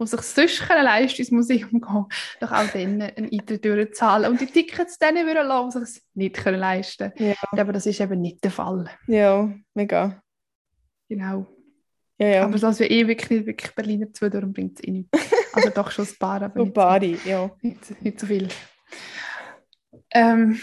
die 0.00 0.06
sich 0.06 0.20
sonst 0.20 0.60
können 0.68 0.84
leisten 0.84 1.20
ins 1.20 1.30
Museum 1.30 1.70
gehen, 1.70 2.06
doch 2.40 2.52
auch 2.52 2.66
dann 2.72 3.02
einen 3.02 3.30
Eintritt 3.32 3.64
durchzahlen 3.64 4.30
und 4.30 4.40
die 4.40 4.46
Tickets 4.46 4.98
denen 4.98 5.26
würden 5.26 5.46
lassen, 5.46 5.80
die 5.80 5.86
sich 5.86 5.96
es 5.98 6.02
nicht 6.14 6.36
können 6.36 6.60
leisten 6.60 7.12
Ja. 7.16 7.34
können. 7.50 7.60
Aber 7.60 7.72
das 7.72 7.86
ist 7.86 8.00
eben 8.00 8.20
nicht 8.20 8.42
der 8.44 8.50
Fall. 8.50 8.88
Ja, 9.06 9.52
mega. 9.74 10.22
Genau. 11.08 11.46
Ja, 12.18 12.28
ja. 12.28 12.44
Aber 12.44 12.58
das 12.58 12.78
wir 12.78 12.90
eh 12.90 13.06
wirklich 13.08 13.30
nicht 13.30 13.46
wirklich 13.46 13.74
Berliner 13.74 14.12
zu, 14.12 14.28
darum 14.30 14.52
bringt 14.52 14.78
es 14.78 14.84
eh 14.86 14.90
nicht. 14.90 15.08
Also 15.52 15.70
doch 15.70 15.90
schon 15.90 16.06
ein 16.06 16.16
paar, 16.18 16.42
aber 16.42 16.54
so 16.56 16.64
nicht 16.64 16.74
so. 16.74 16.80
Bari, 16.80 17.18
ja. 17.24 17.50
Nicht, 17.60 18.02
nicht 18.02 18.20
so 18.20 18.26
viel. 18.26 18.48
Ähm, 20.10 20.58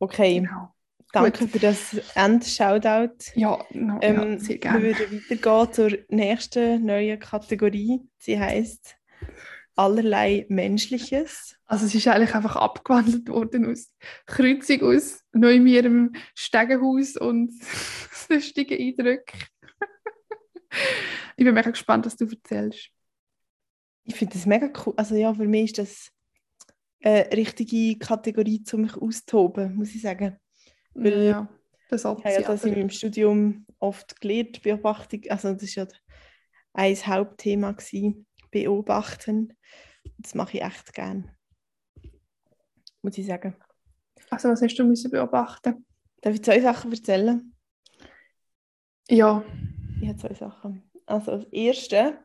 Okay, 0.00 0.36
genau. 0.40 0.72
Danke 1.12 1.48
für 1.48 1.58
das 1.58 1.96
End-Shoutout. 2.14 3.32
Ja, 3.34 3.64
no, 3.70 3.98
Ähm, 4.02 4.32
ja, 4.32 4.38
sehr 4.38 4.48
wir 4.48 4.58
gerne. 4.58 4.82
würden 4.82 5.24
weitergehen 5.30 5.72
zur 5.72 5.98
nächsten 6.08 6.84
neuen 6.84 7.18
Kategorie. 7.18 8.00
Sie 8.18 8.38
heißt 8.38 8.96
allerlei 9.74 10.44
Menschliches. 10.48 11.56
Also 11.64 11.86
es 11.86 11.94
ist 11.94 12.08
eigentlich 12.08 12.34
einfach 12.34 12.56
abgewandelt 12.56 13.28
worden 13.28 13.70
aus 13.70 13.92
Kreuzung 14.26 14.82
aus 14.82 15.22
Neumirem 15.32 16.14
Stegenhaus 16.34 17.16
und 17.16 17.52
lustigen 18.28 18.78
Eindrücken. 18.78 19.38
ich 21.36 21.44
bin 21.44 21.54
mega 21.54 21.70
gespannt, 21.70 22.06
was 22.06 22.16
du 22.16 22.26
erzählst. 22.26 22.90
Ich 24.04 24.14
finde 24.16 24.34
das 24.34 24.46
mega 24.46 24.70
cool. 24.84 24.94
Also 24.96 25.14
ja, 25.14 25.32
für 25.32 25.46
mich 25.46 25.70
ist 25.70 25.78
das 25.78 26.12
eine 27.02 27.30
richtige 27.32 27.98
Kategorie, 27.98 28.64
um 28.72 28.80
mich 28.82 28.96
auszutoben, 28.96 29.76
muss 29.76 29.94
ich 29.94 30.02
sagen. 30.02 30.38
Weil- 31.04 31.26
ja, 31.26 31.48
das 31.88 32.04
habe 32.04 32.22
ja 32.24 32.40
das 32.42 32.64
in 32.64 32.74
meinem 32.74 32.90
Studium 32.90 33.66
oft 33.78 34.20
gelernt, 34.20 34.62
Beobachtung. 34.62 35.22
Also 35.28 35.52
das 35.54 35.76
war 35.76 35.84
ja 35.84 35.90
ein 36.74 36.96
Hauptthema, 36.96 37.72
gewesen, 37.72 38.26
Beobachten. 38.50 39.56
Das 40.18 40.34
mache 40.34 40.56
ich 40.58 40.62
echt 40.64 40.92
gern. 40.92 41.30
Muss 43.02 43.16
ich 43.18 43.26
sagen. 43.26 43.54
Also 44.30 44.48
was 44.48 44.60
hast 44.62 44.76
du 44.76 44.84
müssen 44.84 45.10
beobachten? 45.10 45.86
Darf 46.20 46.34
ich 46.34 46.42
zwei 46.42 46.60
Sachen 46.60 46.92
erzählen? 46.92 47.54
Ja, 49.08 49.44
Ich 50.00 50.08
habe 50.08 50.18
zwei 50.18 50.34
Sachen. 50.34 50.90
Also 51.06 51.38
das 51.38 51.44
erste, 51.52 52.24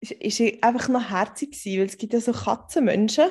ist, 0.00 0.12
ist 0.12 0.40
einfach 0.62 0.88
noch 0.88 1.10
herzig 1.10 1.52
gewesen, 1.52 1.78
weil 1.80 1.86
es 1.86 1.98
gibt 1.98 2.12
ja 2.12 2.20
so 2.20 2.32
Katzenmenschen, 2.32 3.30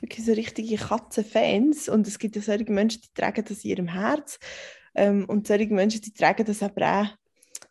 wirklich 0.00 0.24
so 0.24 0.32
richtige 0.32 0.76
Katzenfans 0.76 1.88
und 1.88 2.06
es 2.06 2.18
gibt 2.18 2.36
ja 2.36 2.42
solche 2.42 2.70
Menschen, 2.70 3.02
die 3.02 3.12
tragen 3.14 3.44
das 3.46 3.64
in 3.64 3.70
ihrem 3.70 3.88
Herz 3.88 4.38
ähm, 4.94 5.24
und 5.26 5.46
solche 5.46 5.72
Menschen, 5.72 6.00
die 6.00 6.12
tragen 6.12 6.44
das 6.44 6.62
aber 6.62 7.02
auch 7.02 7.06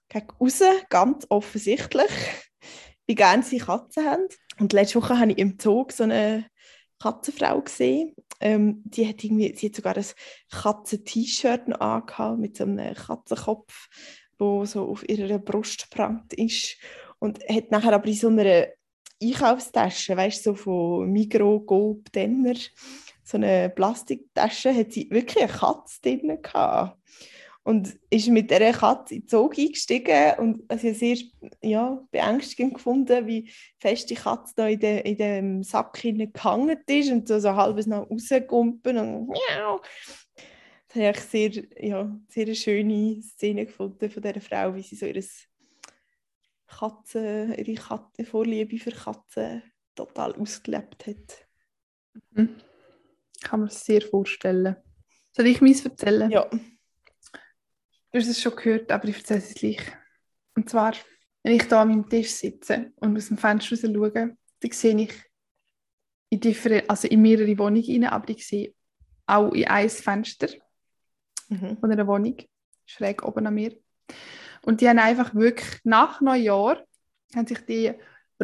gegen 0.10 0.28
raus, 0.40 0.62
ganz 0.90 1.26
offensichtlich, 1.30 2.12
wie 3.08 3.16
gerne 3.16 3.44
sie 3.44 3.60
Katzen 3.60 4.06
haben. 4.06 4.28
Und 4.60 4.74
letzte 4.74 5.02
Woche 5.02 5.20
habe 5.20 5.32
ich 5.32 5.38
im 5.38 5.60
Zug 5.60 5.92
so 5.92 6.04
eine 6.04 6.46
Katzenfrau 7.00 7.62
gesehen. 7.62 8.16
Ähm, 8.40 8.82
die, 8.86 9.08
hat 9.08 9.24
irgendwie, 9.24 9.56
sie 9.56 9.68
hat 9.68 9.76
sogar 9.76 9.98
ein 9.98 10.06
Katzen-T-Shirt 10.52 11.82
angehabt 11.82 12.40
mit 12.40 12.58
so 12.58 12.64
einem 12.64 12.94
Katzenkopf, 12.94 13.88
wo 14.38 14.66
so 14.66 14.88
auf 14.88 15.08
ihrer 15.08 15.40
Brust 15.40 15.90
prangt 15.90 16.34
ist. 16.34 16.78
Und 17.20 17.44
hat 17.50 17.72
nachher 17.72 17.94
aber 17.94 18.08
in 18.08 18.14
so 18.14 18.28
einer 18.28 18.68
Einkaufstasche, 19.22 20.16
weißt 20.16 20.46
du, 20.46 20.52
so 20.52 20.56
von 20.56 21.12
Migro, 21.12 21.60
Gold, 21.62 22.14
Denner, 22.14 22.56
so 23.24 23.38
eine 23.38 23.70
Plastiktasche, 23.70 24.74
hat 24.74 24.94
sie 24.94 25.10
wirklich 25.10 25.44
eine 25.44 25.52
Katze 25.52 26.02
drin 26.02 26.42
gehabt 26.42 26.98
und 27.68 28.00
ist 28.10 28.30
mit 28.30 28.50
dieser 28.50 28.72
Katze 28.72 29.16
in 29.16 29.22
den 29.22 29.28
Zug 29.28 29.60
eingestiegen 29.60 30.40
und 30.40 30.64
also 30.72 30.94
sehr 30.94 31.18
ja, 31.62 32.02
beängstigend 32.12 32.76
gefunden, 32.76 33.28
wie 33.28 33.52
fest 33.78 34.10
die 34.10 34.16
Katze 34.16 34.54
da 34.56 34.68
in, 34.70 34.80
de, 34.80 35.02
in 35.02 35.18
dem 35.18 35.64
Sack 35.64 36.02
gehangen 36.02 36.78
ist 36.88 37.12
und 37.12 37.28
so, 37.28 37.40
so 37.40 37.56
halbes 37.56 37.86
noch 37.86 38.10
rausgumpen 38.10 38.98
und 38.98 39.28
miau. 39.28 39.82
Das 40.88 40.96
habe 40.96 41.18
ich 41.18 41.20
sehr, 41.20 41.52
ja, 41.78 42.18
sehr 42.30 42.46
eine 42.46 42.56
schöne 42.56 43.22
Szene 43.22 43.66
gefunden 43.66 44.10
von 44.10 44.24
dieser 44.24 44.40
Frau, 44.40 44.74
wie 44.74 44.84
sie 44.84 44.96
so 44.96 45.06
ihre 45.06 45.22
Katzen, 46.68 47.54
ihre 47.54 47.82
Katzen, 47.82 48.26
Vorliebe 48.26 48.78
für 48.78 48.92
Katzen 48.92 49.64
total 49.96 50.36
ausgelebt 50.36 51.08
hat. 51.08 51.48
Mhm. 52.32 52.58
Kann 53.42 53.62
man 53.62 53.70
sich 53.70 53.80
sehr 53.80 54.02
vorstellen. 54.02 54.76
Soll 55.32 55.48
ich 55.48 55.62
meins 55.62 55.86
erzählen? 55.86 56.30
Ja. 56.30 56.50
Du 56.50 58.20
hast 58.20 58.28
es 58.28 58.42
schon 58.42 58.56
gehört, 58.56 58.92
aber 58.92 59.08
ich 59.08 59.18
erzähle 59.18 59.40
es 59.40 59.54
gleich. 59.54 59.82
Und 60.56 60.70
zwar, 60.70 60.94
wenn 61.44 61.54
ich 61.54 61.64
hier 61.64 61.78
an 61.78 61.90
meinem 61.90 62.10
Tisch 62.10 62.32
sitze 62.32 62.92
und 62.96 63.16
aus 63.16 63.28
dem 63.28 63.38
Fenster 63.38 63.76
raus 63.76 63.82
schaue, 63.82 64.12
dann 64.60 64.72
sehe 64.72 65.02
ich 65.02 65.14
in, 66.30 66.40
different, 66.40 66.90
also 66.90 67.08
in 67.08 67.22
mehrere 67.22 67.58
Wohnungen 67.58 67.84
rein, 67.84 68.06
aber 68.06 68.30
ich 68.30 68.48
sehe 68.48 68.74
auch 69.26 69.52
in 69.52 69.68
ein 69.68 69.90
Fenster 69.90 70.48
mhm. 71.50 71.78
von 71.78 71.92
einer 71.92 72.08
Wohnung, 72.08 72.38
schräg 72.86 73.24
oben 73.24 73.48
an 73.48 73.54
mir. 73.54 73.78
Und 74.68 74.82
die 74.82 74.90
haben 74.90 75.00
einfach 75.00 75.34
wirklich 75.34 75.80
nach 75.86 76.20
Neujahr 76.20 76.84
haben 77.34 77.48
sich 77.48 77.60
die 77.60 77.94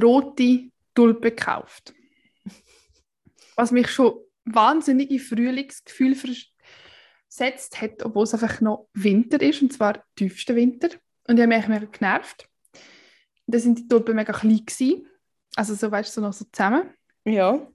rote 0.01 0.69
Tulpe 0.95 1.31
gekauft. 1.31 1.93
Was 3.57 3.73
mich 3.73 3.91
schon 3.91 4.19
wahnsinnige 4.45 5.19
Frühlingsgefühl 5.19 6.15
gesetzt 7.27 7.81
hat, 7.81 8.05
obwohl 8.05 8.23
es 8.23 8.33
einfach 8.33 8.61
noch 8.61 8.87
Winter 8.93 9.41
ist, 9.41 9.61
und 9.63 9.73
zwar 9.73 10.01
tiefster 10.15 10.55
Winter. 10.55 10.87
Und 11.27 11.35
ich 11.35 11.43
habe 11.43 11.47
mich 11.53 11.67
mega 11.67 11.87
genervt. 11.87 12.47
Da 13.45 13.59
sind 13.59 13.79
die 13.79 13.87
Tulpen 13.89 14.15
mega 14.15 14.31
klein 14.31 14.65
gewesen. 14.65 15.05
Also 15.57 15.75
so, 15.75 15.91
weißt 15.91 16.09
du, 16.15 16.21
so 16.21 16.25
noch 16.25 16.31
so 16.31 16.45
zusammen. 16.45 16.89
Ja. 17.25 17.67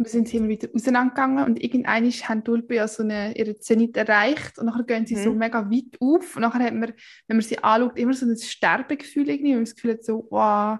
Und 0.00 0.06
dann 0.06 0.12
sind 0.12 0.28
sie 0.28 0.38
immer 0.38 0.48
wieder 0.48 0.66
auseinandergegangen 0.74 1.44
und 1.44 1.62
irgendwann 1.62 2.10
haben 2.10 2.38
die 2.40 2.44
Tulpen 2.44 2.74
ja 2.74 2.88
so 2.88 3.02
eine, 3.02 3.36
ihre 3.36 3.58
Zenit 3.58 3.98
erreicht 3.98 4.58
und 4.58 4.64
nachher 4.64 4.84
gehen 4.84 5.04
sie 5.04 5.14
mhm. 5.14 5.24
so 5.24 5.34
mega 5.34 5.70
weit 5.70 6.00
auf 6.00 6.36
und 6.36 6.40
nachher 6.40 6.64
hat 6.64 6.72
man, 6.72 6.94
wenn 7.28 7.36
man 7.36 7.42
sie 7.42 7.58
anschaut, 7.58 7.98
immer 7.98 8.14
so 8.14 8.24
ein 8.24 8.34
Sterbegefühl 8.34 9.28
irgendwie, 9.28 9.52
man 9.52 9.64
das 9.66 9.74
Gefühl 9.74 9.92
hat 9.92 10.02
so, 10.02 10.26
wow, 10.30 10.78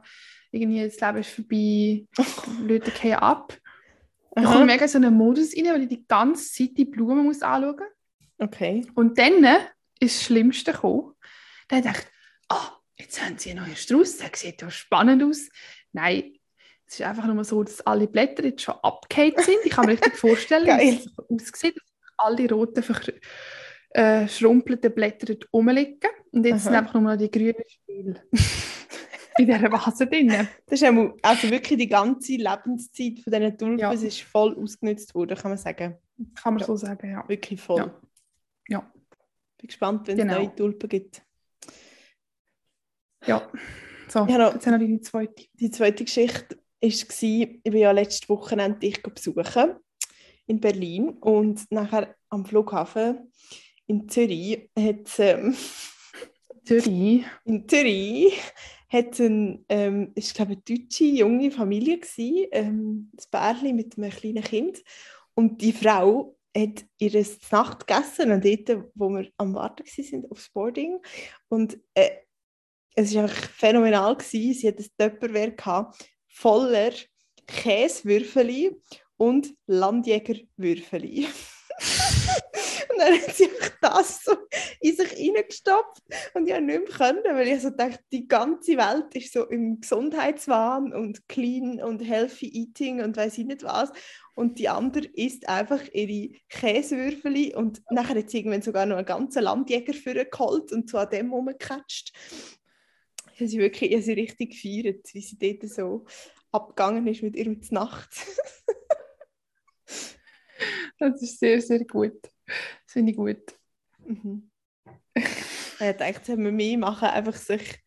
irgendwie 0.51 0.83
das 0.83 0.99
Leben 0.99 1.19
ist 1.19 1.33
vorbei, 1.33 1.51
die 1.53 2.67
Leute 2.67 2.91
gehen 2.93 3.17
ab. 3.17 3.59
Da 4.31 4.43
kommt 4.43 4.65
mega 4.65 4.89
so 4.89 4.97
einen 4.97 5.13
Modus 5.13 5.55
rein, 5.55 5.67
weil 5.67 5.83
ich 5.83 5.89
die 5.89 6.07
ganze 6.09 6.51
Zeit 6.51 6.79
die 6.79 6.87
Blumen 6.87 7.27
muss 7.27 7.43
anschauen 7.43 7.77
muss. 7.77 8.49
Okay. 8.49 8.87
Und 8.95 9.19
dann 9.19 9.45
ist 9.99 10.17
das 10.17 10.23
Schlimmste 10.23 10.73
gekommen. 10.73 11.13
Dann 11.69 11.83
dachte 11.83 12.07
ich, 12.07 12.57
ah, 12.57 12.81
jetzt 12.97 13.23
haben 13.23 13.37
sie 13.37 13.51
einen 13.51 13.67
neuen 13.67 13.77
Strauß, 13.77 14.17
der 14.17 14.31
sieht 14.33 14.63
ja 14.63 14.71
spannend 14.71 15.23
aus. 15.23 15.51
Nein, 15.93 16.40
es 16.91 16.99
ist 16.99 17.07
einfach 17.07 17.33
nur 17.33 17.45
so, 17.45 17.63
dass 17.63 17.81
alle 17.83 18.09
Blätter 18.09 18.45
jetzt 18.45 18.63
schon 18.63 18.75
abgehakt 18.83 19.43
sind. 19.43 19.59
Ich 19.65 19.71
kann 19.71 19.87
mir 19.87 19.93
richtig 19.93 20.17
vorstellen, 20.17 20.67
wie 20.67 20.97
es 20.97 21.53
aussieht, 21.53 21.77
dass 21.77 22.13
alle 22.17 22.51
roten, 22.51 22.83
äh, 23.91 24.27
Blätter 24.91 25.27
dort 25.27 25.49
rumliegen. 25.53 26.11
Und 26.33 26.45
jetzt 26.45 26.55
Aha. 26.55 26.61
sind 26.65 26.75
einfach 26.75 26.95
nur 26.95 27.13
noch 27.13 27.17
die 27.17 27.31
grünen 27.31 27.63
Spiele 27.69 28.21
in 29.39 29.47
dieser 29.47 29.71
Vase 29.71 30.09
drin. 30.09 30.49
Das 30.67 30.83
ist 30.83 30.85
also 31.23 31.51
wirklich 31.51 31.79
die 31.79 31.89
ganze 31.89 32.33
Lebenszeit 32.33 33.21
von 33.21 33.33
diesen 33.33 33.57
Tulpen 33.57 33.79
ja. 33.79 33.93
ist 33.93 34.23
voll 34.23 34.57
ausgenutzt 34.57 35.15
worden, 35.15 35.39
kann 35.39 35.53
man 35.53 35.59
sagen. 35.59 35.97
Kann 36.35 36.55
man 36.55 36.61
ja. 36.61 36.67
so 36.67 36.75
sagen, 36.75 37.09
ja. 37.09 37.29
Wirklich 37.29 37.61
voll. 37.61 37.79
Ja. 37.79 38.01
Ja. 38.69 38.93
Bin 39.59 39.69
gespannt, 39.69 40.09
wenn 40.09 40.17
genau. 40.17 40.33
es 40.33 40.39
neue 40.41 40.57
Tulpen 40.57 40.89
gibt. 40.89 41.23
Ja. 43.27 43.49
So, 44.09 44.27
noch, 44.27 44.55
jetzt 44.55 44.67
haben 44.67 44.81
wir 44.81 44.89
die 44.89 45.01
zweite. 45.01 45.45
Die 45.55 45.71
zweite 45.71 46.05
Geschichte 46.05 46.60
war, 46.81 47.49
ich 47.53 47.63
bin 47.63 47.77
ja 47.77 47.91
letztes 47.93 48.29
Wochenende 48.29 48.79
dich 48.79 49.03
besuchen 49.03 49.75
in 50.47 50.61
Berlin 50.61 51.11
und 51.21 51.71
nachher 51.71 52.15
am 52.29 52.45
Flughafen 52.45 53.31
in 53.87 54.09
Zürich 54.09 54.71
hat 54.79 55.19
ähm, 55.19 55.57
Zürich. 56.65 57.25
In 57.45 57.69
Zürich 57.69 58.41
hat 58.89 59.13
es 59.13 59.21
ein, 59.21 59.65
ähm, 59.69 60.13
ist, 60.15 60.35
glaube 60.35 60.53
eine 60.53 60.63
deutsche 60.63 61.05
junge 61.05 61.51
Familie 61.51 61.99
gewesen, 61.99 62.47
ähm, 62.53 63.11
das 63.13 63.27
Bärli 63.27 63.73
mit 63.73 63.99
einem 63.99 64.11
kleinen 64.11 64.45
Kind 64.45 64.83
und 65.35 65.61
die 65.61 65.73
Frau 65.73 66.37
hat 66.57 66.85
ihre 66.99 67.25
Nacht 67.51 67.87
gegessen, 67.87 68.31
an 68.31 68.41
dort, 68.41 68.85
wo 68.95 69.09
wir 69.11 69.29
am 69.37 69.55
Warten 69.55 69.85
waren, 69.85 70.31
aufs 70.31 70.51
Boarding. 70.51 70.99
Und 71.49 71.79
äh, 71.95 72.11
es 72.95 73.15
war 73.15 73.23
einfach 73.25 73.49
phänomenal. 73.51 74.17
Gewesen. 74.17 74.55
Sie 74.55 74.69
hatte 74.69 74.83
ein 74.83 74.89
Töpperwehr 74.99 75.53
voller 76.31 76.93
Käsewürfel 77.47 78.81
und 79.17 79.55
Landjägerwürfel. 79.67 81.27
und 82.91 82.99
dann 82.99 83.15
hat 83.15 83.35
sie 83.35 83.49
das 83.81 84.25
so 84.25 84.37
in 84.81 84.97
sich 84.97 85.13
reingestopft 85.13 86.03
und 86.35 86.47
ich 86.47 86.55
konnte 86.55 86.61
nicht 86.61 86.89
mehr 86.89 86.97
können, 86.97 87.37
weil 87.37 87.49
ich 87.49 87.63
so 87.63 87.71
dachte, 87.71 88.03
die 88.13 88.29
ganze 88.29 88.77
Welt 88.77 89.15
ist 89.15 89.33
so 89.33 89.45
im 89.47 89.81
Gesundheitswahn 89.81 90.93
und 90.93 91.29
clean 91.29 91.83
und 91.83 92.01
healthy 92.01 92.49
eating 92.49 93.03
und 93.03 93.17
weiß 93.17 93.39
ich 93.39 93.47
nicht 93.47 93.63
was 93.63 93.91
und 94.35 94.59
die 94.59 94.69
andere 94.69 95.07
isst 95.07 95.49
einfach 95.49 95.81
ihre 95.93 96.35
Käsewürfel 96.49 97.55
und 97.55 97.83
nachher 97.91 98.19
hat 98.19 98.31
sie 98.31 98.39
irgendwann 98.39 98.63
sogar 98.63 98.87
noch 98.87 98.97
einen 98.97 99.07
ganzen 99.07 99.43
Landjäger 99.43 99.93
für 99.93 100.25
geholt 100.25 100.73
und 100.73 100.89
so 100.89 100.99
an 100.99 101.11
dem 101.11 101.33
rumgecatcht. 101.33 102.13
Ich 103.41 103.45
habe 103.47 103.49
sie 103.49 103.59
wirklich 103.59 103.91
ich 103.91 103.97
habe 103.97 104.05
sie 104.05 104.13
richtig 104.13 104.51
gefeiert, 104.51 105.15
wie 105.15 105.21
sie 105.21 105.39
dort 105.39 105.71
so 105.71 106.05
abgegangen 106.53 107.07
ist 107.07 107.23
mit 107.23 107.37
ihrem 107.37 107.61
Nacht. 107.71 108.11
das 110.99 111.23
ist 111.23 111.39
sehr, 111.39 111.61
sehr 111.63 111.85
gut. 111.87 112.21
Das 112.47 112.93
finde 112.93 113.13
ich 113.13 113.17
gut. 113.17 113.59
Mhm. 114.05 114.51
Ich 115.15 115.97
dachte, 115.97 116.21
soll 116.25 116.37
man 116.37 116.55
mehr 116.55 116.77
machen, 116.77 117.09
einfach 117.09 117.37
sich 117.37 117.83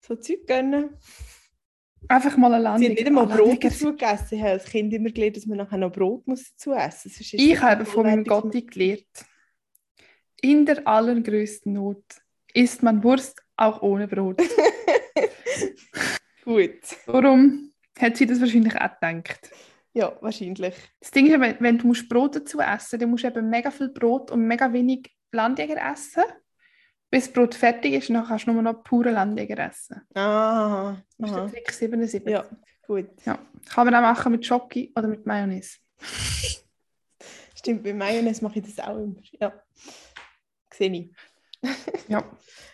so 0.00 0.16
Zeug 0.16 0.46
gönnen. 0.46 0.96
Einfach 2.08 2.36
mal 2.36 2.54
eine 2.54 2.62
Landung. 2.62 2.82
Sie 2.82 2.88
haben 2.88 2.94
nicht 2.94 3.06
einmal 3.06 3.26
Brot 3.26 3.64
dazu 3.64 3.90
gegessen. 3.90 4.36
Ich 4.36 4.40
habe 4.40 4.52
als 4.52 4.64
Kind 4.64 4.94
immer 4.94 5.10
gelernt, 5.10 5.36
dass 5.36 5.46
man 5.46 5.58
nachher 5.58 5.78
noch 5.78 5.92
Brot 5.92 6.26
muss 6.26 6.52
dazu 6.52 6.72
essen 6.72 7.12
muss. 7.14 7.32
Ich 7.32 7.60
habe 7.60 7.84
von 7.84 8.04
meinem 8.04 8.24
Gotti 8.24 8.62
gelernt, 8.62 9.26
in 10.40 10.64
der 10.64 10.86
allergrößten 10.86 11.72
Not 11.72 12.04
isst 12.54 12.82
man 12.82 13.02
Wurst 13.02 13.45
auch 13.56 13.82
ohne 13.82 14.08
Brot. 14.08 14.38
Gut. 16.44 16.80
Warum 17.06 17.72
hat 17.98 18.16
sie 18.16 18.26
das 18.26 18.40
wahrscheinlich 18.40 18.76
auch 18.76 18.90
gedacht? 19.00 19.50
Ja, 19.92 20.16
wahrscheinlich. 20.20 20.74
Das 21.00 21.10
Ding 21.10 21.26
ist, 21.26 21.40
wenn, 21.40 21.56
wenn 21.58 21.78
du 21.78 21.92
Brot 22.08 22.36
dazu 22.36 22.60
essen 22.60 22.70
musst, 22.70 23.02
dann 23.02 23.10
musst 23.10 23.24
du 23.24 23.28
eben 23.28 23.48
mega 23.48 23.70
viel 23.70 23.88
Brot 23.88 24.30
und 24.30 24.46
mega 24.46 24.72
wenig 24.72 25.10
Landjäger 25.32 25.76
essen, 25.92 26.22
bis 27.10 27.24
das 27.24 27.32
Brot 27.32 27.54
fertig 27.54 27.94
ist 27.94 28.10
dann 28.10 28.26
kannst 28.26 28.46
du 28.46 28.52
nur 28.52 28.62
noch 28.62 28.82
pure 28.82 29.10
Landjäger 29.10 29.58
essen. 29.58 30.02
Ah, 30.14 30.96
das 31.18 31.30
ist 31.30 31.36
der 31.36 31.48
Trick 31.48 31.72
77. 31.72 32.28
Ja, 32.28 32.44
gut. 32.86 33.08
Ja. 33.24 33.38
Kann 33.68 33.86
man 33.86 33.94
auch 33.94 34.02
machen 34.02 34.32
mit 34.32 34.44
Schoki 34.44 34.92
oder 34.94 35.08
mit 35.08 35.26
Mayonnaise. 35.26 35.78
Stimmt, 37.54 37.82
bei 37.82 37.92
Mayonnaise 37.92 38.44
mache 38.44 38.58
ich 38.58 38.66
das 38.66 38.86
auch 38.86 38.98
immer. 38.98 39.16
Ja, 39.40 39.52
sehe 40.72 40.92
ich. 40.92 41.10
ja. 42.08 42.24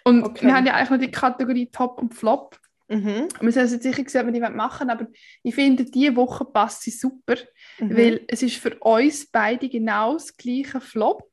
Und 0.04 0.24
okay. 0.24 0.46
wir 0.46 0.54
haben 0.54 0.66
ja 0.66 0.74
eigentlich 0.74 0.90
noch 0.90 0.98
die 0.98 1.10
Kategorie 1.10 1.70
Top 1.70 2.00
und 2.00 2.14
Flop. 2.14 2.58
Mhm. 2.88 3.28
Wir 3.40 3.52
sind 3.52 3.62
also 3.62 3.78
sicher 3.78 4.02
gesehen, 4.02 4.20
ob 4.26 4.34
wir 4.34 4.40
die 4.40 4.54
machen 4.54 4.90
aber 4.90 5.06
ich 5.42 5.54
finde, 5.54 5.84
diese 5.84 6.14
Woche 6.16 6.44
passt 6.44 6.82
sie 6.82 6.90
super, 6.90 7.36
mhm. 7.78 7.96
weil 7.96 8.24
es 8.28 8.42
ist 8.42 8.56
für 8.56 8.76
uns 8.80 9.26
beide 9.30 9.68
genau 9.68 10.14
das 10.14 10.36
gleiche 10.36 10.80
Flop 10.80 11.30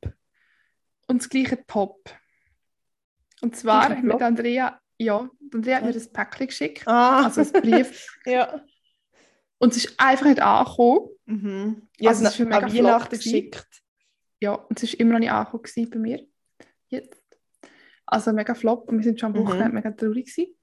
und 1.08 1.22
das 1.22 1.30
gleiche 1.30 1.66
Top. 1.66 2.00
Und 3.42 3.56
zwar 3.56 3.96
mit 3.96 4.22
Andrea 4.22 4.80
ja, 5.00 5.30
Andrea 5.54 5.78
hat 5.78 5.86
mir 5.86 5.94
ein 5.94 6.14
Päckchen 6.14 6.48
geschickt, 6.48 6.88
Ah, 6.88 7.24
also 7.24 7.42
ein 7.42 7.62
Brief. 7.62 8.20
ja. 8.26 8.62
Und 9.58 9.76
es 9.76 9.86
ist 9.86 10.00
einfach 10.00 10.26
nicht 10.26 10.42
angekommen. 10.42 11.10
Mhm. 11.26 11.88
Ja, 11.98 12.10
Also, 12.12 12.24
es 12.24 12.28
also 12.28 12.44
ist 12.44 12.50
für 12.50 12.62
mega 12.62 12.74
Weihnachten 12.74 13.18
geschickt. 13.18 13.68
Ja, 14.42 14.54
und 14.54 14.78
es 14.78 14.84
ist 14.84 14.94
immer 14.96 15.14
noch 15.14 15.20
nicht 15.20 15.32
angekommen 15.32 15.90
bei 15.90 16.00
mir. 16.00 16.28
Jetzt. 16.90 17.19
Also 18.12 18.34
mega 18.34 18.54
flop 18.56 18.90
und 18.90 18.98
wir 18.98 19.04
sind 19.04 19.20
schon 19.20 19.36
am 19.36 19.42
Mhm. 19.42 19.48
Wochenende 19.48 19.74
mega 19.76 19.92
traurig 19.92 20.26
gewesen. 20.26 20.56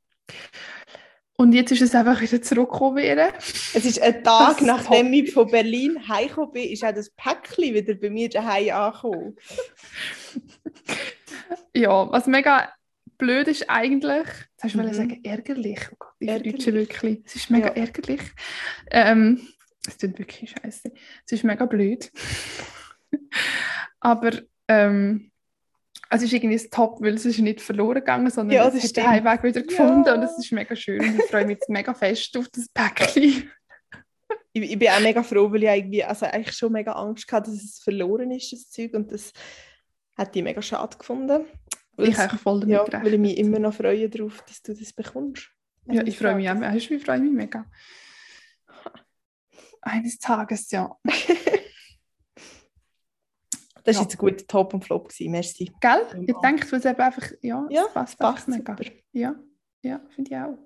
Und 1.38 1.52
jetzt 1.52 1.70
ist 1.70 1.82
es 1.82 1.94
einfach 1.94 2.20
wieder 2.20 2.40
zurückgekommen. 2.40 3.04
Es 3.04 3.84
ist 3.84 4.00
ein 4.00 4.22
Das 4.22 4.38
Tag, 4.38 4.60
ist 4.60 4.66
nachdem 4.66 5.12
ich 5.12 5.32
von 5.32 5.50
Berlin 5.50 6.08
heimgekommen 6.08 6.52
bin, 6.52 6.70
ist 6.70 6.82
auch 6.82 6.94
das 6.94 7.10
Päckchen 7.10 7.74
wieder 7.74 7.94
bei 7.94 8.08
mir 8.10 8.28
daheim 8.30 8.74
angekommen. 8.74 9.36
Ja, 11.74 12.10
was 12.10 12.26
mega 12.26 12.72
blöd 13.18 13.48
ist 13.48 13.68
eigentlich, 13.68 14.26
jetzt 14.26 14.62
hast 14.64 14.74
du 14.74 14.78
Mhm. 14.82 14.92
sagen, 14.94 15.20
ärgerlich. 15.24 15.78
Oh 15.92 15.96
Gott, 15.98 16.12
die 16.20 16.28
Ärgerlich. 16.28 16.54
Deutsche 16.56 16.74
wirklich. 16.74 17.22
Es 17.24 17.36
ist 17.36 17.50
mega 17.50 17.68
Ja. 17.68 17.74
ärgerlich. 17.74 18.20
Ähm, 18.90 19.46
es 19.86 19.96
tut 19.98 20.18
wirklich 20.18 20.50
scheiße. 20.50 20.90
Es 21.26 21.32
ist 21.32 21.44
mega 21.44 21.66
blöd. 21.66 22.10
Aber 24.00 24.32
ähm, 24.68 25.30
es 26.10 26.22
ist 26.22 26.32
irgendwie 26.32 26.56
das 26.56 26.70
Top, 26.70 27.00
weil 27.00 27.14
es 27.14 27.26
ist 27.26 27.38
nicht 27.38 27.60
verloren 27.60 27.94
gegangen, 27.96 28.30
sondern 28.30 28.56
Ja, 28.56 28.68
es 28.68 28.82
hat 28.82 28.96
den. 28.96 29.06
Heimweg 29.06 29.42
wieder 29.42 29.62
gefunden 29.62 30.04
Ja. 30.06 30.14
und 30.14 30.22
es 30.22 30.38
ist 30.38 30.52
mega 30.52 30.74
schön. 30.76 31.02
Ich 31.18 31.24
freue 31.24 31.44
mich 31.46 31.58
mega 31.68 31.92
fest 31.94 32.36
auf 32.36 32.48
das 32.48 32.68
Päckchen. 32.68 33.50
Ich, 34.52 34.62
ich 34.70 34.78
bin 34.78 34.88
auch 34.88 35.00
mega 35.00 35.22
froh, 35.22 35.52
weil 35.52 35.64
ich 35.64 35.68
irgendwie, 35.68 36.02
also 36.02 36.24
eigentlich 36.24 36.56
schon 36.56 36.72
mega 36.72 36.92
Angst 36.92 37.30
hatte, 37.30 37.50
dass 37.50 37.62
es 37.62 37.78
verloren 37.78 38.30
ist, 38.30 38.50
das 38.52 38.70
Zeug. 38.70 38.94
Und 38.94 39.12
das 39.12 39.30
hätte 40.16 40.38
ich 40.38 40.42
mega 40.42 40.62
schade 40.62 40.96
gefunden. 40.96 41.44
Weil 41.92 42.08
Ich 42.08 42.16
habe 42.16 42.38
voll 42.38 42.60
damit 42.60 42.90
ja, 42.90 43.02
weil 43.04 43.12
ich 43.12 43.20
mich 43.20 43.36
immer 43.36 43.58
noch 43.58 43.74
freue 43.74 44.08
darauf, 44.08 44.42
dass 44.48 44.62
du 44.62 44.72
das 44.72 44.94
bekommst. 44.94 45.50
Ja, 45.84 46.02
ich 46.06 46.16
freue 46.16 46.36
mich 46.36 46.48
auch. 46.48 46.72
Ich 46.72 46.88
freue 47.04 47.18
mich 47.20 47.32
mega. 47.32 47.66
Eines 49.82 50.18
Tages, 50.18 50.70
ja. 50.70 50.96
Das 53.86 53.96
war 53.96 54.02
Ja. 54.02 54.08
jetzt 54.08 54.14
ein 54.14 54.18
guter 54.18 54.46
Top 54.46 54.74
und 54.74 54.84
Flop. 54.84 55.08
Gewesen. 55.08 55.30
Merci. 55.30 55.72
Gell? 55.80 56.06
Ja. 56.12 56.20
Ich 56.26 56.36
denke, 56.42 56.70
weil 56.72 56.78
es 56.80 56.84
eben 56.84 57.00
einfach, 57.00 57.30
ja, 57.40 57.66
Ja, 57.70 57.84
passt, 57.94 58.18
Passt 58.18 58.48
mega. 58.48 58.76
Ja, 59.12 59.34
ja 59.82 60.00
finde 60.14 60.30
ich 60.30 60.36
auch. 60.36 60.58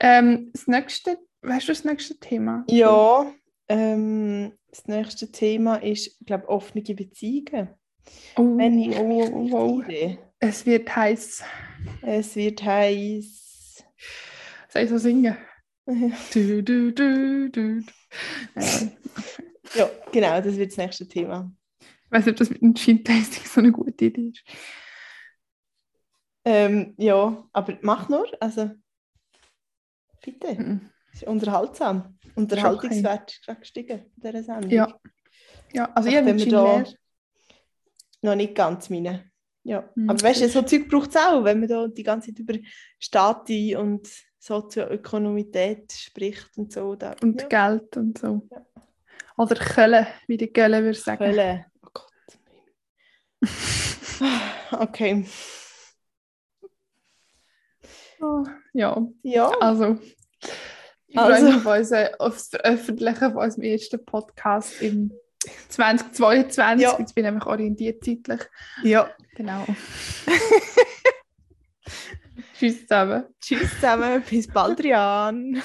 Ähm, 0.00 0.50
das 0.52 0.66
nächste, 0.66 1.18
weißt 1.40 1.68
du 1.68 1.72
das 1.72 1.84
nächste 1.84 2.18
Thema? 2.18 2.64
Ja, 2.68 3.26
ähm, 3.68 4.52
das 4.70 4.86
nächste 4.86 5.32
Thema 5.32 5.76
ist, 5.76 6.18
ich 6.20 6.26
glaube, 6.26 6.48
offene 6.48 6.82
Beziehungen. 6.82 7.70
Oh, 8.36 8.56
Wenn 8.56 8.78
ich 8.78 8.96
oh, 8.98 9.28
oh, 9.32 9.50
oh. 9.52 9.82
Es 10.38 10.66
wird 10.66 10.94
heiß. 10.94 11.42
Es 12.02 12.36
wird 12.36 12.62
heiß. 12.62 13.82
Soll 14.68 14.82
ich 14.82 14.90
so 14.90 14.98
singen? 14.98 15.36
Du, 16.32 16.62
du, 16.64 16.92
du, 16.92 17.48
du. 17.48 17.82
Ja, 19.74 19.88
genau, 20.12 20.40
das 20.40 20.56
wird 20.56 20.72
das 20.72 20.76
nächste 20.78 21.06
Thema. 21.06 21.50
Ich 22.06 22.12
weiß 22.12 22.26
nicht, 22.26 22.34
ob 22.34 22.38
das 22.38 22.50
mit 22.50 22.62
dem 22.62 22.74
Gin-Tasting 22.74 23.44
so 23.44 23.60
eine 23.60 23.72
gute 23.72 24.04
Idee 24.04 24.28
ist. 24.28 24.44
Ähm, 26.44 26.94
ja, 26.96 27.44
aber 27.52 27.78
mach 27.82 28.08
nur, 28.08 28.26
also 28.40 28.70
bitte. 30.22 30.54
Mhm. 30.54 30.90
Ist 31.12 31.24
unterhaltsam. 31.24 32.18
Unterhaltungswert 32.34 33.32
ist 33.32 33.44
gerade 33.44 33.60
gestiegen 33.60 34.04
bei 34.16 34.30
dieser 34.30 34.44
Sendung. 34.44 34.70
Ja. 34.70 35.00
Ja, 35.72 35.90
also 35.94 36.08
ich 36.08 36.16
habe 36.16 36.36
Gin 36.36 36.50
da 36.50 36.84
noch 38.22 38.34
nicht 38.36 38.54
ganz 38.54 38.88
meine. 38.90 39.30
Ja, 39.64 39.90
Mhm, 39.96 40.10
aber 40.10 40.22
weißt 40.22 40.42
du, 40.42 40.48
so 40.48 40.62
Zeug 40.62 40.88
braucht 40.88 41.10
es 41.10 41.16
auch, 41.16 41.42
wenn 41.42 41.58
man 41.58 41.68
da 41.68 41.88
die 41.88 42.04
ganze 42.04 42.28
Zeit 42.28 42.38
über 42.38 42.54
Stati 43.00 43.74
und 43.74 44.08
Sozioökonomität 44.38 45.90
spricht 45.90 46.56
und 46.56 46.72
so. 46.72 46.94
Da, 46.94 47.16
Und 47.20 47.42
ja. 47.42 47.48
Geld 47.48 47.96
und 47.96 48.16
so. 48.16 48.46
Ja. 48.52 48.64
Oder 49.36 49.56
Köln, 49.56 50.06
wie 50.28 50.36
die 50.36 50.52
Gölle 50.52 50.82
würde 50.84 50.98
sagen. 50.98 51.24
Hölle. 51.24 51.66
Okay. 54.72 55.24
Oh, 58.20 58.44
ja, 58.72 59.00
Ja, 59.22 59.48
also. 59.60 59.98
Ich 61.06 61.16
Also. 61.18 61.34
freue 61.34 61.44
mich 61.44 61.54
auf, 61.66 61.66
unseren, 61.78 62.08
auf 62.18 62.34
das 62.34 62.48
Veröffentlichen 62.48 63.32
von 63.32 63.42
unserem 63.44 63.62
ersten 63.64 64.04
Podcast 64.04 64.82
im 64.82 65.12
2022. 65.68 66.82
Ja. 66.82 66.96
Jetzt 66.98 67.14
bin 67.14 67.24
ich 67.24 67.30
nämlich 67.30 67.46
orientiert 67.46 68.04
zeitlich. 68.04 68.40
ja. 68.82 69.08
Genau. 69.36 69.64
Tschüss 72.58 72.80
zusammen. 72.82 73.24
Tschüss 73.40 73.70
zusammen, 73.74 74.22
bis 74.28 74.48
bald, 74.48 74.82
Rian. 74.82 75.62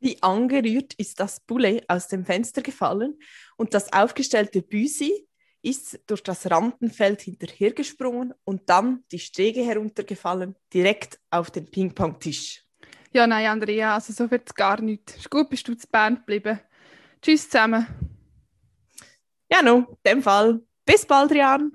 Wie 0.00 0.22
angerührt 0.22 0.94
ist 0.94 1.20
das 1.20 1.40
Poulet 1.40 1.84
aus 1.88 2.08
dem 2.08 2.24
Fenster 2.24 2.62
gefallen 2.62 3.18
und 3.56 3.74
das 3.74 3.92
aufgestellte 3.92 4.62
Büsi 4.62 5.26
ist 5.64 6.00
durch 6.06 6.22
das 6.22 6.50
Rampenfeld 6.50 7.22
hinterhergesprungen 7.22 8.34
und 8.44 8.68
dann 8.68 9.04
die 9.10 9.18
Stege 9.18 9.64
heruntergefallen, 9.64 10.54
direkt 10.72 11.18
auf 11.30 11.50
den 11.50 11.70
Ping-Pong-Tisch. 11.70 12.64
Ja, 13.12 13.26
nein, 13.26 13.46
Andrea, 13.46 13.94
also 13.94 14.12
so 14.12 14.30
wird 14.30 14.48
es 14.48 14.54
gar 14.54 14.80
nicht. 14.80 15.16
Ist 15.16 15.30
gut, 15.30 15.48
bist 15.48 15.66
du 15.68 15.74
zu 15.74 15.86
Bern 15.86 16.16
geblieben. 16.16 16.60
Tschüss 17.22 17.48
zusammen. 17.48 17.86
Ja, 19.50 19.62
no, 19.62 19.78
in 19.78 19.96
dem 20.04 20.22
Fall. 20.22 20.60
Bis 20.84 21.06
bald, 21.06 21.32
Rian. 21.32 21.72